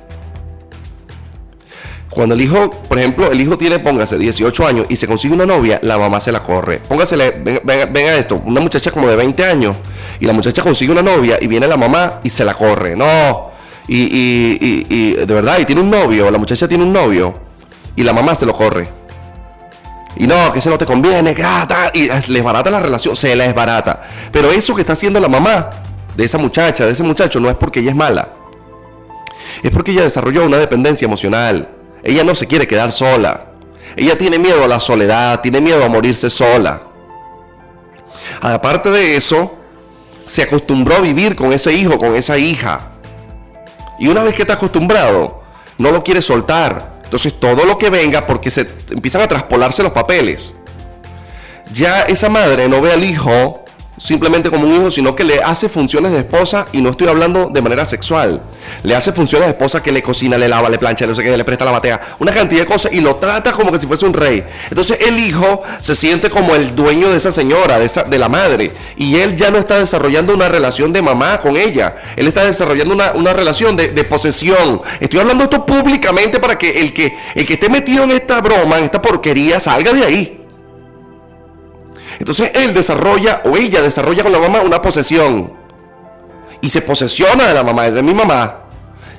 Cuando 2.17 2.33
el 2.33 2.41
hijo, 2.41 2.71
por 2.71 2.97
ejemplo, 2.97 3.31
el 3.31 3.39
hijo 3.39 3.59
tiene, 3.59 3.77
póngase, 3.77 4.17
18 4.17 4.65
años 4.65 4.87
y 4.89 4.95
se 4.95 5.05
consigue 5.05 5.35
una 5.35 5.45
novia, 5.45 5.79
la 5.83 5.99
mamá 5.99 6.19
se 6.19 6.31
la 6.31 6.39
corre. 6.39 6.79
Póngasele, 6.79 7.29
venga, 7.63 8.15
esto, 8.15 8.41
una 8.43 8.59
muchacha 8.59 8.89
como 8.89 9.07
de 9.07 9.15
20 9.15 9.45
años 9.45 9.77
y 10.19 10.25
la 10.25 10.33
muchacha 10.33 10.63
consigue 10.63 10.91
una 10.91 11.03
novia 11.03 11.37
y 11.39 11.45
viene 11.45 11.67
la 11.67 11.77
mamá 11.77 12.19
y 12.23 12.31
se 12.31 12.43
la 12.43 12.55
corre. 12.55 12.95
No. 12.95 13.51
Y, 13.87 15.13
de 15.13 15.31
verdad, 15.31 15.59
y 15.59 15.65
tiene 15.65 15.79
un 15.79 15.91
novio, 15.91 16.31
la 16.31 16.39
muchacha 16.39 16.67
tiene 16.67 16.83
un 16.83 16.91
novio 16.91 17.35
y 17.95 18.01
la 18.01 18.13
mamá 18.13 18.33
se 18.33 18.47
lo 18.47 18.53
corre. 18.53 18.89
Y 20.15 20.25
no, 20.25 20.51
que 20.51 20.57
ese 20.57 20.71
no 20.71 20.77
te 20.79 20.87
conviene, 20.87 21.35
que 21.35 21.43
ah, 21.43 21.91
y 21.93 22.09
les 22.31 22.43
barata 22.43 22.71
la 22.71 22.79
relación, 22.79 23.15
se 23.15 23.35
la 23.35 23.53
barata. 23.53 24.01
Pero 24.31 24.51
eso 24.51 24.73
que 24.73 24.81
está 24.81 24.93
haciendo 24.93 25.19
la 25.19 25.27
mamá 25.27 25.69
de 26.15 26.25
esa 26.25 26.39
muchacha, 26.39 26.83
de 26.83 26.93
ese 26.93 27.03
muchacho, 27.03 27.39
no 27.39 27.47
es 27.47 27.55
porque 27.55 27.81
ella 27.81 27.91
es 27.91 27.95
mala. 27.95 28.29
Es 29.61 29.69
porque 29.69 29.91
ella 29.91 30.01
desarrolló 30.01 30.47
una 30.47 30.57
dependencia 30.57 31.05
emocional. 31.05 31.76
Ella 32.07 32.23
no 32.23 32.33
se 32.35 32.47
quiere 32.47 32.65
quedar 32.65 32.93
sola. 32.93 33.47
Ella 33.97 34.17
tiene 34.17 34.39
miedo 34.39 34.63
a 34.63 34.67
la 34.67 34.79
soledad, 34.79 35.41
tiene 35.41 35.59
miedo 35.59 35.83
a 35.83 35.89
morirse 35.89 36.29
sola. 36.29 36.81
Aparte 38.39 38.89
de 38.89 39.17
eso, 39.17 39.57
se 40.25 40.41
acostumbró 40.41 40.95
a 40.95 40.99
vivir 41.01 41.35
con 41.35 41.51
ese 41.51 41.73
hijo, 41.73 41.97
con 41.97 42.15
esa 42.15 42.37
hija. 42.37 42.91
Y 43.99 44.07
una 44.07 44.23
vez 44.23 44.35
que 44.35 44.43
está 44.43 44.53
acostumbrado, 44.53 45.43
no 45.77 45.91
lo 45.91 46.01
quiere 46.01 46.21
soltar. 46.21 47.01
Entonces 47.03 47.37
todo 47.41 47.65
lo 47.65 47.77
que 47.77 47.89
venga, 47.89 48.25
porque 48.25 48.51
se 48.51 48.69
empiezan 48.89 49.23
a 49.23 49.27
traspolarse 49.27 49.83
los 49.83 49.91
papeles. 49.91 50.53
Ya 51.73 52.03
esa 52.03 52.29
madre 52.29 52.69
no 52.69 52.79
ve 52.79 52.93
al 52.93 53.03
hijo 53.03 53.65
simplemente 53.97 54.49
como 54.49 54.67
un 54.67 54.75
hijo, 54.75 54.91
sino 54.91 55.15
que 55.15 55.23
le 55.23 55.41
hace 55.41 55.69
funciones 55.69 56.11
de 56.11 56.19
esposa 56.19 56.67
y 56.71 56.81
no 56.81 56.91
estoy 56.91 57.07
hablando 57.07 57.49
de 57.49 57.61
manera 57.61 57.85
sexual. 57.85 58.41
Le 58.83 58.95
hace 58.95 59.11
funciones 59.11 59.47
de 59.47 59.51
esposa 59.53 59.81
que 59.81 59.91
le 59.91 60.01
cocina, 60.01 60.37
le 60.37 60.47
lava, 60.47 60.69
le 60.69 60.77
plancha, 60.77 61.07
no 61.07 61.15
sé 61.15 61.23
qué, 61.23 61.35
le 61.35 61.43
presta 61.43 61.65
la 61.65 61.71
batea, 61.71 61.99
una 62.19 62.31
cantidad 62.31 62.61
de 62.61 62.67
cosas 62.67 62.93
y 62.93 63.01
lo 63.01 63.15
trata 63.15 63.51
como 63.51 63.71
que 63.71 63.79
si 63.79 63.87
fuese 63.87 64.05
un 64.05 64.13
rey. 64.13 64.43
Entonces 64.69 64.99
el 65.01 65.17
hijo 65.17 65.63
se 65.79 65.95
siente 65.95 66.29
como 66.29 66.53
el 66.55 66.75
dueño 66.75 67.09
de 67.09 67.17
esa 67.17 67.31
señora, 67.31 67.79
de, 67.79 67.85
esa, 67.85 68.03
de 68.03 68.17
la 68.17 68.29
madre, 68.29 68.71
y 68.97 69.15
él 69.15 69.35
ya 69.35 69.49
no 69.49 69.57
está 69.57 69.79
desarrollando 69.79 70.33
una 70.33 70.47
relación 70.47 70.93
de 70.93 71.01
mamá 71.01 71.39
con 71.39 71.57
ella, 71.57 71.95
él 72.15 72.27
está 72.27 72.45
desarrollando 72.45 72.93
una, 72.93 73.33
relación 73.33 73.75
de, 73.75 73.89
de, 73.89 74.03
posesión. 74.03 74.81
Estoy 74.99 75.19
hablando 75.19 75.43
esto 75.43 75.65
públicamente 75.65 76.39
para 76.39 76.57
que 76.57 76.81
el, 76.81 76.93
que 76.93 77.17
el 77.35 77.45
que 77.45 77.53
esté 77.53 77.69
metido 77.69 78.03
en 78.03 78.11
esta 78.11 78.41
broma, 78.41 78.77
en 78.77 78.85
esta 78.85 79.01
porquería, 79.01 79.59
salga 79.59 79.93
de 79.93 80.05
ahí. 80.05 80.46
Entonces 82.19 82.51
él 82.53 82.73
desarrolla 82.73 83.41
o 83.45 83.55
ella 83.57 83.81
desarrolla 83.81 84.23
con 84.23 84.31
la 84.31 84.39
mamá 84.39 84.61
una 84.61 84.81
posesión. 84.81 85.53
Y 86.61 86.69
se 86.69 86.81
posesiona 86.81 87.45
de 87.45 87.53
la 87.53 87.63
mamá, 87.63 87.87
es 87.87 87.93
de 87.93 88.03
mi 88.03 88.13
mamá. 88.13 88.63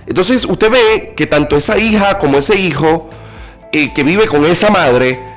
Entonces 0.06 0.44
usted 0.44 0.70
ve 0.70 1.14
que 1.16 1.26
tanto 1.26 1.56
esa 1.56 1.78
hija 1.78 2.18
como 2.18 2.38
ese 2.38 2.58
hijo 2.58 3.08
eh, 3.72 3.92
que 3.92 4.02
vive 4.02 4.26
con 4.26 4.44
esa 4.46 4.70
madre 4.70 5.28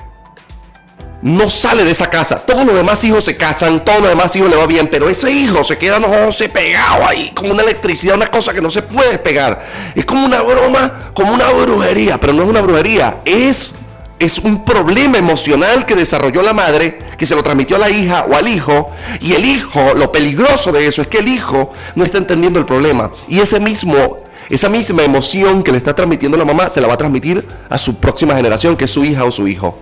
no 1.21 1.50
sale 1.50 1.84
de 1.84 1.91
esa 1.91 2.10
casa. 2.10 2.39
Todos 2.39 2.65
los 2.65 2.76
demás 2.76 3.04
hijos 3.04 3.24
se 3.24 3.38
casan, 3.38 3.86
todos 3.86 4.00
los 4.00 4.10
demás 4.10 4.36
hijos 4.36 4.50
le 4.50 4.56
va 4.56 4.65
bien, 4.65 4.88
pero 4.88 5.10
ese 5.10 5.32
hijo 5.32 5.63
se 5.63 5.78
queda 5.78 6.00
no 6.00 6.32
se 6.32 6.50
pegado 6.50 7.06
ahí, 7.06 7.32
como 7.36 7.52
una 7.52 7.63
electricidad, 7.63 8.15
una 8.15 8.28
cosa 8.28 8.54
que 8.54 8.62
no 8.62 8.69
se 8.69 8.82
puede 8.82 9.17
pegar. 9.19 9.63
Es 9.95 10.06
como 10.06 10.26
una 10.26 10.41
broma, 10.41 11.12
como 11.13 11.34
una 11.34 11.50
brujería, 11.50 12.19
pero 12.19 12.34
no 12.34 12.43
es 12.43 12.50
una 12.50 12.62
brujería, 12.62 13.17
es 13.26 13.74
es 14.21 14.38
un 14.38 14.63
problema 14.63 15.17
emocional 15.17 15.86
que 15.86 15.95
desarrolló 15.95 16.43
la 16.43 16.53
madre, 16.53 16.99
que 17.17 17.25
se 17.25 17.34
lo 17.34 17.41
transmitió 17.41 17.75
a 17.75 17.79
la 17.79 17.89
hija 17.89 18.27
o 18.29 18.36
al 18.36 18.47
hijo, 18.47 18.91
y 19.19 19.34
el 19.34 19.43
hijo, 19.43 19.95
lo 19.95 20.12
peligroso 20.12 20.71
de 20.71 20.86
eso 20.86 21.01
es 21.01 21.07
que 21.07 21.17
el 21.17 21.27
hijo 21.27 21.73
no 21.95 22.03
está 22.03 22.19
entendiendo 22.19 22.60
el 22.60 22.65
problema. 22.65 23.12
Y 23.27 23.39
ese 23.39 23.60
mismo, 23.60 24.19
esa 24.47 24.69
misma 24.69 25.01
emoción 25.03 25.63
que 25.63 25.71
le 25.71 25.79
está 25.79 25.95
transmitiendo 25.95 26.38
la 26.38 26.45
mamá 26.45 26.69
se 26.69 26.79
la 26.79 26.88
va 26.88 26.93
a 26.93 26.97
transmitir 26.97 27.43
a 27.67 27.79
su 27.79 27.95
próxima 27.95 28.36
generación, 28.36 28.77
que 28.77 28.86
es 28.86 28.91
su 28.91 29.03
hija 29.03 29.23
o 29.25 29.31
su 29.31 29.47
hijo, 29.47 29.79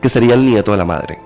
que 0.00 0.08
sería 0.08 0.34
el 0.34 0.46
nieto 0.46 0.70
de 0.70 0.78
la 0.78 0.84
madre. 0.84 1.18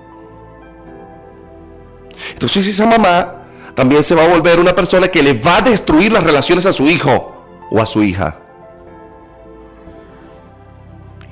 Entonces 2.30 2.66
esa 2.66 2.86
mamá 2.86 3.34
también 3.74 4.02
se 4.02 4.14
va 4.14 4.24
a 4.24 4.28
volver 4.28 4.58
una 4.58 4.74
persona 4.74 5.08
que 5.08 5.22
le 5.22 5.34
va 5.34 5.58
a 5.58 5.60
destruir 5.60 6.10
las 6.10 6.24
relaciones 6.24 6.64
a 6.64 6.72
su 6.72 6.88
hijo 6.88 7.34
o 7.70 7.82
a 7.82 7.86
su 7.86 8.02
hija. 8.02 8.47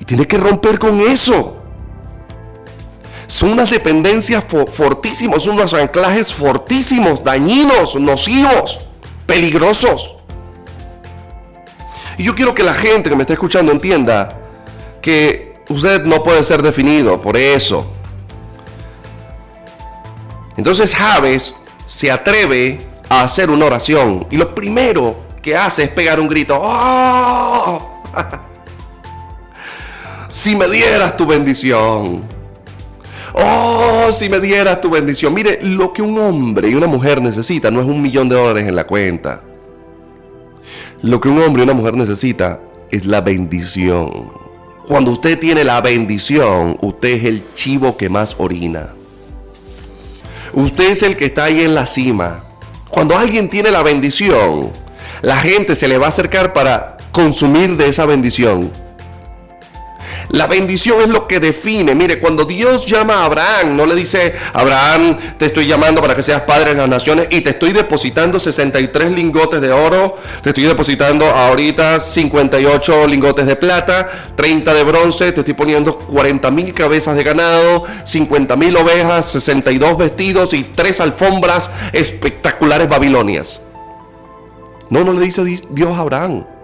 Tiene 0.07 0.25
que 0.25 0.37
romper 0.37 0.79
con 0.79 1.01
eso. 1.01 1.57
Son 3.27 3.51
unas 3.51 3.69
dependencias 3.69 4.45
fortísimas, 4.71 5.43
son 5.43 5.55
unos 5.55 5.73
anclajes 5.73 6.33
fortísimos, 6.33 7.21
dañinos, 7.21 7.95
nocivos, 7.97 8.79
peligrosos. 9.25 10.15
Y 12.17 12.23
yo 12.23 12.33
quiero 12.33 12.55
que 12.55 12.63
la 12.63 12.73
gente 12.73 13.09
que 13.09 13.17
me 13.17 13.23
está 13.23 13.33
escuchando 13.33 13.69
entienda 13.73 14.39
que 15.01 15.57
usted 15.67 16.03
no 16.05 16.23
puede 16.23 16.41
ser 16.41 16.61
definido 16.61 17.19
por 17.19 17.35
eso. 17.35 17.85
Entonces 20.55 20.95
Javes 20.95 21.53
se 21.85 22.09
atreve 22.09 22.77
a 23.09 23.23
hacer 23.23 23.49
una 23.49 23.65
oración 23.65 24.25
y 24.31 24.37
lo 24.37 24.55
primero 24.55 25.17
que 25.41 25.57
hace 25.57 25.83
es 25.83 25.89
pegar 25.89 26.17
un 26.21 26.29
grito. 26.29 26.57
¡Oh! 26.63 28.03
si 30.37 30.55
me 30.55 30.67
dieras 30.67 31.17
tu 31.17 31.25
bendición. 31.25 32.23
Oh, 33.33 34.11
si 34.11 34.29
me 34.29 34.39
dieras 34.39 34.79
tu 34.79 34.91
bendición. 34.91 35.33
Mire, 35.33 35.57
lo 35.63 35.91
que 35.91 36.03
un 36.03 36.19
hombre 36.19 36.69
y 36.69 36.75
una 36.75 36.85
mujer 36.85 37.23
necesita 37.23 37.71
no 37.71 37.81
es 37.81 37.87
un 37.87 37.99
millón 37.99 38.29
de 38.29 38.35
dólares 38.35 38.67
en 38.67 38.75
la 38.75 38.85
cuenta. 38.85 39.41
Lo 41.01 41.19
que 41.19 41.27
un 41.27 41.41
hombre 41.41 41.63
y 41.63 41.65
una 41.65 41.73
mujer 41.73 41.95
necesita 41.95 42.61
es 42.91 43.07
la 43.07 43.21
bendición. 43.21 44.31
Cuando 44.87 45.09
usted 45.09 45.39
tiene 45.39 45.63
la 45.63 45.81
bendición, 45.81 46.77
usted 46.81 47.09
es 47.09 47.25
el 47.25 47.43
chivo 47.55 47.97
que 47.97 48.07
más 48.07 48.35
orina. 48.37 48.89
Usted 50.53 50.91
es 50.91 51.01
el 51.01 51.17
que 51.17 51.25
está 51.25 51.45
ahí 51.45 51.63
en 51.63 51.73
la 51.73 51.87
cima. 51.87 52.43
Cuando 52.89 53.17
alguien 53.17 53.49
tiene 53.49 53.71
la 53.71 53.81
bendición, 53.81 54.71
la 55.23 55.37
gente 55.37 55.75
se 55.75 55.87
le 55.87 55.97
va 55.97 56.05
a 56.05 56.09
acercar 56.09 56.53
para 56.53 56.97
consumir 57.11 57.75
de 57.75 57.89
esa 57.89 58.05
bendición. 58.05 58.71
La 60.29 60.47
bendición 60.47 61.01
es 61.01 61.09
lo 61.09 61.27
que 61.27 61.39
define. 61.39 61.95
Mire, 61.95 62.19
cuando 62.19 62.43
Dios 62.43 62.85
llama 62.85 63.15
a 63.15 63.25
Abraham, 63.25 63.77
no 63.77 63.85
le 63.85 63.95
dice, 63.95 64.33
Abraham, 64.53 65.15
te 65.37 65.45
estoy 65.45 65.67
llamando 65.67 66.01
para 66.01 66.15
que 66.15 66.23
seas 66.23 66.41
padre 66.41 66.71
de 66.71 66.77
las 66.77 66.89
naciones 66.89 67.27
y 67.29 67.41
te 67.41 67.51
estoy 67.51 67.71
depositando 67.71 68.37
63 68.37 69.11
lingotes 69.11 69.61
de 69.61 69.71
oro, 69.71 70.17
te 70.41 70.49
estoy 70.49 70.65
depositando 70.65 71.25
ahorita 71.25 71.99
58 71.99 73.07
lingotes 73.07 73.45
de 73.45 73.55
plata, 73.55 74.33
30 74.35 74.73
de 74.73 74.83
bronce, 74.83 75.31
te 75.31 75.41
estoy 75.41 75.53
poniendo 75.53 75.97
40 75.97 76.51
mil 76.51 76.73
cabezas 76.73 77.15
de 77.15 77.23
ganado, 77.23 77.85
50 78.03 78.55
mil 78.57 78.75
ovejas, 78.75 79.31
62 79.31 79.97
vestidos 79.97 80.53
y 80.53 80.63
tres 80.63 80.99
alfombras 80.99 81.69
espectaculares 81.93 82.89
babilonias. 82.89 83.61
No, 84.89 85.03
no 85.03 85.13
le 85.13 85.21
dice 85.21 85.43
Dios 85.69 85.97
a 85.97 85.99
Abraham. 85.99 86.56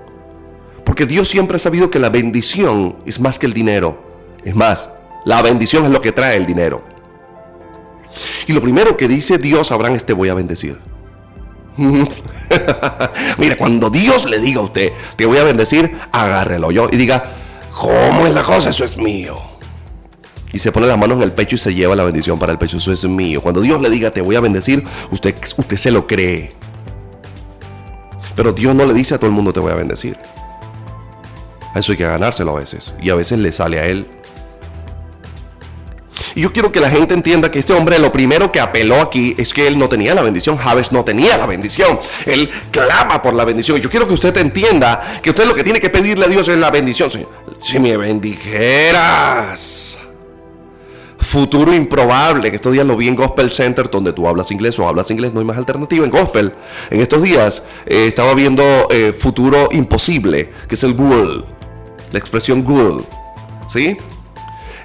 Porque 0.86 1.06
Dios 1.06 1.28
siempre 1.28 1.56
ha 1.56 1.60
sabido 1.60 1.90
que 1.90 2.00
la 2.00 2.10
bendición 2.10 2.96
es 3.06 3.20
más 3.20 3.40
que 3.40 3.46
el 3.46 3.54
dinero. 3.54 4.12
Es 4.44 4.56
más, 4.56 4.90
la 5.26 5.42
bendición 5.42 5.86
es 5.86 5.92
lo 5.92 6.02
que 6.02 6.12
trae 6.12 6.38
el 6.38 6.46
dinero. 6.46 6.84
Y 8.48 8.54
lo 8.54 8.62
primero 8.62 8.98
que 8.98 9.08
dice 9.08 9.38
Dios 9.38 9.72
a 9.72 9.76
Abraham 9.76 9.96
es 9.96 10.06
te 10.06 10.14
voy 10.14 10.30
a 10.30 10.34
bendecir. 10.34 10.80
Mira, 13.38 13.58
cuando 13.58 13.90
Dios 13.90 14.26
le 14.26 14.40
diga 14.40 14.60
a 14.60 14.64
usted, 14.64 14.92
te 15.16 15.26
voy 15.26 15.38
a 15.38 15.44
bendecir, 15.44 15.98
agárrelo 16.12 16.72
yo 16.72 16.88
y 16.92 16.98
diga, 16.98 17.24
¿cómo 17.74 18.28
es 18.28 18.34
la 18.34 18.44
cosa? 18.44 18.70
Eso 18.70 18.86
es 18.86 18.98
mío. 18.98 19.36
Y 20.52 20.60
se 20.60 20.72
pone 20.72 20.86
las 20.86 21.00
manos 21.00 21.18
en 21.18 21.24
el 21.24 21.32
pecho 21.32 21.56
y 21.56 21.60
se 21.60 21.74
lleva 21.74 21.96
la 21.96 22.04
bendición 22.04 22.38
para 22.38 22.52
el 22.52 22.60
pecho. 22.60 22.78
Eso 22.78 22.92
es 22.92 23.06
mío. 23.06 23.42
Cuando 23.42 23.60
Dios 23.60 23.82
le 23.82 23.90
diga, 23.90 24.12
te 24.12 24.22
voy 24.22 24.36
a 24.36 24.40
bendecir, 24.40 24.84
usted, 25.10 25.36
usted 25.58 25.78
se 25.78 25.90
lo 25.90 26.06
cree. 26.06 26.54
Pero 28.36 28.54
Dios 28.54 28.76
no 28.76 28.86
le 28.86 28.94
dice 28.94 29.16
a 29.16 29.18
todo 29.18 29.28
el 29.28 29.34
mundo, 29.34 29.52
te 29.52 29.60
voy 29.60 29.72
a 29.72 29.76
bendecir. 29.76 30.16
Eso 31.76 31.91
hay 31.91 31.97
que 31.97 32.03
ganárselo 32.03 32.55
a 32.55 32.59
veces. 32.59 32.93
Y 33.01 33.09
a 33.09 33.15
veces 33.15 33.39
le 33.39 33.51
sale 33.51 33.80
a 33.80 33.86
él. 33.86 34.07
Y 36.36 36.41
yo 36.41 36.51
quiero 36.51 36.71
que 36.71 36.80
la 36.80 36.89
gente 36.89 37.13
entienda 37.13 37.51
que 37.51 37.59
este 37.59 37.74
hombre 37.74 37.99
lo 37.99 38.11
primero 38.11 38.51
que 38.51 38.59
apeló 38.59 39.01
aquí 39.01 39.36
es 39.38 39.53
que 39.53 39.67
él 39.67 39.78
no 39.78 39.88
tenía 39.88 40.15
la 40.15 40.21
bendición. 40.21 40.57
Javes 40.57 40.91
no 40.91 41.05
tenía 41.05 41.38
la 41.38 41.45
bendición. 41.45 41.99
Él 42.26 42.49
clama 42.71 43.21
por 43.21 43.34
la 43.34 43.45
bendición. 43.45 43.80
Yo 43.80 43.89
quiero 43.89 44.07
que 44.07 44.13
usted 44.13 44.36
entienda 44.38 45.19
que 45.21 45.30
usted 45.30 45.45
lo 45.45 45.53
que 45.53 45.63
tiene 45.63 45.80
que 45.80 45.89
pedirle 45.89 46.26
a 46.26 46.28
Dios 46.28 46.47
es 46.47 46.57
la 46.57 46.71
bendición. 46.71 47.09
Si 47.59 47.80
me 47.80 47.97
bendijeras. 47.97 49.99
Futuro 51.19 51.74
improbable, 51.74 52.51
que 52.51 52.57
estos 52.57 52.74
días 52.74 52.86
lo 52.86 52.95
vi 52.95 53.07
en 53.07 53.15
Gospel 53.15 53.51
Center, 53.51 53.89
donde 53.89 54.13
tú 54.13 54.28
hablas 54.28 54.51
inglés 54.51 54.78
o 54.78 54.88
hablas 54.88 55.09
inglés, 55.09 55.34
no 55.34 55.39
hay 55.39 55.45
más 55.45 55.57
alternativa 55.57 56.05
en 56.05 56.11
Gospel. 56.11 56.53
En 56.91 57.01
estos 57.01 57.24
días 57.24 57.63
eh, 57.88 58.05
estaba 58.07 58.36
viendo 58.36 58.63
eh, 58.91 59.13
futuro 59.17 59.69
imposible, 59.71 60.51
que 60.67 60.76
es 60.76 60.84
el 60.84 60.93
Google, 60.93 61.43
la 62.14 62.20
expresión 62.20 62.64
Google. 62.64 63.05
¿Sí? 63.68 63.97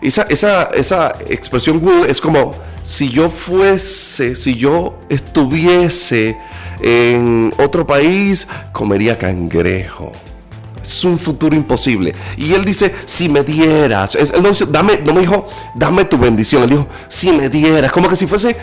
Esa, 0.00 0.22
esa, 0.22 0.64
esa 0.74 1.14
expresión 1.28 1.80
Google 1.80 2.10
es 2.10 2.20
como 2.20 2.54
si 2.82 3.08
yo 3.08 3.30
fuese, 3.30 4.34
si 4.34 4.54
yo 4.54 4.98
estuviese 5.08 6.38
en 6.80 7.52
otro 7.58 7.86
país, 7.86 8.48
comería 8.72 9.18
cangrejo. 9.18 10.12
Es 10.82 11.04
un 11.04 11.18
futuro 11.18 11.54
imposible. 11.54 12.14
Y 12.38 12.54
él 12.54 12.64
dice, 12.64 12.94
si 13.04 13.28
me 13.28 13.42
dieras. 13.42 14.14
Él 14.14 14.30
no, 14.42 14.52
dame, 14.68 15.00
no 15.04 15.12
me 15.12 15.20
dijo, 15.20 15.46
dame 15.74 16.06
tu 16.06 16.16
bendición. 16.16 16.62
Él 16.62 16.70
dijo, 16.70 16.88
si 17.08 17.30
me 17.30 17.50
dieras. 17.50 17.92
Como 17.92 18.08
que 18.08 18.16
si 18.16 18.26
fuese, 18.26 18.56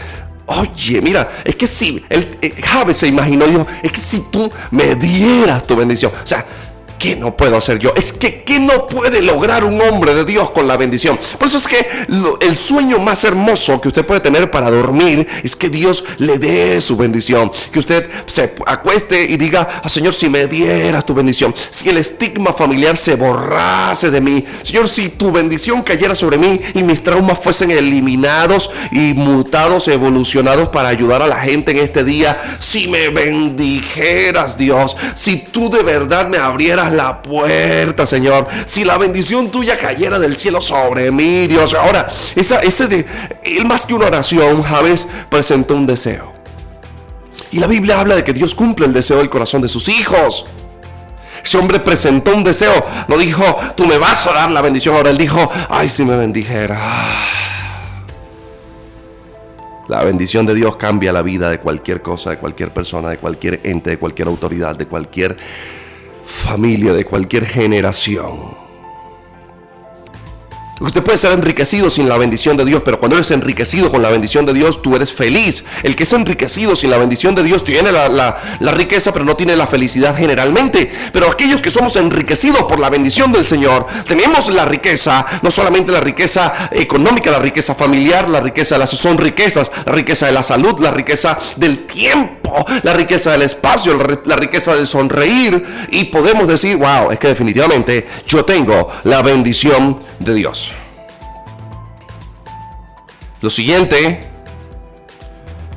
oye, 0.47 1.01
mira, 1.01 1.29
es 1.43 1.55
que 1.55 1.67
si, 1.67 2.03
él, 2.09 2.35
eh, 2.41 2.55
Javes 2.63 2.97
se 2.97 3.07
imaginó, 3.07 3.45
dijo, 3.45 3.67
es 3.83 3.91
que 3.91 4.01
si 4.01 4.21
tú 4.31 4.51
me 4.71 4.95
dieras 4.95 5.67
tu 5.67 5.75
bendición. 5.75 6.11
O 6.11 6.25
sea, 6.25 6.45
¿qué 7.05 7.15
no 7.15 7.37
puedo 7.37 7.57
hacer 7.57 7.77
yo? 7.77 7.93
Es 7.95 8.11
que 8.11 8.43
¿qué 8.43 8.59
no 8.59 8.87
puede 8.87 9.21
lograr 9.21 9.63
un 9.63 9.79
hombre 9.79 10.15
de 10.15 10.25
Dios 10.25 10.49
con 10.49 10.67
la 10.67 10.75
bendición? 10.75 11.19
Por 11.37 11.47
eso 11.47 11.57
es 11.57 11.67
que 11.67 11.87
el 12.41 12.55
sueño 12.55 12.97
más 12.99 13.23
hermoso 13.23 13.79
que 13.79 13.89
usted 13.89 14.05
puede 14.05 14.21
tener 14.21 14.49
para 14.49 14.71
dormir 14.71 15.27
es 15.43 15.55
que 15.55 15.69
Dios 15.69 16.03
le 16.17 16.39
dé 16.39 16.81
su 16.81 16.97
bendición. 16.97 17.51
Que 17.71 17.79
usted 17.79 18.09
se 18.25 18.55
acueste 18.65 19.23
y 19.23 19.37
diga, 19.37 19.81
ah, 19.83 19.89
Señor, 19.89 20.13
si 20.13 20.29
me 20.29 20.47
dieras 20.47 21.05
tu 21.05 21.13
bendición, 21.13 21.53
si 21.69 21.89
el 21.89 21.97
estigma 21.97 22.53
familiar 22.53 22.97
se 22.97 23.15
borrase 23.15 24.09
de 24.09 24.21
mí, 24.21 24.43
Señor, 24.63 24.89
si 24.89 25.09
tu 25.09 25.31
bendición 25.31 25.83
cayera 25.83 26.15
sobre 26.15 26.37
mí 26.37 26.59
y 26.73 26.81
mis 26.81 27.03
traumas 27.03 27.37
fuesen 27.37 27.69
eliminados 27.69 28.71
y 28.91 29.13
mutados, 29.13 29.87
evolucionados 29.87 30.69
para 30.69 30.89
ayudar 30.89 31.21
a 31.21 31.27
la 31.27 31.39
gente 31.39 31.71
en 31.71 31.79
este 31.79 32.03
día, 32.03 32.37
si 32.59 32.87
me 32.87 33.09
bendijeras, 33.09 34.57
Dios, 34.57 34.97
si 35.13 35.37
tú 35.37 35.69
de 35.69 35.83
verdad 35.83 36.27
me 36.29 36.37
abrieras 36.37 36.94
la 36.95 37.21
puerta, 37.21 38.05
Señor. 38.05 38.47
Si 38.65 38.83
la 38.83 38.97
bendición 38.97 39.51
tuya 39.51 39.77
cayera 39.77 40.19
del 40.19 40.37
cielo 40.37 40.61
sobre 40.61 41.11
mí, 41.11 41.47
Dios. 41.47 41.73
Ahora, 41.73 42.07
esa, 42.35 42.59
ese 42.59 42.87
de, 42.87 43.05
él 43.43 43.65
más 43.65 43.85
que 43.85 43.93
una 43.93 44.07
oración, 44.07 44.63
Javes 44.63 45.07
presentó 45.29 45.75
un 45.75 45.85
deseo. 45.85 46.31
Y 47.51 47.59
la 47.59 47.67
Biblia 47.67 47.99
habla 47.99 48.15
de 48.15 48.23
que 48.23 48.33
Dios 48.33 48.55
cumple 48.55 48.85
el 48.85 48.93
deseo 48.93 49.17
del 49.17 49.29
corazón 49.29 49.61
de 49.61 49.67
sus 49.67 49.87
hijos. 49.87 50.45
Ese 51.43 51.57
hombre 51.57 51.79
presentó 51.79 52.33
un 52.33 52.43
deseo. 52.43 52.83
No 53.07 53.17
dijo, 53.17 53.43
tú 53.75 53.85
me 53.85 53.97
vas 53.97 54.25
a 54.25 54.33
dar 54.33 54.51
la 54.51 54.61
bendición. 54.61 54.95
Ahora 54.95 55.11
él 55.11 55.17
dijo, 55.17 55.49
ay, 55.69 55.87
si 55.87 56.03
me 56.03 56.17
bendijera. 56.17 56.79
La 59.87 60.03
bendición 60.03 60.47
de 60.47 60.55
Dios 60.55 60.77
cambia 60.77 61.13
la 61.13 61.21
vida 61.21 61.49
de 61.49 61.59
cualquier 61.59 62.01
cosa, 62.01 62.31
de 62.31 62.37
cualquier 62.39 62.71
persona, 62.71 63.09
de 63.09 63.19
cualquier 63.19 63.61
ente, 63.63 63.91
de 63.91 63.97
cualquier 63.99 64.27
autoridad, 64.27 64.75
de 64.75 64.87
cualquier 64.87 65.37
familia 66.25 66.93
de 66.93 67.05
cualquier 67.05 67.45
generación. 67.45 68.64
Usted 70.81 71.01
puede 71.03 71.17
ser 71.17 71.31
enriquecido 71.31 71.89
sin 71.89 72.09
la 72.09 72.17
bendición 72.17 72.57
de 72.57 72.65
Dios, 72.65 72.81
pero 72.83 72.99
cuando 72.99 73.15
eres 73.15 73.31
enriquecido 73.31 73.89
con 73.89 74.01
la 74.01 74.09
bendición 74.09 74.45
de 74.45 74.53
Dios, 74.53 74.81
tú 74.81 74.93
eres 74.97 75.13
feliz. 75.13 75.63
El 75.83 75.95
que 75.95 76.03
es 76.03 76.11
enriquecido 76.11 76.75
sin 76.75 76.91
la 76.91 76.97
bendición 76.97 77.33
de 77.33 77.43
Dios 77.43 77.63
tiene 77.63 77.93
la, 77.93 78.35
riqueza, 78.59 79.13
pero 79.13 79.23
no 79.23 79.37
tiene 79.37 79.55
la 79.55 79.67
felicidad 79.67 80.17
generalmente. 80.17 80.91
Pero 81.13 81.31
aquellos 81.31 81.61
que 81.61 81.71
somos 81.71 81.95
enriquecidos 81.95 82.63
por 82.63 82.81
la 82.81 82.89
bendición 82.89 83.31
del 83.31 83.45
Señor, 83.45 83.85
tenemos 84.05 84.49
la 84.49 84.65
riqueza, 84.65 85.25
no 85.41 85.49
solamente 85.49 85.93
la 85.93 86.01
riqueza 86.01 86.69
económica, 86.71 87.31
la 87.31 87.39
riqueza 87.39 87.73
familiar, 87.73 88.27
la 88.27 88.41
riqueza 88.41 88.75
de 88.75 88.79
las 88.79 88.89
son 88.89 89.17
riquezas, 89.17 89.71
la 89.85 89.93
riqueza 89.93 90.25
de 90.25 90.33
la 90.33 90.43
salud, 90.43 90.79
la 90.79 90.91
riqueza 90.91 91.37
del 91.55 91.85
tiempo, 91.85 92.65
la 92.83 92.93
riqueza 92.93 93.31
del 93.31 93.43
espacio, 93.43 93.97
la 94.25 94.35
riqueza 94.35 94.75
del 94.75 94.87
sonreír. 94.87 95.65
Y 95.91 96.05
podemos 96.05 96.49
decir, 96.49 96.75
wow, 96.75 97.11
es 97.11 97.19
que 97.19 97.29
definitivamente 97.29 98.07
yo 98.27 98.43
tengo 98.43 98.91
la 99.03 99.21
bendición 99.21 99.97
de 100.19 100.33
Dios. 100.33 100.65
Lo 103.45 103.51
siguiente 103.51 104.21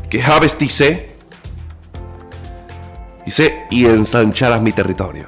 que 0.08 0.22
Javes 0.22 0.58
dice, 0.58 1.10
dice, 3.26 3.66
y 3.70 3.84
ensancharás 3.84 4.62
mi 4.62 4.72
territorio. 4.72 5.26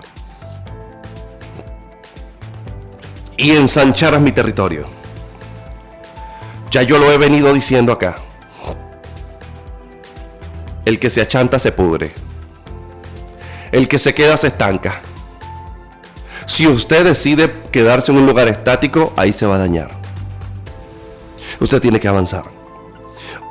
Y 3.37 3.51
ensancharás 3.51 4.23
mi 4.23 4.33
territorio. 4.33 4.87
Ya 6.71 6.81
yo 6.81 6.99
lo 6.99 7.13
he 7.13 7.19
venido 7.19 7.53
diciendo 7.53 7.93
acá. 7.93 8.15
El 10.87 10.99
que 10.99 11.11
se 11.11 11.21
achanta 11.21 11.59
se 11.59 11.73
pudre. 11.73 12.15
El 13.71 13.87
que 13.87 13.99
se 13.99 14.15
queda 14.15 14.39
se 14.39 14.47
estanca. 14.47 15.03
Si 16.47 16.67
usted 16.67 17.05
decide 17.05 17.53
quedarse 17.71 18.11
en 18.11 18.17
un 18.17 18.25
lugar 18.25 18.49
estático, 18.49 19.13
ahí 19.19 19.35
se 19.35 19.45
va 19.45 19.57
a 19.57 19.59
dañar. 19.59 20.00
Usted 21.61 21.81
tiene 21.81 22.01
que 22.01 22.09
avanzar. 22.09 22.45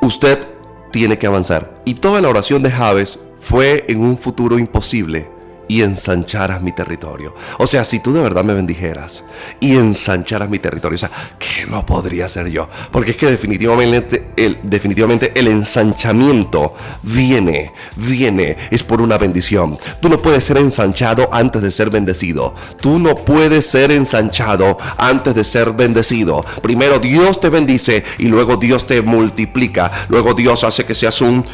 Usted 0.02 0.48
tiene 0.92 1.18
que 1.18 1.28
avanzar. 1.28 1.82
Y 1.86 1.96
toda 1.96 2.22
la 2.22 2.30
oración 2.30 2.64
de 2.64 2.72
Javes 2.72 3.20
fue 3.40 3.86
en 3.88 4.02
un 4.02 4.18
futuro 4.18 4.60
imposible 4.60 5.30
y 5.70 5.84
ensancharas 5.84 6.62
mi 6.62 6.74
territorio. 6.74 7.34
O 7.60 7.68
sea, 7.68 7.86
si 7.86 8.00
tú 8.00 8.12
de 8.12 8.22
verdad 8.22 8.44
me 8.44 8.54
bendijeras 8.54 9.24
y 9.62 9.78
ensancharas 9.78 10.50
mi 10.50 10.60
territorio, 10.60 10.96
o 10.96 10.98
sea, 10.98 11.12
¿qué 11.38 11.66
no 11.68 11.86
podría 11.86 12.26
hacer 12.26 12.50
yo? 12.50 12.68
Porque 12.92 13.12
es 13.12 13.18
que 13.18 13.28
definitivamente 13.28 14.32
el, 14.36 14.58
definitivamente 14.64 15.32
el 15.36 15.48
ensanchamiento 15.48 16.74
viene, 17.04 17.72
viene, 17.96 18.58
es 18.72 18.84
por 18.84 19.00
una 19.00 19.20
bendición. 19.20 19.78
Tú 20.02 20.10
no 20.10 20.22
puedes 20.22 20.44
ser 20.44 20.58
ensanchado 20.58 21.30
antes 21.32 21.62
de 21.62 21.70
ser 21.70 21.92
bendecido. 21.92 22.56
Tú 22.82 22.98
no 22.98 23.16
puedes 23.16 23.68
ser 23.68 23.92
ensanchado 23.92 24.78
antes 24.98 25.36
de 25.36 25.44
ser 25.44 25.74
bendecido. 25.74 26.44
Primero 26.64 26.98
Dios 26.98 27.40
te 27.40 27.50
bendice 27.50 28.04
y 28.18 28.26
luego 28.26 28.58
Dios 28.58 28.88
te 28.88 29.04
multiplica. 29.04 29.92
Luego 30.10 30.34
Dios 30.34 30.64
hace 30.64 30.84
que 30.84 30.96
seas 30.96 31.22
un... 31.22 31.46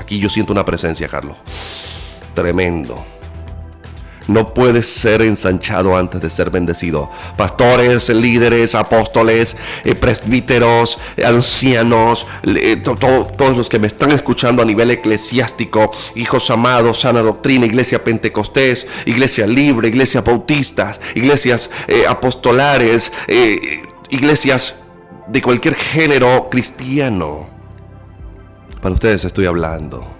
aquí 0.00 0.18
yo 0.18 0.28
siento 0.28 0.52
una 0.52 0.64
presencia, 0.64 1.06
Carlos 1.06 1.36
tremendo. 2.34 3.04
No 4.26 4.54
puedes 4.54 4.86
ser 4.86 5.20
ensanchado 5.20 5.96
antes 5.96 6.20
de 6.20 6.30
ser 6.30 6.50
bendecido. 6.50 7.10
Pastores, 7.36 8.08
líderes, 8.08 8.74
apóstoles, 8.74 9.56
eh, 9.84 9.94
presbíteros, 9.94 10.98
ancianos, 11.22 12.26
eh, 12.44 12.76
todos 12.76 13.56
los 13.56 13.68
que 13.68 13.78
me 13.78 13.86
están 13.86 14.12
escuchando 14.12 14.62
a 14.62 14.64
nivel 14.64 14.90
eclesiástico, 14.90 15.90
hijos 16.14 16.50
amados, 16.50 17.00
sana 17.00 17.20
doctrina, 17.20 17.66
iglesia 17.66 18.02
pentecostés, 18.02 18.86
iglesia 19.04 19.46
libre, 19.46 19.88
iglesia 19.88 20.22
bautistas, 20.22 21.00
iglesias 21.14 21.70
eh, 21.86 22.04
apostolares, 22.08 23.12
iglesias 24.08 24.74
de 25.28 25.42
cualquier 25.42 25.74
género 25.74 26.48
cristiano. 26.50 27.46
Para 28.80 28.94
ustedes 28.94 29.24
estoy 29.24 29.46
hablando. 29.46 30.13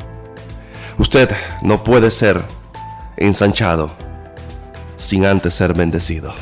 Usted 0.96 1.30
no 1.62 1.82
puede 1.82 2.10
ser 2.10 2.44
ensanchado 3.16 3.92
sin 4.96 5.26
antes 5.26 5.54
ser 5.54 5.74
bendecido. 5.74 6.34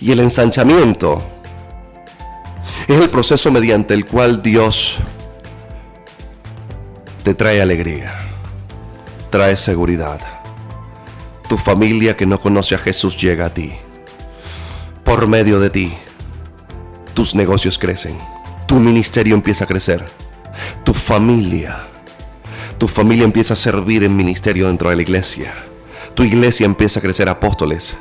Y 0.00 0.12
el 0.12 0.20
ensanchamiento 0.20 1.18
es 2.86 3.00
el 3.00 3.08
proceso 3.08 3.50
mediante 3.50 3.94
el 3.94 4.04
cual 4.04 4.42
Dios 4.42 4.98
te 7.22 7.32
trae 7.34 7.62
alegría, 7.62 8.14
trae 9.30 9.56
seguridad. 9.56 10.20
Tu 11.48 11.56
familia 11.56 12.16
que 12.16 12.26
no 12.26 12.38
conoce 12.38 12.74
a 12.74 12.78
Jesús 12.78 13.16
llega 13.16 13.46
a 13.46 13.54
ti. 13.54 13.72
Por 15.04 15.26
medio 15.26 15.58
de 15.58 15.70
ti, 15.70 15.94
tus 17.14 17.34
negocios 17.34 17.78
crecen, 17.78 18.18
tu 18.66 18.78
ministerio 18.78 19.34
empieza 19.34 19.64
a 19.64 19.66
crecer, 19.66 20.04
tu 20.84 20.92
familia 20.92 21.93
Tu 22.78 22.88
familia 22.88 23.24
empieza 23.24 23.54
a 23.54 23.56
servir 23.56 24.04
en 24.04 24.16
ministerio 24.16 24.68
dentro 24.68 24.90
de 24.90 24.96
la 24.96 25.02
iglesia. 25.02 25.54
Tu 26.14 26.24
iglesia 26.24 26.66
empieza 26.66 26.98
a 27.00 27.02
crecer 27.02 27.28
apóstoles, 27.28 27.96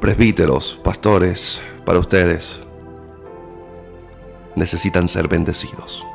presbíteros, 0.00 0.80
pastores, 0.82 1.60
para 1.84 1.98
ustedes. 1.98 2.60
Necesitan 4.56 5.08
ser 5.08 5.28
bendecidos 5.28 6.06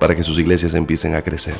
para 0.00 0.14
que 0.14 0.22
sus 0.22 0.38
iglesias 0.38 0.74
empiecen 0.74 1.14
a 1.14 1.22
crecer. 1.22 1.56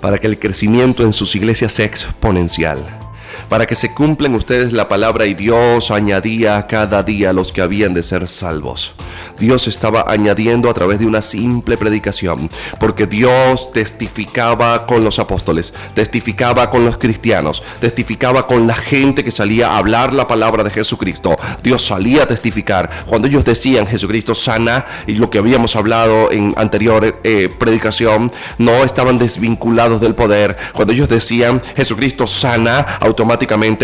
Para 0.00 0.18
que 0.18 0.26
el 0.26 0.38
crecimiento 0.38 1.02
en 1.02 1.12
sus 1.12 1.34
iglesias 1.36 1.72
sea 1.72 1.86
exponencial 1.86 3.09
para 3.48 3.66
que 3.66 3.74
se 3.74 3.94
cumplen 3.94 4.34
ustedes 4.34 4.72
la 4.72 4.88
palabra 4.88 5.26
y 5.26 5.34
Dios 5.34 5.90
añadía 5.90 6.66
cada 6.66 7.02
día 7.02 7.30
a 7.30 7.32
los 7.32 7.52
que 7.52 7.62
habían 7.62 7.94
de 7.94 8.02
ser 8.02 8.28
salvos. 8.28 8.94
Dios 9.38 9.68
estaba 9.68 10.04
añadiendo 10.06 10.68
a 10.70 10.74
través 10.74 10.98
de 10.98 11.06
una 11.06 11.22
simple 11.22 11.76
predicación, 11.76 12.50
porque 12.78 13.06
Dios 13.06 13.72
testificaba 13.72 14.86
con 14.86 15.04
los 15.04 15.18
apóstoles, 15.18 15.72
testificaba 15.94 16.70
con 16.70 16.84
los 16.84 16.98
cristianos, 16.98 17.62
testificaba 17.80 18.46
con 18.46 18.66
la 18.66 18.74
gente 18.74 19.24
que 19.24 19.30
salía 19.30 19.70
a 19.70 19.78
hablar 19.78 20.12
la 20.12 20.28
palabra 20.28 20.64
de 20.64 20.70
Jesucristo. 20.70 21.36
Dios 21.62 21.82
salía 21.82 22.24
a 22.24 22.26
testificar. 22.26 22.90
Cuando 23.06 23.28
ellos 23.28 23.44
decían 23.44 23.86
Jesucristo 23.86 24.34
sana, 24.34 24.84
y 25.06 25.14
lo 25.14 25.30
que 25.30 25.38
habíamos 25.38 25.76
hablado 25.76 26.30
en 26.30 26.54
anterior 26.56 27.20
eh, 27.24 27.48
predicación, 27.58 28.30
no 28.58 28.84
estaban 28.84 29.18
desvinculados 29.18 30.00
del 30.00 30.14
poder. 30.14 30.56
Cuando 30.74 30.92
ellos 30.92 31.08
decían 31.08 31.60
Jesucristo 31.76 32.26
sana, 32.26 32.80
automáticamente 33.00 33.29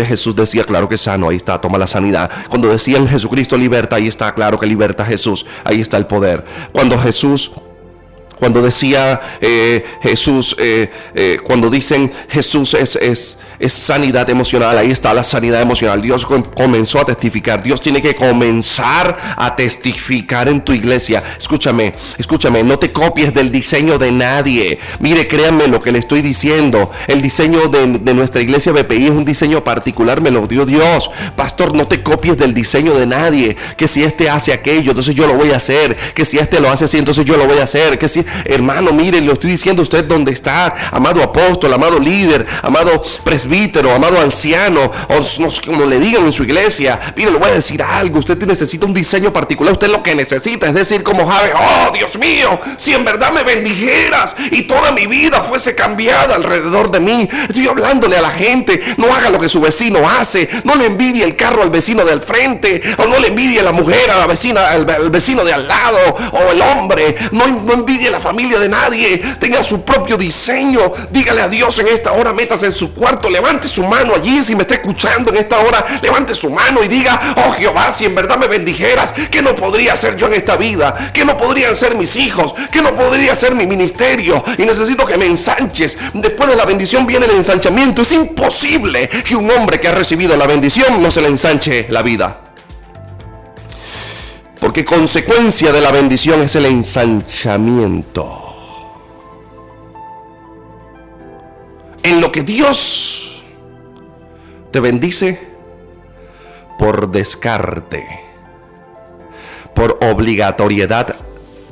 Jesús 0.05 0.35
decía, 0.35 0.63
claro 0.63 0.87
que 0.87 0.97
sano, 0.97 1.29
ahí 1.29 1.37
está, 1.37 1.59
toma 1.59 1.77
la 1.77 1.87
sanidad. 1.87 2.29
Cuando 2.49 2.69
decían 2.69 3.07
Jesucristo 3.07 3.57
liberta, 3.57 3.95
ahí 3.95 4.07
está, 4.07 4.33
claro 4.33 4.59
que 4.59 4.65
liberta 4.65 5.05
Jesús 5.05 5.45
ahí 5.63 5.81
está 5.81 5.97
el 5.97 6.05
poder. 6.05 6.43
Cuando 6.71 6.97
Jesús 6.97 7.51
cuando 8.39 8.61
decía 8.61 9.19
eh, 9.41 9.83
Jesús, 10.01 10.55
eh, 10.59 10.89
eh, 11.13 11.39
cuando 11.43 11.69
dicen 11.69 12.11
Jesús 12.29 12.73
es, 12.73 12.95
es, 12.95 13.37
sanidad 13.67 14.29
emocional, 14.29 14.77
ahí 14.77 14.91
está 14.91 15.13
la 15.13 15.23
sanidad 15.23 15.61
emocional. 15.61 16.01
Dios 16.01 16.25
comenzó 16.25 16.99
a 16.99 17.05
testificar. 17.05 17.63
Dios 17.63 17.81
tiene 17.81 18.01
que 18.01 18.15
comenzar 18.15 19.17
a 19.35 19.55
testificar 19.55 20.47
en 20.47 20.61
tu 20.61 20.73
iglesia. 20.73 21.23
Escúchame, 21.37 21.93
escúchame, 22.17 22.63
no 22.63 22.77
te 22.77 22.91
copies 22.91 23.33
del 23.33 23.51
diseño 23.51 23.97
de 23.97 24.11
nadie. 24.11 24.79
Mire, 24.99 25.27
créanme 25.27 25.67
lo 25.67 25.81
que 25.81 25.91
le 25.91 25.99
estoy 25.99 26.21
diciendo. 26.21 26.91
El 27.07 27.21
diseño 27.21 27.67
de, 27.67 27.87
de 27.99 28.13
nuestra 28.13 28.41
iglesia 28.41 28.71
BPI 28.71 29.05
es 29.05 29.11
un 29.11 29.25
diseño 29.25 29.63
particular, 29.63 30.21
me 30.21 30.31
lo 30.31 30.45
dio 30.45 30.65
Dios. 30.65 31.09
Pastor, 31.35 31.75
no 31.75 31.87
te 31.87 32.03
copies 32.03 32.37
del 32.37 32.53
diseño 32.53 32.93
de 32.93 33.07
nadie. 33.07 33.57
Que 33.75 33.87
si 33.87 34.03
este 34.03 34.29
hace 34.29 34.53
aquello, 34.53 34.91
entonces 34.91 35.15
yo 35.15 35.25
lo 35.25 35.33
voy 35.33 35.51
a 35.51 35.57
hacer. 35.57 35.95
Que 36.13 36.25
si 36.25 36.37
este 36.37 36.59
lo 36.59 36.69
hace 36.69 36.85
así, 36.85 36.97
entonces 36.97 37.25
yo 37.25 37.37
lo 37.37 37.47
voy 37.47 37.57
a 37.57 37.63
hacer. 37.63 37.97
Que 37.97 38.07
si 38.07 38.26
Hermano, 38.45 38.91
mire, 38.91 39.21
lo 39.21 39.33
estoy 39.33 39.51
diciendo 39.51 39.81
a 39.81 39.83
usted 39.83 40.05
donde 40.05 40.31
está, 40.31 40.73
amado 40.91 41.21
apóstol, 41.23 41.73
amado 41.73 41.99
líder, 41.99 42.45
amado 42.61 43.03
presbítero, 43.23 43.93
amado 43.93 44.19
anciano, 44.19 44.91
o 45.09 45.21
cómo 45.65 45.85
le 45.85 45.99
digan 45.99 46.25
en 46.25 46.31
su 46.31 46.43
iglesia. 46.43 47.13
Mire, 47.15 47.31
le 47.31 47.39
voy 47.39 47.49
a 47.49 47.53
decir 47.53 47.81
algo. 47.81 48.19
Usted 48.19 48.37
necesita 48.45 48.85
un 48.85 48.93
diseño 48.93 49.31
particular. 49.31 49.73
Usted 49.73 49.87
lo 49.87 50.03
que 50.03 50.15
necesita 50.15 50.67
es 50.67 50.73
decir, 50.73 51.03
como 51.03 51.27
Javi, 51.27 51.49
oh 51.55 51.91
Dios 51.93 52.17
mío, 52.17 52.59
si 52.77 52.93
en 52.93 53.05
verdad 53.05 53.31
me 53.31 53.43
bendijeras 53.43 54.35
y 54.51 54.63
toda 54.63 54.91
mi 54.91 55.07
vida 55.07 55.41
fuese 55.43 55.75
cambiada 55.75 56.35
alrededor 56.35 56.91
de 56.91 56.99
mí. 56.99 57.29
Estoy 57.47 57.67
hablándole 57.67 58.17
a 58.17 58.21
la 58.21 58.31
gente, 58.31 58.81
no 58.97 59.13
haga 59.13 59.29
lo 59.29 59.39
que 59.39 59.49
su 59.49 59.61
vecino 59.61 60.07
hace, 60.07 60.49
no 60.63 60.75
le 60.75 60.85
envidie 60.85 61.23
el 61.23 61.35
carro 61.35 61.63
al 61.63 61.69
vecino 61.69 62.05
del 62.05 62.21
frente, 62.21 62.81
o 62.97 63.05
no 63.05 63.19
le 63.19 63.27
envidie 63.27 63.61
la 63.61 63.71
mujer 63.71 64.09
a 64.11 64.17
la 64.17 64.27
vecina, 64.27 64.67
al, 64.67 64.85
vecino 65.09 65.43
de 65.43 65.53
al 65.53 65.67
lado, 65.67 65.97
o 66.31 66.51
el 66.51 66.61
hombre, 66.61 67.15
no, 67.31 67.47
no 67.47 67.73
envidie 67.73 68.09
la 68.09 68.16
familia 68.19 68.59
de 68.59 68.69
nadie, 68.69 69.17
tenga 69.39 69.63
su 69.63 69.83
propio 69.83 70.17
diseño. 70.17 70.79
Dígale 71.09 71.41
a 71.41 71.49
Dios 71.49 71.77
en 71.79 71.87
esta 71.87 72.13
hora, 72.13 72.33
métase 72.33 72.67
en 72.67 72.71
su 72.71 72.93
cuarto, 72.93 73.29
levante 73.29 73.67
su 73.67 73.83
mano 73.83 74.13
allí. 74.15 74.43
Si 74.43 74.55
me 74.55 74.63
está 74.63 74.75
escuchando 74.75 75.29
en 75.29 75.37
esta 75.37 75.59
hora, 75.59 75.99
levante 76.01 76.35
su 76.35 76.49
mano 76.49 76.83
y 76.83 76.87
diga, 76.87 77.35
oh 77.37 77.51
Jehová, 77.53 77.91
si 77.91 78.05
en 78.05 78.15
verdad 78.15 78.37
me 78.37 78.47
bendijeras, 78.47 79.13
que 79.31 79.41
no 79.41 79.55
podría 79.55 79.95
ser 79.95 80.15
yo 80.15 80.27
en 80.27 80.33
esta 80.33 80.55
vida? 80.55 81.11
que 81.13 81.25
no 81.25 81.37
podrían 81.37 81.75
ser 81.75 81.95
mis 81.95 82.15
hijos? 82.15 82.53
que 82.71 82.81
no 82.81 82.95
podría 82.95 83.35
ser 83.35 83.55
mi 83.55 83.65
ministerio? 83.65 84.43
Y 84.57 84.63
necesito 84.63 85.05
que 85.05 85.17
me 85.17 85.25
ensanches. 85.25 85.97
Después 86.13 86.49
de 86.49 86.55
la 86.55 86.65
bendición 86.65 87.05
viene 87.05 87.25
el 87.25 87.31
ensanchamiento. 87.31 88.01
Es 88.01 88.11
imposible 88.11 89.09
que 89.09 89.35
un 89.35 89.49
hombre 89.51 89.79
que 89.79 89.87
ha 89.87 89.91
recibido 89.91 90.35
la 90.35 90.47
bendición 90.47 91.01
no 91.01 91.11
se 91.11 91.21
le 91.21 91.27
ensanche 91.27 91.87
la 91.89 92.01
vida. 92.01 92.46
Porque 94.67 94.83
consecuencia 94.83 95.71
de 95.71 95.79
la 95.79 95.93
bendición 95.93 96.41
es 96.41 96.53
el 96.57 96.65
ensanchamiento. 96.65 98.53
En 102.03 102.19
lo 102.19 102.33
que 102.33 102.43
Dios 102.43 103.45
te 104.69 104.81
bendice 104.81 105.39
por 106.77 107.09
descarte, 107.09 108.25
por 109.73 109.99
obligatoriedad 110.01 111.15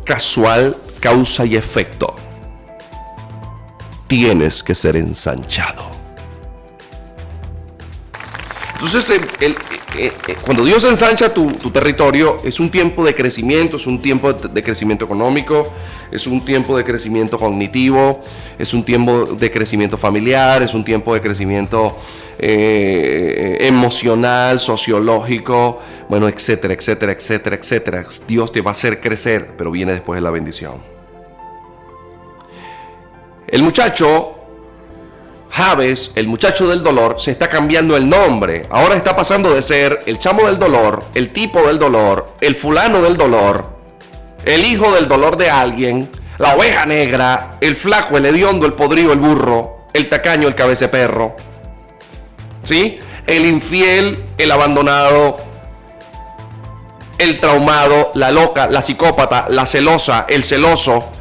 casual, 0.06 0.78
causa 1.02 1.46
y 1.46 1.58
efecto, 1.58 2.16
tienes 4.08 4.64
que 4.64 4.74
ser 4.74 4.96
ensanchado. 4.96 5.95
Entonces, 8.86 9.20
el, 9.40 9.54
eh, 9.98 10.12
eh, 10.28 10.36
cuando 10.44 10.64
Dios 10.64 10.84
ensancha 10.84 11.34
tu, 11.34 11.52
territorio, 11.72 12.38
es 12.44 12.60
un 12.60 12.70
tiempo 12.70 13.04
de 13.04 13.16
crecimiento, 13.16 13.78
es 13.78 13.88
un 13.88 14.00
tiempo 14.00 14.32
de 14.32 14.62
crecimiento 14.62 15.06
económico, 15.06 15.74
es 16.12 16.28
un 16.28 16.46
tiempo 16.46 16.78
de 16.78 16.84
crecimiento 16.84 17.40
cognitivo, 17.40 18.24
es 18.60 18.76
un 18.76 18.86
tiempo 18.86 19.26
de 19.26 19.50
crecimiento 19.50 19.98
familiar, 19.98 20.62
es 20.62 20.76
un 20.76 20.86
tiempo 20.86 21.16
de 21.16 21.22
crecimiento 21.22 21.98
eh, 22.38 23.58
emocional, 23.62 24.60
sociológico, 24.60 25.80
bueno, 26.08 26.30
etcétera, 26.30 26.76
etcétera, 26.76 27.14
etcétera, 27.14 27.56
etcétera. 27.56 28.08
Dios 28.28 28.52
te 28.52 28.62
va 28.62 28.70
a 28.70 28.74
hacer 28.74 29.02
crecer, 29.02 29.56
pero 29.58 29.72
viene 29.72 29.94
después 29.94 30.18
de 30.18 30.22
la 30.22 30.30
bendición. 30.30 30.76
El 33.48 33.64
muchacho 33.64 34.35
Javes, 35.56 36.12
el 36.16 36.28
muchacho 36.28 36.68
del 36.68 36.84
dolor, 36.84 37.16
se 37.18 37.32
está 37.32 37.48
cambiando 37.48 37.96
el 37.96 38.10
nombre. 38.10 38.68
Ahora 38.70 38.98
está 38.98 39.16
pasando 39.16 39.54
de 39.54 39.62
ser 39.62 40.02
el 40.06 40.20
chamo 40.20 40.48
del 40.48 40.60
dolor, 40.60 41.06
el 41.14 41.32
tipo 41.32 41.66
del 41.66 41.80
dolor, 41.80 42.34
el 42.42 42.58
fulano 42.58 43.02
del 43.02 43.16
dolor, 43.16 43.70
el 44.44 44.66
hijo 44.66 44.92
del 44.92 45.08
dolor 45.08 45.38
de 45.38 45.50
alguien, 45.50 46.12
la 46.40 46.58
oveja 46.58 46.86
negra, 46.86 47.56
el 47.62 47.74
flaco, 47.78 48.18
el 48.18 48.26
hediondo, 48.26 48.66
el 48.66 48.74
podrido, 48.74 49.14
el 49.14 49.20
burro, 49.20 49.86
el 49.94 50.10
tacaño, 50.10 50.50
el 50.50 50.56
cabece 50.56 50.90
perro. 50.90 51.38
¿Sí? 52.64 53.00
El 53.26 53.46
infiel, 53.46 54.26
el 54.38 54.52
abandonado, 54.52 55.38
el 57.18 57.40
traumado, 57.40 58.12
la 58.16 58.30
loca, 58.30 58.68
la 58.68 58.82
psicópata, 58.82 59.46
la 59.48 59.66
celosa, 59.66 60.26
el 60.28 60.44
celoso, 60.44 61.12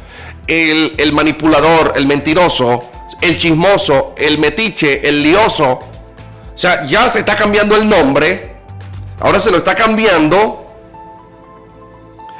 el, 0.45 0.93
el 0.97 1.13
manipulador, 1.13 1.93
el 1.95 2.05
mentiroso, 2.05 2.89
el 3.25 3.37
chismoso, 3.37 4.13
el 4.17 4.37
metiche, 4.37 5.07
el 5.07 5.23
lioso. 5.23 5.71
O 5.71 6.57
sea, 6.57 6.85
ya 6.85 7.09
se 7.09 7.19
está 7.19 7.35
cambiando 7.35 7.75
el 7.75 7.87
nombre. 7.87 8.55
Ahora 9.19 9.39
se 9.39 9.49
lo 9.49 9.57
está 9.57 9.73
cambiando 9.73 10.65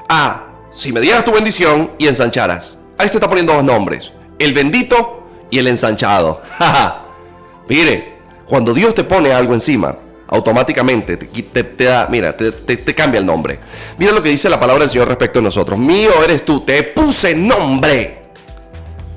a 0.08 0.44
si 0.72 0.92
me 0.92 1.02
dieras 1.02 1.26
tu 1.26 1.32
bendición 1.32 1.92
y 1.98 2.08
ensancharas. 2.08 2.80
Ahí 2.98 3.10
se 3.10 3.18
está 3.18 3.28
poniendo 3.28 3.54
dos 3.54 3.64
nombres. 3.64 4.12
El 4.38 4.54
bendito 4.54 5.28
y 5.50 5.58
el 5.58 5.68
ensanchado. 5.68 6.42
Mire, 7.68 8.20
cuando 8.46 8.74
Dios 8.74 8.94
te 8.94 9.04
pone 9.04 9.34
algo 9.34 9.54
encima, 9.54 9.98
automáticamente 10.28 11.18
te, 11.18 11.64
te, 11.64 11.84
da, 11.84 12.08
mira, 12.08 12.36
te, 12.36 12.52
te, 12.52 12.94
cambia 12.94 13.20
el 13.20 13.26
nombre. 13.26 13.60
Mira 13.98 14.12
lo 14.12 14.22
que 14.22 14.30
dice 14.30 14.50
la 14.50 14.60
palabra 14.60 14.84
del 14.84 14.92
Señor 14.92 15.08
respecto 15.08 15.40
a 15.40 15.42
nosotros. 15.42 15.80
Mío 15.80 16.12
eres 16.24 16.46
tú, 16.46 16.62
te 16.62 16.84
puse 16.84 17.36
nombre 17.36 18.25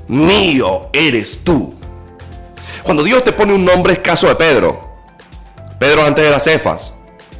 mío 0.09 0.89
eres 0.91 1.43
tú. 1.43 1.75
Cuando 2.83 3.03
Dios 3.03 3.23
te 3.23 3.31
pone 3.31 3.53
un 3.53 3.63
nombre 3.63 3.93
es 3.93 3.99
caso 3.99 4.27
de 4.27 4.35
Pedro. 4.35 4.81
Pedro 5.79 6.03
antes 6.03 6.25
era 6.25 6.39
Cefas. 6.39 6.93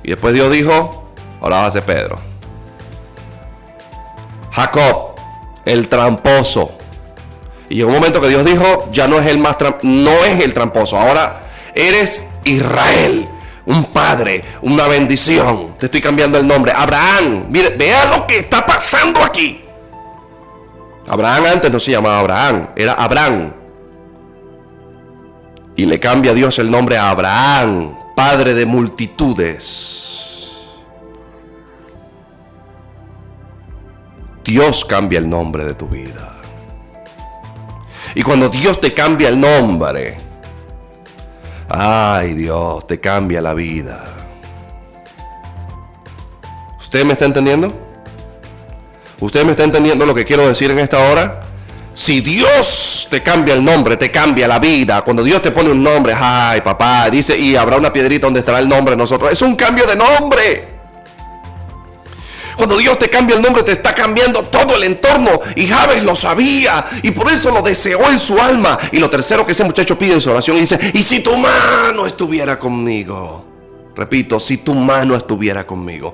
Y 0.03 0.09
después 0.09 0.33
Dios 0.33 0.51
dijo, 0.51 1.11
ahora 1.41 1.57
va 1.57 1.65
a 1.65 1.71
ser 1.71 1.83
Pedro. 1.83 2.17
Jacob, 4.51 5.15
el 5.65 5.89
tramposo. 5.89 6.71
Y 7.69 7.75
llegó 7.75 7.89
un 7.89 7.95
momento 7.95 8.21
que 8.21 8.29
Dios 8.29 8.45
dijo, 8.45 8.87
ya 8.91 9.07
no 9.07 9.19
es 9.19 9.27
el 9.27 9.37
más 9.37 9.57
no 9.83 10.11
es 10.25 10.43
el 10.43 10.53
tramposo, 10.53 10.97
ahora 10.97 11.43
eres 11.75 12.23
Israel, 12.43 13.27
un 13.65 13.85
padre, 13.85 14.43
una 14.61 14.87
bendición. 14.87 15.75
Te 15.77 15.85
estoy 15.85 16.01
cambiando 16.01 16.39
el 16.39 16.47
nombre. 16.47 16.71
Abraham, 16.75 17.45
mire, 17.49 17.69
vea 17.69 18.05
lo 18.05 18.25
que 18.25 18.39
está 18.39 18.65
pasando 18.65 19.23
aquí. 19.23 19.63
Abraham 21.09 21.45
antes 21.53 21.71
no 21.71 21.79
se 21.79 21.91
llamaba 21.91 22.19
Abraham, 22.19 22.67
era 22.75 22.93
Abraham. 22.93 23.51
Y 25.75 25.85
le 25.87 25.99
cambia 25.99 26.35
Dios 26.35 26.59
el 26.59 26.69
nombre 26.69 26.97
a 26.97 27.09
Abraham, 27.09 27.95
padre 28.15 28.53
de 28.53 28.67
multitudes. 28.67 30.05
Dios 34.43 34.85
cambia 34.85 35.17
el 35.17 35.27
nombre 35.27 35.65
de 35.65 35.73
tu 35.73 35.87
vida. 35.87 36.35
Y 38.13 38.21
cuando 38.21 38.47
Dios 38.49 38.79
te 38.79 38.93
cambia 38.93 39.29
el 39.29 39.39
nombre, 39.39 40.17
ay 41.69 42.35
Dios, 42.35 42.85
te 42.85 42.99
cambia 42.99 43.41
la 43.41 43.55
vida. 43.55 44.03
¿Usted 46.77 47.03
me 47.03 47.13
está 47.13 47.25
entendiendo? 47.25 47.88
¿Usted 49.19 49.43
me 49.43 49.51
está 49.51 49.63
entendiendo 49.63 50.05
lo 50.05 50.15
que 50.15 50.23
quiero 50.23 50.47
decir 50.47 50.71
en 50.71 50.79
esta 50.79 50.99
hora? 50.99 51.41
Si 51.93 52.21
Dios 52.21 53.07
te 53.11 53.21
cambia 53.21 53.53
el 53.53 53.63
nombre, 53.63 53.97
te 53.97 54.09
cambia 54.09 54.47
la 54.47 54.59
vida. 54.59 55.01
Cuando 55.01 55.23
Dios 55.23 55.41
te 55.41 55.51
pone 55.51 55.69
un 55.69 55.83
nombre, 55.83 56.15
ay 56.17 56.61
papá, 56.61 57.09
dice, 57.09 57.37
y 57.37 57.55
habrá 57.57 57.75
una 57.75 57.91
piedrita 57.91 58.27
donde 58.27 58.39
estará 58.39 58.59
el 58.59 58.69
nombre 58.69 58.93
de 58.93 58.97
nosotros. 58.97 59.31
Es 59.31 59.41
un 59.41 59.55
cambio 59.55 59.85
de 59.85 59.95
nombre. 59.97 60.79
Cuando 62.55 62.77
Dios 62.77 62.99
te 62.99 63.09
cambia 63.09 63.35
el 63.35 63.41
nombre, 63.41 63.63
te 63.63 63.71
está 63.71 63.93
cambiando 63.93 64.43
todo 64.43 64.75
el 64.75 64.83
entorno. 64.83 65.39
Y 65.55 65.67
Javes 65.67 66.03
lo 66.03 66.15
sabía. 66.15 66.85
Y 67.03 67.11
por 67.11 67.29
eso 67.29 67.51
lo 67.51 67.61
deseó 67.61 68.09
en 68.09 68.19
su 68.19 68.39
alma. 68.39 68.77
Y 68.91 68.99
lo 68.99 69.09
tercero 69.09 69.45
que 69.45 69.53
ese 69.53 69.63
muchacho 69.63 69.97
pide 69.97 70.13
en 70.13 70.21
su 70.21 70.29
oración, 70.29 70.57
dice, 70.57 70.77
y 70.93 71.03
si 71.03 71.21
tu 71.21 71.35
mano 71.37 72.05
estuviera 72.05 72.59
conmigo. 72.59 73.48
Repito, 73.95 74.39
si 74.39 74.57
tu 74.57 74.73
mano 74.73 75.15
estuviera 75.15 75.65
conmigo. 75.65 76.13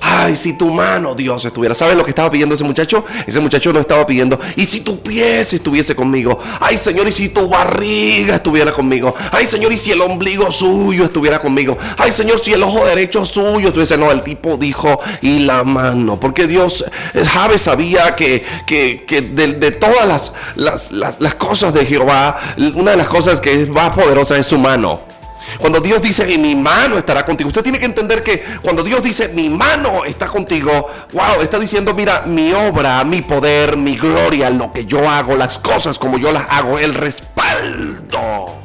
Ay, 0.00 0.34
si 0.34 0.54
tu 0.54 0.70
mano, 0.70 1.14
Dios, 1.14 1.44
estuviera. 1.44 1.74
¿Sabes 1.74 1.96
lo 1.96 2.02
que 2.02 2.10
estaba 2.10 2.30
pidiendo 2.30 2.54
ese 2.54 2.64
muchacho? 2.64 3.04
Ese 3.26 3.38
muchacho 3.38 3.72
no 3.72 3.78
estaba 3.78 4.04
pidiendo. 4.06 4.40
Y 4.56 4.66
si 4.66 4.80
tu 4.80 5.00
pie 5.00 5.40
estuviese 5.40 5.94
conmigo. 5.94 6.38
Ay, 6.58 6.76
Señor, 6.76 7.06
y 7.06 7.12
si 7.12 7.28
tu 7.28 7.48
barriga 7.48 8.36
estuviera 8.36 8.72
conmigo. 8.72 9.14
Ay, 9.30 9.46
Señor, 9.46 9.72
y 9.72 9.76
si 9.76 9.92
el 9.92 10.00
ombligo 10.00 10.50
suyo 10.50 11.04
estuviera 11.04 11.38
conmigo. 11.38 11.76
Ay, 11.98 12.10
Señor, 12.10 12.40
si 12.40 12.52
el 12.52 12.62
ojo 12.62 12.84
derecho 12.84 13.24
suyo 13.24 13.68
estuviese. 13.68 13.96
No, 13.96 14.10
el 14.10 14.22
tipo 14.22 14.56
dijo, 14.56 15.00
y 15.20 15.40
la 15.40 15.62
mano. 15.62 16.18
Porque 16.18 16.46
Dios, 16.46 16.84
Javes 17.32 17.62
sabía 17.62 18.16
que, 18.16 18.44
que, 18.66 19.04
de, 19.22 19.70
todas 19.72 20.06
las, 20.06 20.32
las, 20.56 20.90
las, 20.90 21.20
las 21.20 21.34
cosas 21.34 21.72
de 21.74 21.84
Jehová, 21.86 22.38
una 22.74 22.92
de 22.92 22.96
las 22.96 23.08
cosas 23.08 23.40
que 23.40 23.62
es 23.62 23.68
más 23.68 23.94
poderosa 23.94 24.36
es 24.36 24.46
su 24.46 24.58
mano. 24.58 25.19
Cuando 25.58 25.80
Dios 25.80 26.02
dice, 26.02 26.30
y 26.30 26.38
mi 26.38 26.54
mano 26.54 26.98
estará 26.98 27.24
contigo. 27.24 27.48
Usted 27.48 27.62
tiene 27.62 27.78
que 27.78 27.84
entender 27.84 28.22
que 28.22 28.42
cuando 28.62 28.82
Dios 28.82 29.02
dice, 29.02 29.28
mi 29.28 29.48
mano 29.48 30.04
está 30.04 30.26
contigo, 30.26 30.86
wow, 31.12 31.40
está 31.42 31.58
diciendo, 31.58 31.94
mira, 31.94 32.22
mi 32.26 32.52
obra, 32.52 33.02
mi 33.04 33.22
poder, 33.22 33.76
mi 33.76 33.96
gloria, 33.96 34.50
lo 34.50 34.72
que 34.72 34.84
yo 34.84 35.08
hago, 35.08 35.36
las 35.36 35.58
cosas 35.58 35.98
como 35.98 36.18
yo 36.18 36.32
las 36.32 36.46
hago, 36.50 36.78
el 36.78 36.94
respaldo 36.94 38.56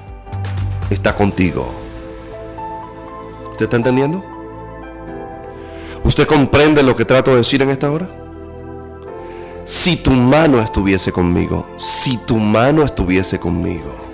está 0.89 1.13
contigo. 1.13 1.73
¿Usted 3.51 3.65
está 3.65 3.77
entendiendo? 3.77 4.23
¿Usted 6.03 6.27
comprende 6.27 6.83
lo 6.83 6.95
que 6.95 7.05
trato 7.05 7.31
de 7.31 7.37
decir 7.37 7.61
en 7.61 7.71
esta 7.71 7.91
hora? 7.91 8.07
Si 9.65 9.95
tu 9.95 10.11
mano 10.11 10.61
estuviese 10.61 11.11
conmigo, 11.11 11.65
si 11.77 12.17
tu 12.17 12.37
mano 12.37 12.83
estuviese 12.83 13.39
conmigo. 13.39 14.04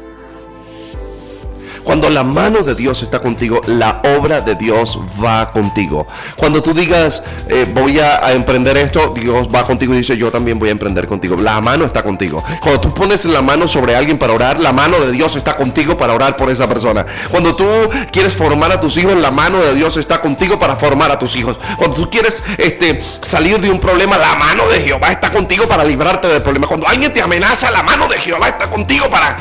Cuando 1.84 2.09
la 2.09 2.23
mano 2.23 2.61
de 2.61 2.75
Dios 2.75 3.01
está 3.01 3.19
contigo, 3.19 3.61
la 3.65 4.01
obra 4.17 4.41
de 4.41 4.55
Dios 4.55 4.99
va 5.23 5.51
contigo. 5.51 6.07
Cuando 6.36 6.61
tú 6.61 6.73
digas, 6.73 7.23
eh, 7.47 7.69
voy 7.73 7.99
a, 7.99 8.32
emprender 8.32 8.77
esto, 8.77 9.13
Dios 9.15 9.49
va 9.53 9.63
contigo 9.63 9.93
y 9.93 9.97
dice, 9.97 10.15
yo 10.17 10.32
también 10.32 10.59
voy 10.59 10.69
a 10.69 10.71
emprender 10.71 11.07
contigo. 11.07 11.36
La 11.36 11.59
mano 11.59 11.86
está 11.86 12.03
contigo. 12.03 12.43
Cuando 12.61 12.82
tú 12.82 12.93
pones 12.93 13.25
la 13.25 13.41
mano 13.41 13.67
sobre 13.67 13.95
alguien 13.95 14.17
para 14.17 14.34
orar, 14.34 14.59
la 14.59 14.71
mano 14.71 14.99
de 14.99 15.11
Dios 15.11 15.36
está 15.36 15.55
contigo 15.55 15.97
para 15.97 16.13
orar 16.13 16.36
por 16.36 16.49
esa 16.49 16.67
persona. 16.67 17.05
Cuando 17.29 17.55
tú 17.55 17.65
quieres 18.11 18.36
formar 18.36 18.71
a 18.71 18.79
tus 18.79 18.97
hijos, 18.97 19.15
la 19.15 19.32
mano 19.32 19.59
de 19.59 19.73
Dios 19.73 19.97
está 19.97 20.21
contigo 20.21 20.59
para 20.59 20.75
formar 20.75 21.11
a 21.11 21.19
tus 21.19 21.36
hijos. 21.36 21.59
Cuando 21.77 21.95
tú 21.95 22.09
quieres 22.09 22.43
este, 22.57 23.03
salir 23.21 23.59
de 23.59 23.69
un 23.69 23.79
problema, 23.79 24.17
la 24.17 24.36
mano 24.36 24.67
de 24.69 24.82
Jehová 24.82 25.11
está 25.11 25.32
contigo 25.32 25.67
para 25.67 25.84
librarte 25.84 26.27
del 26.27 26.41
problema. 26.41 26.67
Cuando 26.67 26.88
alguien 26.88 27.13
te 27.13 27.21
amenaza, 27.21 27.71
la 27.71 27.84
mano 27.84 28.07
de 28.07 28.17
Jehová 28.17 28.49
está 28.49 28.69
contigo 28.69 29.09
para 29.09 29.36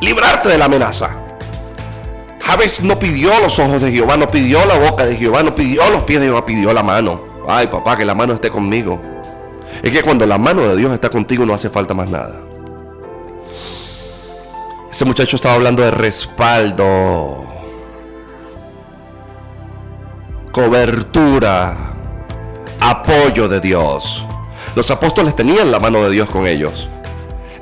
librarte 0.00 0.48
de 0.48 0.58
la 0.58 0.66
amenaza. 0.66 1.25
Javes 2.46 2.80
no 2.80 2.96
pidió 2.96 3.40
los 3.40 3.58
ojos 3.58 3.82
de 3.82 3.90
Jehová, 3.90 4.16
no 4.16 4.28
pidió 4.28 4.64
la 4.64 4.78
boca 4.78 5.04
de 5.04 5.16
Jehová, 5.16 5.42
no 5.42 5.52
pidió 5.52 5.82
los 5.90 6.04
pies 6.04 6.20
de 6.20 6.26
Jehová, 6.26 6.46
pidió 6.46 6.72
la 6.72 6.84
mano. 6.84 7.22
Ay, 7.48 7.66
papá, 7.66 7.96
que 7.96 8.04
la 8.04 8.14
mano 8.14 8.34
esté 8.34 8.50
conmigo. 8.50 9.02
Es 9.82 9.90
que 9.90 10.00
cuando 10.00 10.24
la 10.26 10.38
mano 10.38 10.62
de 10.62 10.76
Dios 10.76 10.92
está 10.92 11.10
contigo 11.10 11.44
no 11.44 11.54
hace 11.54 11.68
falta 11.70 11.92
más 11.92 12.08
nada. 12.08 12.38
Ese 14.88 15.04
muchacho 15.04 15.34
estaba 15.34 15.56
hablando 15.56 15.82
de 15.82 15.90
respaldo, 15.90 17.48
cobertura, 20.52 21.76
apoyo 22.78 23.48
de 23.48 23.58
Dios. 23.58 24.24
Los 24.76 24.88
apóstoles 24.92 25.34
tenían 25.34 25.72
la 25.72 25.80
mano 25.80 26.04
de 26.04 26.10
Dios 26.10 26.30
con 26.30 26.46
ellos. 26.46 26.88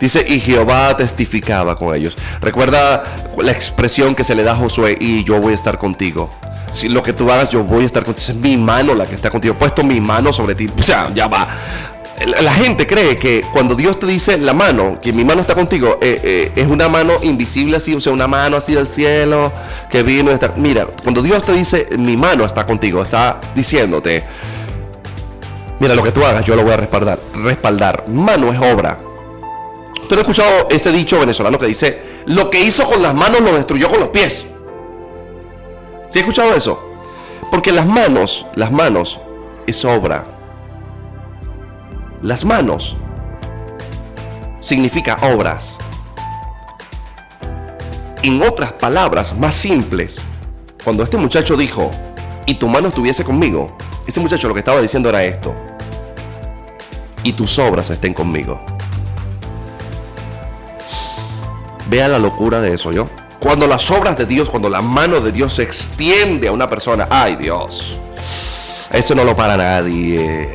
Dice, 0.00 0.24
y 0.26 0.40
Jehová 0.40 0.96
testificaba 0.96 1.76
con 1.76 1.94
ellos. 1.94 2.16
Recuerda 2.40 3.04
la 3.38 3.52
expresión 3.52 4.14
que 4.14 4.24
se 4.24 4.34
le 4.34 4.42
da 4.42 4.52
a 4.52 4.56
Josué, 4.56 4.96
y 5.00 5.24
yo 5.24 5.40
voy 5.40 5.52
a 5.52 5.54
estar 5.54 5.78
contigo. 5.78 6.30
Si 6.70 6.88
lo 6.88 7.02
que 7.02 7.12
tú 7.12 7.30
hagas, 7.30 7.50
yo 7.50 7.62
voy 7.62 7.84
a 7.84 7.86
estar 7.86 8.04
contigo. 8.04 8.32
Es 8.32 8.36
mi 8.36 8.56
mano 8.56 8.94
la 8.94 9.06
que 9.06 9.14
está 9.14 9.30
contigo. 9.30 9.54
He 9.54 9.56
puesto 9.56 9.84
mi 9.84 10.00
mano 10.00 10.32
sobre 10.32 10.56
ti. 10.56 10.68
O 10.76 10.82
sea, 10.82 11.12
ya 11.12 11.28
va. 11.28 11.46
La 12.40 12.52
gente 12.52 12.86
cree 12.86 13.16
que 13.16 13.42
cuando 13.52 13.74
Dios 13.74 13.98
te 13.98 14.06
dice 14.06 14.38
la 14.38 14.54
mano, 14.54 15.00
que 15.00 15.12
mi 15.12 15.24
mano 15.24 15.40
está 15.40 15.54
contigo, 15.54 15.98
eh, 16.00 16.20
eh, 16.22 16.52
es 16.54 16.68
una 16.68 16.88
mano 16.88 17.14
invisible 17.22 17.76
así, 17.76 17.92
o 17.92 18.00
sea, 18.00 18.12
una 18.12 18.28
mano 18.28 18.56
así 18.56 18.72
del 18.72 18.86
cielo 18.86 19.52
que 19.90 20.02
vino 20.02 20.30
a 20.30 20.34
estar. 20.34 20.56
Mira, 20.56 20.86
cuando 21.02 21.22
Dios 21.22 21.44
te 21.44 21.52
dice 21.52 21.88
mi 21.98 22.16
mano 22.16 22.44
está 22.44 22.66
contigo, 22.66 23.02
está 23.02 23.40
diciéndote, 23.54 24.24
mira, 25.80 25.94
lo 25.94 26.02
que 26.04 26.12
tú 26.12 26.24
hagas, 26.24 26.44
yo 26.44 26.54
lo 26.54 26.62
voy 26.62 26.72
a 26.72 26.76
respaldar. 26.76 27.18
Respaldar. 27.34 28.04
Mano 28.08 28.52
es 28.52 28.58
obra. 28.58 28.98
Usted 30.14 30.26
ha 30.28 30.30
escuchado 30.30 30.68
ese 30.70 30.92
dicho 30.92 31.18
venezolano 31.18 31.58
que 31.58 31.66
dice, 31.66 32.00
lo 32.26 32.48
que 32.48 32.60
hizo 32.60 32.84
con 32.84 33.02
las 33.02 33.12
manos 33.16 33.40
lo 33.40 33.52
destruyó 33.52 33.88
con 33.88 33.98
los 33.98 34.10
pies. 34.10 34.46
¿Sí 36.08 36.18
ha 36.20 36.22
escuchado 36.22 36.54
eso? 36.54 36.88
Porque 37.50 37.72
las 37.72 37.84
manos, 37.84 38.46
las 38.54 38.70
manos 38.70 39.18
es 39.66 39.84
obra. 39.84 40.24
Las 42.22 42.44
manos 42.44 42.96
significa 44.60 45.18
obras. 45.34 45.78
En 48.22 48.40
otras 48.40 48.70
palabras 48.74 49.36
más 49.36 49.56
simples, 49.56 50.22
cuando 50.84 51.02
este 51.02 51.16
muchacho 51.16 51.56
dijo, 51.56 51.90
y 52.46 52.54
tu 52.54 52.68
mano 52.68 52.86
estuviese 52.86 53.24
conmigo, 53.24 53.76
ese 54.06 54.20
muchacho 54.20 54.46
lo 54.46 54.54
que 54.54 54.60
estaba 54.60 54.80
diciendo 54.80 55.08
era 55.08 55.24
esto, 55.24 55.56
y 57.24 57.32
tus 57.32 57.58
obras 57.58 57.90
estén 57.90 58.14
conmigo. 58.14 58.64
Vea 61.94 62.08
la 62.08 62.18
locura 62.18 62.60
de 62.60 62.74
eso, 62.74 62.90
¿yo? 62.90 63.08
Cuando 63.38 63.68
las 63.68 63.88
obras 63.92 64.18
de 64.18 64.26
Dios, 64.26 64.50
cuando 64.50 64.68
la 64.68 64.82
mano 64.82 65.20
de 65.20 65.30
Dios 65.30 65.54
se 65.54 65.62
extiende 65.62 66.48
a 66.48 66.52
una 66.52 66.68
persona, 66.68 67.06
ay 67.08 67.36
Dios, 67.36 68.00
eso 68.90 69.14
no 69.14 69.22
lo 69.22 69.36
para 69.36 69.56
nadie. 69.56 70.50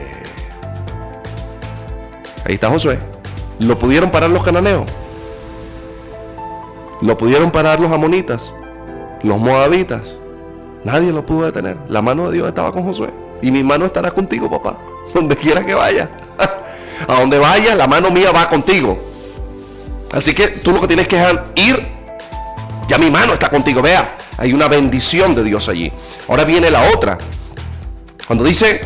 Ahí 2.44 2.56
está 2.56 2.70
Josué. 2.70 3.00
¿Lo 3.58 3.80
pudieron 3.80 4.12
parar 4.12 4.30
los 4.30 4.44
cananeos? 4.44 4.86
¿Lo 7.00 7.16
pudieron 7.16 7.52
parar 7.52 7.80
los 7.80 7.94
amonitas? 7.94 8.54
¿Los 9.24 9.40
moabitas? 9.40 10.20
Nadie 10.84 11.14
lo 11.14 11.26
pudo 11.26 11.46
detener. 11.46 11.78
La 11.88 12.02
mano 12.02 12.28
de 12.28 12.34
Dios 12.34 12.50
estaba 12.50 12.74
con 12.74 12.84
Josué. 12.84 13.12
Y 13.42 13.50
mi 13.50 13.64
mano 13.64 13.86
estará 13.86 14.12
contigo, 14.12 14.50
papá. 14.50 14.78
Donde 15.14 15.38
quiera 15.38 15.66
que 15.66 15.74
vaya. 15.74 16.12
A 17.08 17.18
donde 17.18 17.40
vaya, 17.40 17.76
la 17.76 17.88
mano 17.88 18.12
mía 18.12 18.34
va 18.34 18.50
contigo. 18.50 19.09
Así 20.12 20.34
que 20.34 20.48
tú 20.48 20.72
lo 20.72 20.82
que 20.82 20.88
tienes 20.88 21.08
que 21.08 21.18
dejar 21.18 21.52
ir, 21.56 21.88
ya 22.88 22.98
mi 22.98 23.12
mano 23.12 23.34
está 23.34 23.50
contigo, 23.50 23.82
vea, 23.82 24.18
hay 24.38 24.54
una 24.54 24.68
bendición 24.68 25.36
de 25.36 25.44
Dios 25.44 25.70
allí. 25.70 25.92
Ahora 26.28 26.46
viene 26.46 26.72
la 26.72 26.90
otra. 26.94 27.18
Cuando 28.26 28.44
dice, 28.44 28.82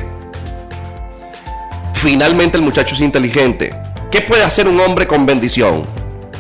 finalmente 1.93 2.57
el 2.57 2.63
muchacho 2.63 2.95
es 2.95 3.01
inteligente. 3.01 3.73
¿Qué 4.11 4.21
puede 4.21 4.43
hacer 4.43 4.67
un 4.67 4.79
hombre 4.79 5.07
con 5.07 5.25
bendición? 5.25 5.85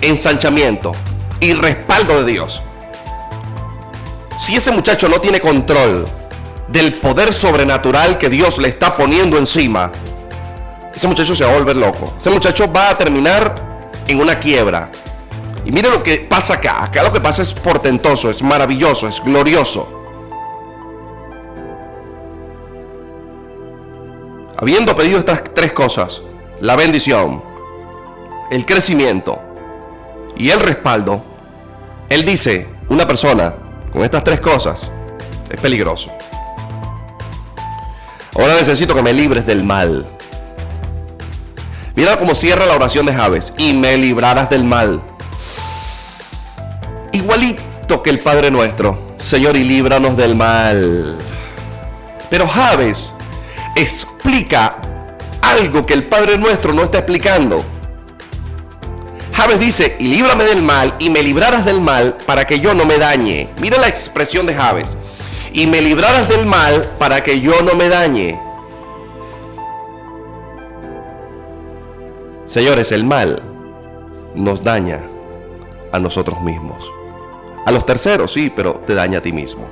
Ensanchamiento 0.01 0.91
y 1.39 1.53
respaldo 1.53 2.23
de 2.23 2.31
Dios. 2.31 2.61
Si 4.37 4.55
ese 4.55 4.71
muchacho 4.71 5.07
no 5.07 5.21
tiene 5.21 5.39
control 5.39 6.05
del 6.67 6.93
poder 6.93 7.33
sobrenatural 7.33 8.17
que 8.17 8.29
Dios 8.29 8.57
le 8.57 8.67
está 8.67 8.95
poniendo 8.95 9.37
encima, 9.37 9.91
ese 10.93 11.07
muchacho 11.07 11.35
se 11.35 11.45
va 11.45 11.51
a 11.51 11.53
volver 11.55 11.75
loco. 11.75 12.13
Ese 12.19 12.29
muchacho 12.29 12.71
va 12.71 12.89
a 12.89 12.97
terminar 12.97 13.72
en 14.07 14.19
una 14.19 14.39
quiebra. 14.39 14.91
Y 15.65 15.71
mire 15.71 15.89
lo 15.89 16.03
que 16.03 16.17
pasa 16.17 16.55
acá. 16.55 16.83
Acá 16.83 17.03
lo 17.03 17.11
que 17.11 17.21
pasa 17.21 17.41
es 17.41 17.53
portentoso, 17.53 18.29
es 18.29 18.43
maravilloso, 18.43 19.07
es 19.07 19.23
glorioso. 19.23 20.01
Habiendo 24.57 24.95
pedido 24.95 25.19
estas 25.19 25.43
tres 25.53 25.73
cosas, 25.73 26.21
la 26.59 26.75
bendición, 26.75 27.43
el 28.51 28.65
crecimiento 28.65 29.41
y 30.35 30.49
el 30.49 30.59
respaldo, 30.59 31.21
él 32.09 32.23
dice, 32.23 32.69
una 32.89 33.07
persona 33.07 33.55
con 33.91 34.03
estas 34.03 34.23
tres 34.23 34.39
cosas 34.39 34.91
es 35.49 35.59
peligroso. 35.59 36.11
Ahora 38.35 38.55
necesito 38.55 38.95
que 38.95 39.01
me 39.01 39.13
libres 39.13 39.45
del 39.45 39.63
mal. 39.63 40.05
Mira 41.95 42.17
cómo 42.17 42.33
cierra 42.33 42.65
la 42.65 42.75
oración 42.75 43.05
de 43.05 43.13
Javes. 43.13 43.53
Y 43.57 43.73
me 43.73 43.97
librarás 43.97 44.49
del 44.49 44.63
mal. 44.63 45.01
igualito 47.11 48.01
que 48.01 48.09
el 48.09 48.19
Padre 48.19 48.49
nuestro. 48.49 49.15
Señor, 49.19 49.55
y 49.55 49.63
líbranos 49.63 50.17
del 50.17 50.35
mal. 50.35 51.17
Pero 52.29 52.47
Javes 52.47 53.13
explica 53.75 54.77
algo 55.41 55.85
que 55.85 55.93
el 55.93 56.05
Padre 56.05 56.37
nuestro 56.37 56.73
no 56.73 56.83
está 56.83 56.97
explicando. 56.99 57.63
Javes 59.33 59.59
dice, 59.59 59.95
y 59.99 60.07
líbrame 60.07 60.43
del 60.43 60.61
mal, 60.61 60.95
y 60.99 61.09
me 61.09 61.23
librarás 61.23 61.65
del 61.65 61.81
mal 61.81 62.17
para 62.25 62.45
que 62.45 62.59
yo 62.59 62.73
no 62.73 62.85
me 62.85 62.97
dañe. 62.97 63.49
Mira 63.59 63.77
la 63.77 63.87
expresión 63.87 64.45
de 64.45 64.55
Javes. 64.55 64.97
Y 65.53 65.67
me 65.67 65.81
librarás 65.81 66.27
del 66.27 66.45
mal 66.45 66.91
para 66.97 67.23
que 67.23 67.39
yo 67.39 67.61
no 67.61 67.75
me 67.75 67.89
dañe. 67.89 68.39
Señores, 72.53 72.91
el 72.91 73.03
mal 73.03 73.41
nos 74.35 74.63
daña 74.63 75.01
a 75.91 75.97
nosotros 75.97 76.39
mismos. 76.41 76.87
A 77.65 77.71
los 77.71 77.83
terceros, 77.83 78.31
sí, 78.31 78.53
pero 78.55 78.73
te 78.75 78.93
daña 78.93 79.17
a 79.17 79.21
ti 79.21 79.33
mismo. 79.33 79.65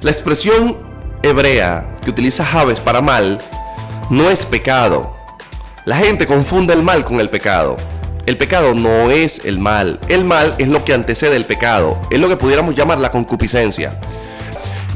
La 0.00 0.10
expresión 0.10 0.76
hebrea 1.22 1.98
que 2.02 2.10
utiliza 2.10 2.44
Javes 2.44 2.80
para 2.80 3.00
mal 3.00 3.38
no 4.10 4.28
es 4.28 4.44
pecado. 4.44 5.14
La 5.84 5.98
gente 5.98 6.26
confunde 6.26 6.74
el 6.74 6.82
mal 6.82 7.04
con 7.04 7.20
el 7.20 7.30
pecado. 7.30 7.76
El 8.26 8.36
pecado 8.36 8.74
no 8.74 9.12
es 9.12 9.44
el 9.44 9.60
mal. 9.60 10.00
El 10.08 10.24
mal 10.24 10.56
es 10.58 10.66
lo 10.66 10.84
que 10.84 10.94
antecede 10.94 11.36
el 11.36 11.46
pecado. 11.46 12.00
Es 12.10 12.18
lo 12.18 12.28
que 12.28 12.36
pudiéramos 12.36 12.74
llamar 12.74 12.98
la 12.98 13.12
concupiscencia. 13.12 14.00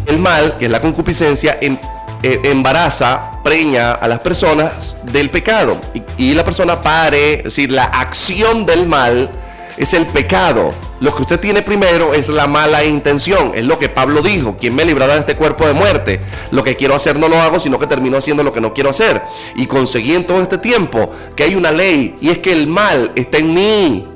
El 0.06 0.18
mal, 0.18 0.56
que 0.56 0.64
es 0.64 0.70
la 0.72 0.80
concupiscencia, 0.80 1.58
em, 1.60 1.78
eh, 2.22 2.40
embaraza, 2.44 3.32
preña 3.42 3.92
a 3.92 4.08
las 4.08 4.20
personas 4.20 4.96
del 5.04 5.30
pecado. 5.30 5.80
Y, 5.94 6.02
y 6.30 6.34
la 6.34 6.44
persona 6.44 6.80
pare, 6.80 7.38
es 7.38 7.44
decir, 7.44 7.72
la 7.72 7.84
acción 7.84 8.64
del 8.66 8.86
mal 8.86 9.30
es 9.76 9.94
el 9.94 10.06
pecado. 10.06 10.74
Lo 11.00 11.14
que 11.14 11.22
usted 11.22 11.40
tiene 11.40 11.62
primero 11.62 12.14
es 12.14 12.28
la 12.28 12.46
mala 12.46 12.84
intención. 12.84 13.52
Es 13.54 13.64
lo 13.64 13.78
que 13.78 13.88
Pablo 13.88 14.22
dijo. 14.22 14.56
¿Quién 14.58 14.74
me 14.74 14.84
librará 14.84 15.14
de 15.14 15.20
este 15.20 15.36
cuerpo 15.36 15.66
de 15.66 15.72
muerte? 15.72 16.20
Lo 16.52 16.62
que 16.62 16.76
quiero 16.76 16.94
hacer 16.94 17.18
no 17.18 17.28
lo 17.28 17.40
hago, 17.40 17.58
sino 17.58 17.78
que 17.78 17.86
termino 17.86 18.16
haciendo 18.16 18.44
lo 18.44 18.52
que 18.52 18.60
no 18.60 18.72
quiero 18.72 18.90
hacer. 18.90 19.22
Y 19.56 19.66
conseguí 19.66 20.14
en 20.14 20.26
todo 20.26 20.40
este 20.40 20.58
tiempo 20.58 21.10
que 21.34 21.44
hay 21.44 21.54
una 21.56 21.72
ley 21.72 22.14
y 22.20 22.30
es 22.30 22.38
que 22.38 22.52
el 22.52 22.68
mal 22.68 23.10
está 23.16 23.38
en 23.38 23.54
mí. 23.54 24.06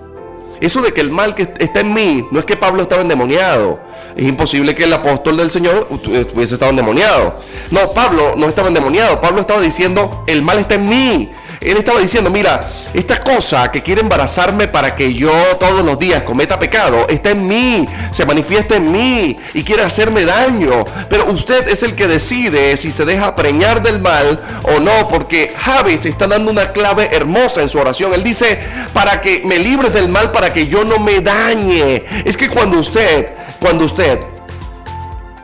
Eso 0.60 0.80
de 0.82 0.92
que 0.92 1.00
el 1.00 1.10
mal 1.10 1.34
que 1.34 1.48
está 1.58 1.80
en 1.80 1.92
mí, 1.92 2.26
no 2.30 2.38
es 2.38 2.44
que 2.44 2.56
Pablo 2.56 2.82
estaba 2.82 3.02
endemoniado. 3.02 3.80
Es 4.16 4.24
imposible 4.24 4.74
que 4.74 4.84
el 4.84 4.92
apóstol 4.92 5.36
del 5.36 5.50
Señor 5.50 5.88
hubiese 5.90 6.54
estado 6.54 6.70
endemoniado. 6.70 7.38
No, 7.70 7.90
Pablo 7.90 8.34
no 8.36 8.48
estaba 8.48 8.68
endemoniado. 8.68 9.20
Pablo 9.20 9.40
estaba 9.40 9.60
diciendo, 9.60 10.24
el 10.26 10.42
mal 10.42 10.58
está 10.58 10.76
en 10.76 10.88
mí. 10.88 11.32
Él 11.60 11.76
estaba 11.76 12.00
diciendo, 12.00 12.30
mira, 12.30 12.70
esta 12.94 13.18
cosa 13.18 13.70
que 13.70 13.82
quiere 13.82 14.00
embarazarme 14.00 14.68
para 14.68 14.94
que 14.94 15.12
yo 15.14 15.32
todos 15.58 15.84
los 15.84 15.98
días 15.98 16.22
cometa 16.22 16.58
pecado, 16.58 17.06
está 17.08 17.30
en 17.30 17.46
mí, 17.46 17.88
se 18.10 18.24
manifiesta 18.24 18.76
en 18.76 18.90
mí 18.90 19.36
y 19.54 19.62
quiere 19.62 19.82
hacerme 19.82 20.24
daño. 20.24 20.84
Pero 21.08 21.26
usted 21.26 21.68
es 21.68 21.82
el 21.82 21.94
que 21.94 22.06
decide 22.06 22.76
si 22.76 22.92
se 22.92 23.04
deja 23.04 23.34
preñar 23.34 23.82
del 23.82 24.00
mal 24.00 24.40
o 24.64 24.80
no, 24.80 25.08
porque 25.08 25.54
Javes 25.56 26.06
está 26.06 26.26
dando 26.26 26.50
una 26.50 26.72
clave 26.72 27.08
hermosa 27.12 27.62
en 27.62 27.68
su 27.68 27.78
oración. 27.78 28.14
Él 28.14 28.22
dice, 28.22 28.58
para 28.92 29.20
que 29.20 29.42
me 29.44 29.58
libres 29.58 29.92
del 29.92 30.08
mal, 30.08 30.32
para 30.32 30.52
que 30.52 30.66
yo 30.66 30.84
no 30.84 30.98
me 30.98 31.20
dañe. 31.20 32.04
Es 32.24 32.36
que 32.36 32.48
cuando 32.48 32.78
usted, 32.78 33.34
cuando 33.60 33.84
usted, 33.84 34.20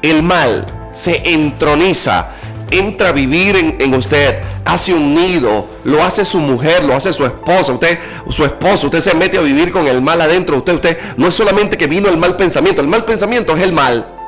el 0.03 0.23
mal 0.23 0.67
se 0.93 1.23
entroniza, 1.31 2.29
entra 2.73 3.11
a 3.11 3.13
vivir 3.13 3.77
en, 3.79 3.95
usted, 3.95 4.41
hace 4.65 4.93
un 4.93 5.15
nido, 5.15 5.67
lo 5.85 6.03
hace 6.03 6.25
su 6.25 6.39
mujer, 6.39 6.85
lo 6.85 6.95
hace 6.95 7.13
su 7.13 7.25
esposa, 7.25 7.73
usted, 7.73 7.99
su 8.29 8.45
esposo, 8.45 8.87
usted 8.87 9.01
se 9.01 9.15
mete 9.15 9.39
a 9.39 9.43
vivir 9.43 9.73
con 9.73 9.87
el 9.87 10.03
mal 10.03 10.21
adentro, 10.21 10.57
usted, 10.57 10.75
usted, 10.75 10.99
no 11.17 11.29
es 11.29 11.35
solamente 11.35 11.77
que 11.77 11.87
vino 11.87 12.09
el 12.09 12.19
mal 12.19 12.37
pensamiento, 12.37 12.81
el 12.81 12.89
mal 12.89 13.05
pensamiento 13.05 13.57
es 13.57 13.63
el 13.63 13.73
mal. 13.73 14.22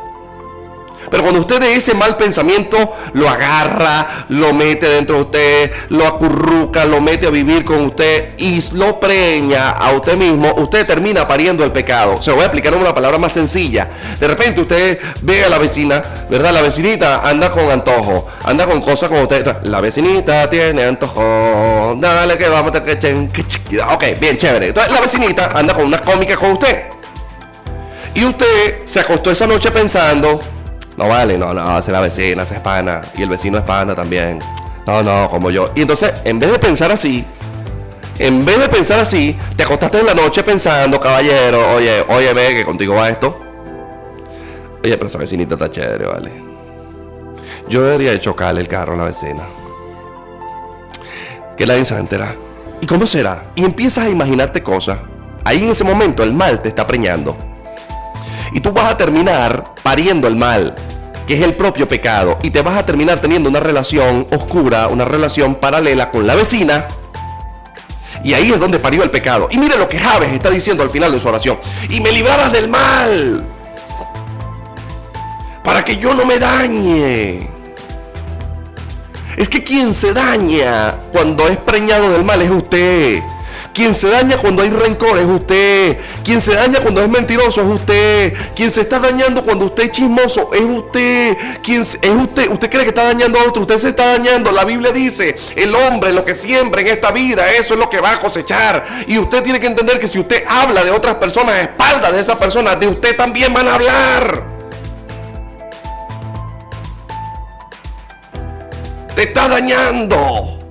Pero 1.14 1.22
cuando 1.22 1.42
usted 1.42 1.60
de 1.60 1.76
ese 1.76 1.94
mal 1.94 2.16
pensamiento 2.16 2.92
lo 3.12 3.28
agarra, 3.28 4.26
lo 4.30 4.52
mete 4.52 4.88
dentro 4.88 5.14
de 5.14 5.22
usted, 5.22 5.70
lo 5.90 6.08
acurruca, 6.08 6.84
lo 6.86 7.00
mete 7.00 7.28
a 7.28 7.30
vivir 7.30 7.64
con 7.64 7.82
usted 7.82 8.30
y 8.36 8.60
lo 8.72 8.98
preña 8.98 9.70
a 9.70 9.92
usted 9.92 10.16
mismo, 10.16 10.52
usted 10.56 10.84
termina 10.84 11.28
pariendo 11.28 11.62
el 11.62 11.70
pecado. 11.70 12.20
Se 12.20 12.30
lo 12.30 12.34
voy 12.34 12.42
a 12.42 12.46
explicar 12.46 12.74
en 12.74 12.80
una 12.80 12.92
palabra 12.92 13.16
más 13.18 13.32
sencilla. 13.32 13.88
De 14.18 14.26
repente 14.26 14.62
usted 14.62 14.98
ve 15.22 15.44
a 15.44 15.48
la 15.48 15.58
vecina, 15.58 16.02
¿verdad? 16.28 16.52
La 16.52 16.62
vecinita 16.62 17.20
anda 17.22 17.48
con 17.52 17.70
antojo, 17.70 18.26
anda 18.42 18.66
con 18.66 18.80
cosas 18.80 19.08
como 19.08 19.22
usted. 19.22 19.62
La 19.62 19.80
vecinita 19.80 20.50
tiene 20.50 20.82
antojo, 20.82 21.94
dale 21.96 22.36
que 22.36 22.48
vamos 22.48 22.74
a 22.74 22.82
tener 22.82 22.98
que... 23.30 23.44
Ok, 23.82 24.18
bien, 24.18 24.36
chévere. 24.36 24.66
Entonces 24.66 24.92
la 24.92 25.00
vecinita 25.00 25.52
anda 25.54 25.74
con 25.74 25.84
unas 25.84 26.00
cómicas 26.00 26.36
con 26.36 26.50
usted. 26.50 26.86
Y 28.14 28.24
usted 28.24 28.80
se 28.84 28.98
acostó 28.98 29.30
esa 29.30 29.46
noche 29.46 29.70
pensando, 29.70 30.40
no 30.97 31.09
vale, 31.09 31.36
no, 31.36 31.53
no, 31.53 31.78
es 31.78 31.88
la 31.88 32.01
vecina, 32.01 32.42
es 32.42 32.61
pana. 32.61 33.03
Y 33.16 33.22
el 33.22 33.28
vecino 33.28 33.59
es 33.59 33.64
pana 33.64 33.95
también. 33.95 34.40
No, 34.86 35.03
no, 35.03 35.28
como 35.28 35.51
yo. 35.51 35.72
Y 35.74 35.82
entonces, 35.82 36.12
en 36.24 36.38
vez 36.38 36.53
de 36.53 36.59
pensar 36.59 36.92
así, 36.92 37.24
en 38.18 38.45
vez 38.45 38.59
de 38.61 38.68
pensar 38.68 39.01
así, 39.01 39.36
te 39.57 39.64
acostaste 39.64 39.99
en 39.99 40.07
la 40.07 40.14
noche 40.14 40.42
pensando, 40.42 41.01
caballero, 41.01 41.74
oye, 41.74 42.05
oye, 42.09 42.32
ve 42.32 42.55
que 42.55 42.64
contigo 42.64 42.95
va 42.95 43.09
esto. 43.09 43.38
Oye, 44.84 44.97
pero 44.97 45.07
esa 45.07 45.18
vecinita 45.18 45.55
está 45.55 45.70
chévere, 45.70 46.07
vale. 46.07 46.32
Yo 47.68 47.82
debería 47.82 48.18
chocarle 48.20 48.61
el 48.61 48.68
carro 48.68 48.92
a 48.92 48.97
la 48.97 49.05
vecina. 49.05 49.45
Que 51.57 51.66
la 51.66 51.82
se 51.84 51.95
va 51.95 51.99
a 51.99 52.03
enterar. 52.03 52.36
¿Y 52.80 52.86
cómo 52.86 53.07
será? 53.07 53.47
Y 53.55 53.64
empiezas 53.64 54.05
a 54.05 54.11
imaginarte 54.11 54.62
cosas. 54.62 54.99
Ahí 55.45 55.64
en 55.64 55.70
ese 55.70 55.84
momento 55.84 56.22
el 56.22 56.34
mal 56.34 56.61
te 56.61 56.68
está 56.68 56.86
preñando. 56.86 57.36
Y 58.55 58.61
tú 58.61 58.72
vas 58.72 58.92
a 58.92 58.96
terminar 58.96 59.74
pariendo 59.82 60.28
el 60.28 60.36
mal, 60.36 60.76
que 61.26 61.34
es 61.34 61.42
el 61.42 61.55
propio 61.55 61.88
pecado. 61.88 62.38
Y 62.40 62.50
te 62.50 62.62
vas 62.62 62.78
a 62.78 62.86
terminar 62.86 63.20
teniendo 63.20 63.50
una 63.50 63.59
relación 63.59 64.28
oscura, 64.30 64.86
una 64.86 65.05
relación 65.05 65.57
paralela 65.57 66.12
con 66.12 66.24
la 66.24 66.36
vecina. 66.36 66.86
Y 68.22 68.32
ahí 68.32 68.52
es 68.52 68.61
donde 68.61 68.78
parió 68.78 69.02
el 69.02 69.11
pecado. 69.11 69.48
Y 69.50 69.59
mire 69.59 69.76
lo 69.76 69.88
que 69.88 69.98
Javes 69.98 70.32
está 70.32 70.50
diciendo 70.50 70.84
al 70.84 70.90
final 70.90 71.11
de 71.11 71.18
su 71.18 71.28
oración. 71.28 71.59
Y 71.90 72.00
me 72.00 72.12
librarás 72.12 72.52
del 72.52 72.68
mal. 72.68 73.44
Para 75.64 75.84
que 75.84 75.96
yo 75.96 76.14
no 76.14 76.24
me 76.24 76.38
dañe. 76.38 77.50
Es 79.36 79.48
que 79.48 79.64
quien 79.64 79.94
se 79.94 80.12
daña 80.12 80.94
cuando 81.11 81.48
es 81.48 81.57
preñado 81.57 82.12
del 82.12 82.24
mal 82.24 82.40
es 82.40 82.50
usted. 82.50 83.20
Quien 83.74 83.92
se 83.92 84.08
daña 84.08 84.36
cuando 84.36 84.62
hay 84.62 84.70
rencor 84.70 85.18
es 85.18 85.24
usted. 85.24 85.98
Quien 86.22 86.40
se 86.40 86.54
daña 86.54 86.78
cuando 86.78 87.02
es 87.02 87.08
mentiroso 87.08 87.60
es 87.60 87.66
usted. 87.66 88.32
Quien 88.54 88.70
se 88.70 88.82
está 88.82 89.00
dañando 89.00 89.44
cuando 89.44 89.64
usted 89.66 89.84
es 89.84 89.90
chismoso 89.90 90.50
es 90.54 90.62
usted. 90.62 91.36
Quien 91.60 91.80
es 91.80 91.98
usted. 92.02 92.48
Usted 92.48 92.70
cree 92.70 92.84
que 92.84 92.90
está 92.90 93.02
dañando 93.02 93.36
a 93.40 93.42
otro. 93.48 93.62
Usted 93.62 93.76
se 93.76 93.88
está 93.88 94.16
dañando. 94.16 94.52
La 94.52 94.64
Biblia 94.64 94.92
dice, 94.92 95.36
el 95.56 95.74
hombre 95.74 96.12
lo 96.12 96.24
que 96.24 96.36
siembra 96.36 96.82
en 96.82 96.86
esta 96.86 97.10
vida, 97.10 97.50
eso 97.50 97.74
es 97.74 97.80
lo 97.80 97.90
que 97.90 98.00
va 98.00 98.12
a 98.12 98.18
cosechar. 98.20 98.86
Y 99.08 99.18
usted 99.18 99.42
tiene 99.42 99.58
que 99.58 99.66
entender 99.66 99.98
que 99.98 100.06
si 100.06 100.20
usted 100.20 100.44
habla 100.48 100.84
de 100.84 100.92
otras 100.92 101.16
personas 101.16 101.56
a 101.56 101.60
espaldas 101.62 102.12
de 102.12 102.20
esas 102.20 102.36
personas, 102.36 102.78
de 102.78 102.86
usted 102.86 103.16
también 103.16 103.52
van 103.52 103.66
a 103.66 103.74
hablar. 103.74 104.44
Te 109.16 109.24
está 109.24 109.48
dañando. 109.48 110.63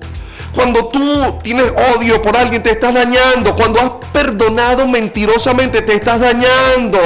Cuando 0.54 0.86
tú 0.86 1.38
tienes 1.42 1.72
odio 1.96 2.22
por 2.22 2.36
alguien, 2.36 2.62
te 2.62 2.70
estás 2.70 2.94
dañando. 2.94 3.54
Cuando 3.56 3.80
has 3.80 3.90
perdonado 4.12 4.86
mentirosamente, 4.86 5.82
te 5.82 5.94
estás 5.94 6.20
dañando. 6.20 6.98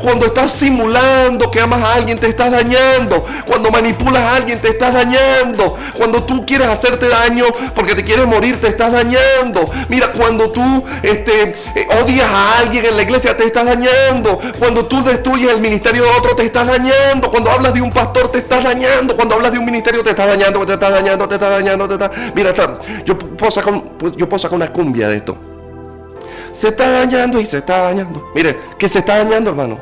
Cuando 0.00 0.26
estás 0.26 0.52
simulando 0.52 1.50
que 1.50 1.60
amas 1.60 1.82
a 1.82 1.94
alguien, 1.94 2.18
te 2.18 2.28
estás 2.28 2.50
dañando. 2.50 3.24
Cuando 3.46 3.70
manipulas 3.70 4.22
a 4.22 4.36
alguien, 4.36 4.60
te 4.60 4.68
estás 4.68 4.92
dañando. 4.92 5.76
Cuando 5.96 6.24
tú 6.24 6.44
quieres 6.44 6.68
hacerte 6.68 7.08
daño 7.08 7.44
porque 7.74 7.94
te 7.94 8.04
quieres 8.04 8.26
morir, 8.26 8.60
te 8.60 8.68
estás 8.68 8.92
dañando. 8.92 9.70
Mira, 9.88 10.10
cuando 10.12 10.50
tú 10.50 10.84
este, 11.02 11.54
eh, 11.74 11.86
odias 12.02 12.28
a 12.28 12.58
alguien 12.58 12.86
en 12.86 12.96
la 12.96 13.02
iglesia, 13.02 13.36
te 13.36 13.44
estás 13.44 13.66
dañando. 13.66 14.40
Cuando 14.58 14.86
tú 14.86 15.04
destruyes 15.04 15.50
el 15.50 15.60
ministerio 15.60 16.02
de 16.02 16.10
otro, 16.10 16.34
te 16.34 16.44
estás 16.44 16.66
dañando. 16.66 17.30
Cuando 17.30 17.50
hablas 17.50 17.72
de 17.72 17.82
un 17.82 17.90
pastor, 17.90 18.32
te 18.32 18.38
estás 18.38 18.64
dañando. 18.64 19.14
Cuando 19.14 19.36
hablas 19.36 19.52
de 19.52 19.58
un 19.58 19.64
ministerio, 19.64 20.02
te 20.02 20.10
estás 20.10 20.26
dañando, 20.26 20.66
te 20.66 20.72
estás 20.72 20.90
dañando, 20.90 21.28
te 21.28 21.34
estás 21.34 21.50
dañando, 21.50 21.86
te 21.86 21.94
estás... 21.94 22.10
Mira, 22.34 22.50
está, 22.50 22.78
yo 23.04 23.18
puedo 23.18 23.50
sacar, 23.50 23.82
yo 24.16 24.28
puedo 24.28 24.38
sacar 24.38 24.56
una 24.56 24.68
cumbia 24.68 25.08
de 25.08 25.16
esto. 25.16 25.36
Se 26.52 26.68
está 26.68 26.90
dañando 26.90 27.40
y 27.40 27.46
se 27.46 27.58
está 27.58 27.78
dañando. 27.78 28.30
Mire, 28.34 28.56
que 28.78 28.88
se 28.88 29.00
está 29.00 29.18
dañando, 29.18 29.50
hermano. 29.50 29.78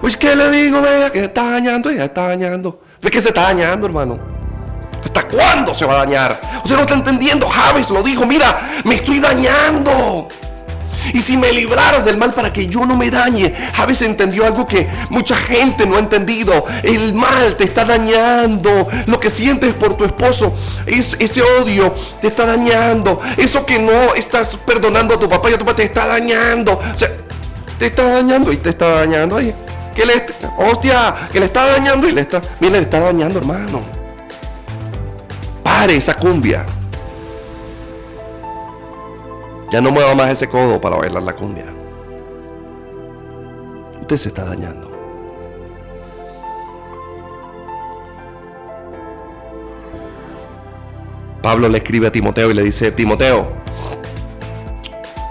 Pues, 0.00 0.16
¿qué 0.16 0.36
le 0.36 0.50
digo? 0.50 0.80
Vea 0.80 1.10
que 1.10 1.20
se 1.20 1.24
está 1.26 1.50
dañando 1.50 1.90
y 1.90 1.96
se 1.96 2.04
está 2.04 2.28
dañando. 2.28 2.80
Es 3.02 3.10
que 3.10 3.20
se 3.20 3.28
está 3.28 3.42
dañando, 3.42 3.86
hermano. 3.86 4.18
¿Hasta 5.02 5.26
cuándo 5.28 5.72
se 5.72 5.84
va 5.84 5.94
a 5.94 5.98
dañar? 6.04 6.40
Usted 6.62 6.76
no 6.76 6.82
está 6.82 6.94
entendiendo. 6.94 7.46
Javes 7.48 7.90
lo 7.90 8.02
dijo. 8.02 8.26
Mira, 8.26 8.82
me 8.84 8.94
estoy 8.94 9.20
dañando. 9.20 10.28
Y 11.14 11.22
si 11.22 11.36
me 11.36 11.52
libraras 11.52 12.04
del 12.04 12.16
mal 12.16 12.32
para 12.34 12.52
que 12.52 12.66
yo 12.66 12.84
no 12.84 12.96
me 12.96 13.10
dañe. 13.10 13.54
Javes 13.74 14.02
entendió 14.02 14.46
algo 14.46 14.66
que 14.66 14.88
mucha 15.10 15.36
gente 15.36 15.86
no 15.86 15.96
ha 15.96 16.00
entendido. 16.00 16.64
El 16.82 17.14
mal 17.14 17.56
te 17.56 17.64
está 17.64 17.84
dañando. 17.84 18.86
Lo 19.06 19.20
que 19.20 19.30
sientes 19.30 19.74
por 19.74 19.96
tu 19.96 20.04
esposo, 20.04 20.54
es, 20.86 21.16
ese 21.18 21.42
odio 21.42 21.94
te 22.20 22.28
está 22.28 22.46
dañando. 22.46 23.20
Eso 23.36 23.66
que 23.66 23.78
no 23.78 24.14
estás 24.14 24.56
perdonando 24.56 25.14
a 25.14 25.18
tu 25.20 25.28
papá 25.28 25.50
y 25.50 25.54
a 25.54 25.58
tu 25.58 25.64
papá 25.64 25.76
te 25.76 25.84
está 25.84 26.06
dañando. 26.06 26.80
te 27.78 27.86
está 27.86 28.04
dañando 28.04 28.52
y 28.52 28.56
te 28.56 28.70
está 28.70 28.88
dañando. 28.88 29.36
Ay, 29.36 29.54
que 29.94 30.04
le, 30.04 30.26
hostia, 30.58 31.28
que 31.32 31.40
le 31.40 31.46
está 31.46 31.64
dañando 31.66 32.06
y 32.06 32.12
le 32.12 32.20
está, 32.20 32.40
mire, 32.60 32.74
le 32.74 32.82
está 32.82 33.00
dañando, 33.00 33.38
hermano. 33.38 33.82
Pare 35.62 35.96
esa 35.96 36.14
cumbia. 36.14 36.66
Ya 39.70 39.80
no 39.80 39.90
mueva 39.90 40.14
más 40.14 40.30
ese 40.30 40.48
codo 40.48 40.80
para 40.80 40.96
bailar 40.96 41.22
la 41.22 41.34
cumbia. 41.34 41.66
Usted 44.00 44.16
se 44.16 44.28
está 44.28 44.44
dañando. 44.44 44.90
Pablo 51.42 51.68
le 51.68 51.78
escribe 51.78 52.06
a 52.06 52.12
Timoteo 52.12 52.50
y 52.50 52.54
le 52.54 52.62
dice, 52.62 52.92
Timoteo, 52.92 53.48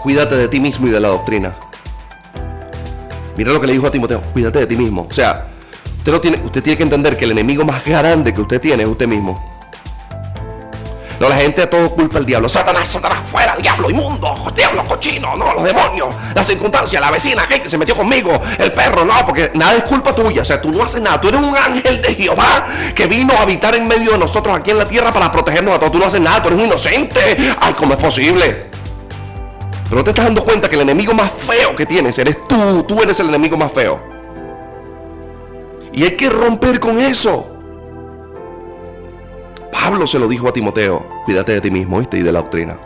cuídate 0.03 0.35
de 0.35 0.47
ti 0.47 0.59
mismo 0.59 0.87
y 0.87 0.89
de 0.89 0.99
la 0.99 1.09
doctrina. 1.09 1.55
Mira 3.37 3.51
lo 3.51 3.59
que 3.59 3.67
le 3.67 3.73
dijo 3.73 3.87
a 3.87 3.91
Timoteo, 3.91 4.21
cuídate 4.33 4.59
de 4.59 4.67
ti 4.67 4.75
mismo. 4.75 5.07
O 5.09 5.13
sea, 5.13 5.47
usted, 5.97 6.11
no 6.11 6.21
tiene, 6.21 6.41
usted 6.43 6.63
tiene 6.63 6.77
que 6.77 6.83
entender 6.83 7.17
que 7.17 7.25
el 7.25 7.31
enemigo 7.31 7.65
más 7.65 7.85
grande 7.85 8.33
que 8.33 8.41
usted 8.41 8.61
tiene 8.61 8.83
es 8.83 8.89
usted 8.89 9.07
mismo. 9.07 9.54
No, 11.19 11.29
la 11.29 11.37
gente 11.37 11.65
todo 11.67 11.89
culpa 11.91 12.17
al 12.17 12.25
diablo. 12.25 12.49
Satanás, 12.49 12.87
Satanás, 12.87 13.19
fuera, 13.25 13.55
diablo, 13.55 13.89
inmundo, 13.89 14.35
diablo, 14.55 14.83
cochino, 14.83 15.35
no, 15.35 15.53
los 15.53 15.63
demonios, 15.63 16.09
la 16.33 16.43
circunstancia, 16.43 16.99
la 16.99 17.11
vecina 17.11 17.47
que 17.47 17.69
se 17.69 17.77
metió 17.77 17.95
conmigo, 17.95 18.31
el 18.57 18.71
perro, 18.71 19.05
no, 19.05 19.13
porque 19.25 19.51
nada 19.53 19.75
es 19.75 19.83
culpa 19.83 20.13
tuya. 20.13 20.41
O 20.41 20.45
sea, 20.45 20.61
tú 20.61 20.71
no 20.71 20.83
haces 20.83 21.01
nada. 21.01 21.19
Tú 21.21 21.29
eres 21.29 21.41
un 21.41 21.55
ángel 21.55 22.01
de 22.01 22.13
Jehová 22.13 22.67
que 22.93 23.07
vino 23.07 23.33
a 23.33 23.41
habitar 23.41 23.75
en 23.75 23.87
medio 23.87 24.11
de 24.11 24.17
nosotros 24.17 24.57
aquí 24.57 24.71
en 24.71 24.77
la 24.77 24.85
tierra 24.85 25.13
para 25.13 25.31
protegernos 25.31 25.75
a 25.75 25.79
todos. 25.79 25.91
Tú 25.91 25.99
no 25.99 26.05
haces 26.05 26.21
nada, 26.21 26.41
tú 26.41 26.49
eres 26.49 26.59
un 26.59 26.65
inocente. 26.65 27.37
Ay, 27.59 27.73
¿cómo 27.73 27.93
es 27.93 27.99
posible? 27.99 28.69
Pero 29.85 29.97
no 29.97 30.03
te 30.03 30.09
estás 30.09 30.25
dando 30.25 30.43
cuenta 30.43 30.67
que 30.67 30.75
el 30.75 30.81
enemigo 30.81 31.13
más 31.13 31.31
feo 31.31 31.75
que 31.75 31.85
tienes 31.85 32.17
eres 32.17 32.45
tú. 32.47 32.83
Tú 32.87 33.01
eres 33.01 33.19
el 33.19 33.29
enemigo 33.29 33.55
más 33.55 33.71
feo. 33.71 34.01
Y 35.93 36.03
hay 36.03 36.17
que 36.17 36.29
romper 36.29 36.79
con 36.79 36.99
eso. 36.99 37.54
Pablo 39.81 40.07
se 40.07 40.17
lo 40.17 40.27
dijo 40.27 40.47
a 40.47 40.53
Timoteo, 40.53 41.05
cuídate 41.25 41.51
de 41.51 41.61
ti 41.61 41.69
mismo 41.69 42.01
y 42.01 42.21
de 42.21 42.31
la 42.31 42.39
doctrina. 42.41 42.79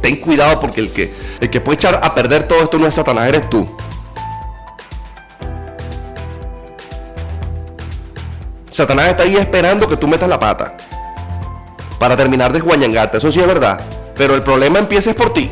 Ten 0.00 0.16
cuidado 0.16 0.60
porque 0.60 0.80
el 0.80 0.92
que, 0.92 1.12
el 1.40 1.50
que 1.50 1.60
puede 1.60 1.74
echar 1.74 1.98
a 2.00 2.14
perder 2.14 2.46
todo 2.46 2.60
esto 2.60 2.78
no 2.78 2.86
es 2.86 2.94
Satanás, 2.94 3.28
eres 3.28 3.50
tú. 3.50 3.68
Satanás 8.70 9.08
está 9.08 9.24
ahí 9.24 9.36
esperando 9.36 9.88
que 9.88 9.96
tú 9.96 10.06
metas 10.06 10.28
la 10.28 10.38
pata 10.38 10.76
para 11.98 12.16
terminar 12.16 12.52
de 12.52 12.60
guañangarte. 12.60 13.18
Eso 13.18 13.32
sí 13.32 13.40
es 13.40 13.46
verdad. 13.46 13.84
Pero 14.14 14.34
el 14.34 14.42
problema 14.42 14.78
empieza 14.78 15.12
por 15.14 15.32
ti. 15.32 15.50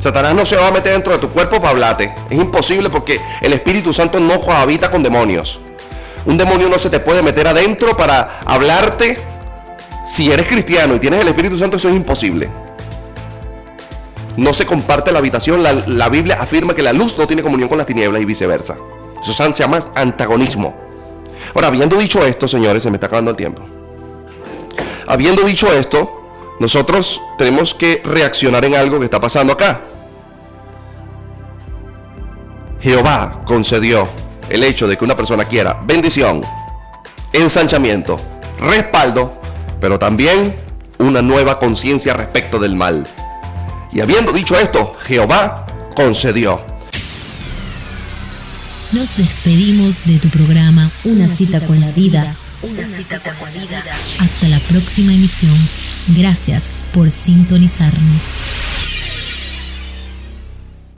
Satanás 0.00 0.34
no 0.34 0.44
se 0.44 0.56
va 0.56 0.68
a 0.68 0.72
meter 0.72 0.92
dentro 0.92 1.12
de 1.12 1.18
tu 1.18 1.28
cuerpo 1.28 1.58
para 1.58 1.70
hablarte. 1.70 2.14
Es 2.28 2.36
imposible 2.36 2.90
porque 2.90 3.20
el 3.40 3.52
Espíritu 3.52 3.92
Santo 3.92 4.18
no 4.18 4.34
habita 4.52 4.90
con 4.90 5.02
demonios. 5.02 5.60
Un 6.26 6.36
demonio 6.36 6.68
no 6.68 6.78
se 6.78 6.90
te 6.90 7.00
puede 7.00 7.22
meter 7.22 7.46
adentro 7.46 7.96
para 7.96 8.40
hablarte. 8.44 9.18
Si 10.04 10.30
eres 10.30 10.46
cristiano 10.46 10.96
y 10.96 10.98
tienes 10.98 11.20
el 11.20 11.28
Espíritu 11.28 11.56
Santo, 11.56 11.76
eso 11.76 11.88
es 11.88 11.94
imposible. 11.94 12.50
No 14.36 14.52
se 14.52 14.66
comparte 14.66 15.12
la 15.12 15.20
habitación. 15.20 15.62
La, 15.62 16.08
Biblia 16.08 16.38
afirma 16.40 16.74
que 16.74 16.82
la 16.82 16.92
luz 16.92 17.16
no 17.16 17.26
tiene 17.26 17.42
comunión 17.42 17.68
con 17.68 17.78
las 17.78 17.86
tinieblas 17.86 18.20
y 18.20 18.24
viceversa. 18.24 18.76
Eso 19.20 19.32
se 19.32 19.52
llama 19.52 19.78
antagonismo. 19.94 20.76
Ahora, 21.54 21.68
habiendo 21.68 21.96
dicho 21.96 22.24
esto, 22.24 22.46
señores, 22.46 22.82
se 22.82 22.90
me 22.90 22.96
está 22.96 23.06
acabando 23.06 23.30
el 23.30 23.36
tiempo. 23.36 23.62
Habiendo 25.06 25.42
dicho 25.42 25.72
esto, 25.72 26.26
nosotros 26.58 27.22
tenemos 27.38 27.72
que 27.72 28.02
reaccionar 28.04 28.64
en 28.64 28.74
algo 28.74 28.98
que 28.98 29.04
está 29.04 29.20
pasando 29.20 29.52
acá. 29.52 29.80
Jehová 32.80 33.42
concedió 33.46 34.08
el 34.48 34.62
hecho 34.62 34.86
de 34.86 34.96
que 34.96 35.04
una 35.04 35.16
persona 35.16 35.44
quiera 35.44 35.80
bendición, 35.84 36.42
ensanchamiento, 37.32 38.20
respaldo, 38.60 39.40
pero 39.80 39.98
también 39.98 40.56
una 40.98 41.22
nueva 41.22 41.58
conciencia 41.58 42.14
respecto 42.14 42.58
del 42.58 42.74
mal. 42.74 43.06
Y 43.92 44.00
habiendo 44.00 44.32
dicho 44.32 44.58
esto, 44.58 44.94
Jehová 45.04 45.66
concedió. 45.94 46.64
Nos 48.92 49.16
despedimos 49.16 50.04
de 50.04 50.18
tu 50.18 50.28
programa 50.28 50.90
Una, 51.04 51.28
cita, 51.28 51.60
con 51.60 51.80
la 51.80 51.90
vida. 51.90 52.36
Una, 52.62 52.86
cita, 52.86 53.20
con 53.20 53.52
la 53.52 53.60
vida. 53.60 53.82
Hasta 54.20 54.48
la 54.48 54.60
próxima 54.60 55.12
emisión. 55.12 55.56
Gracias 56.08 56.70
por 56.92 57.10
sintonizarnos. 57.10 58.42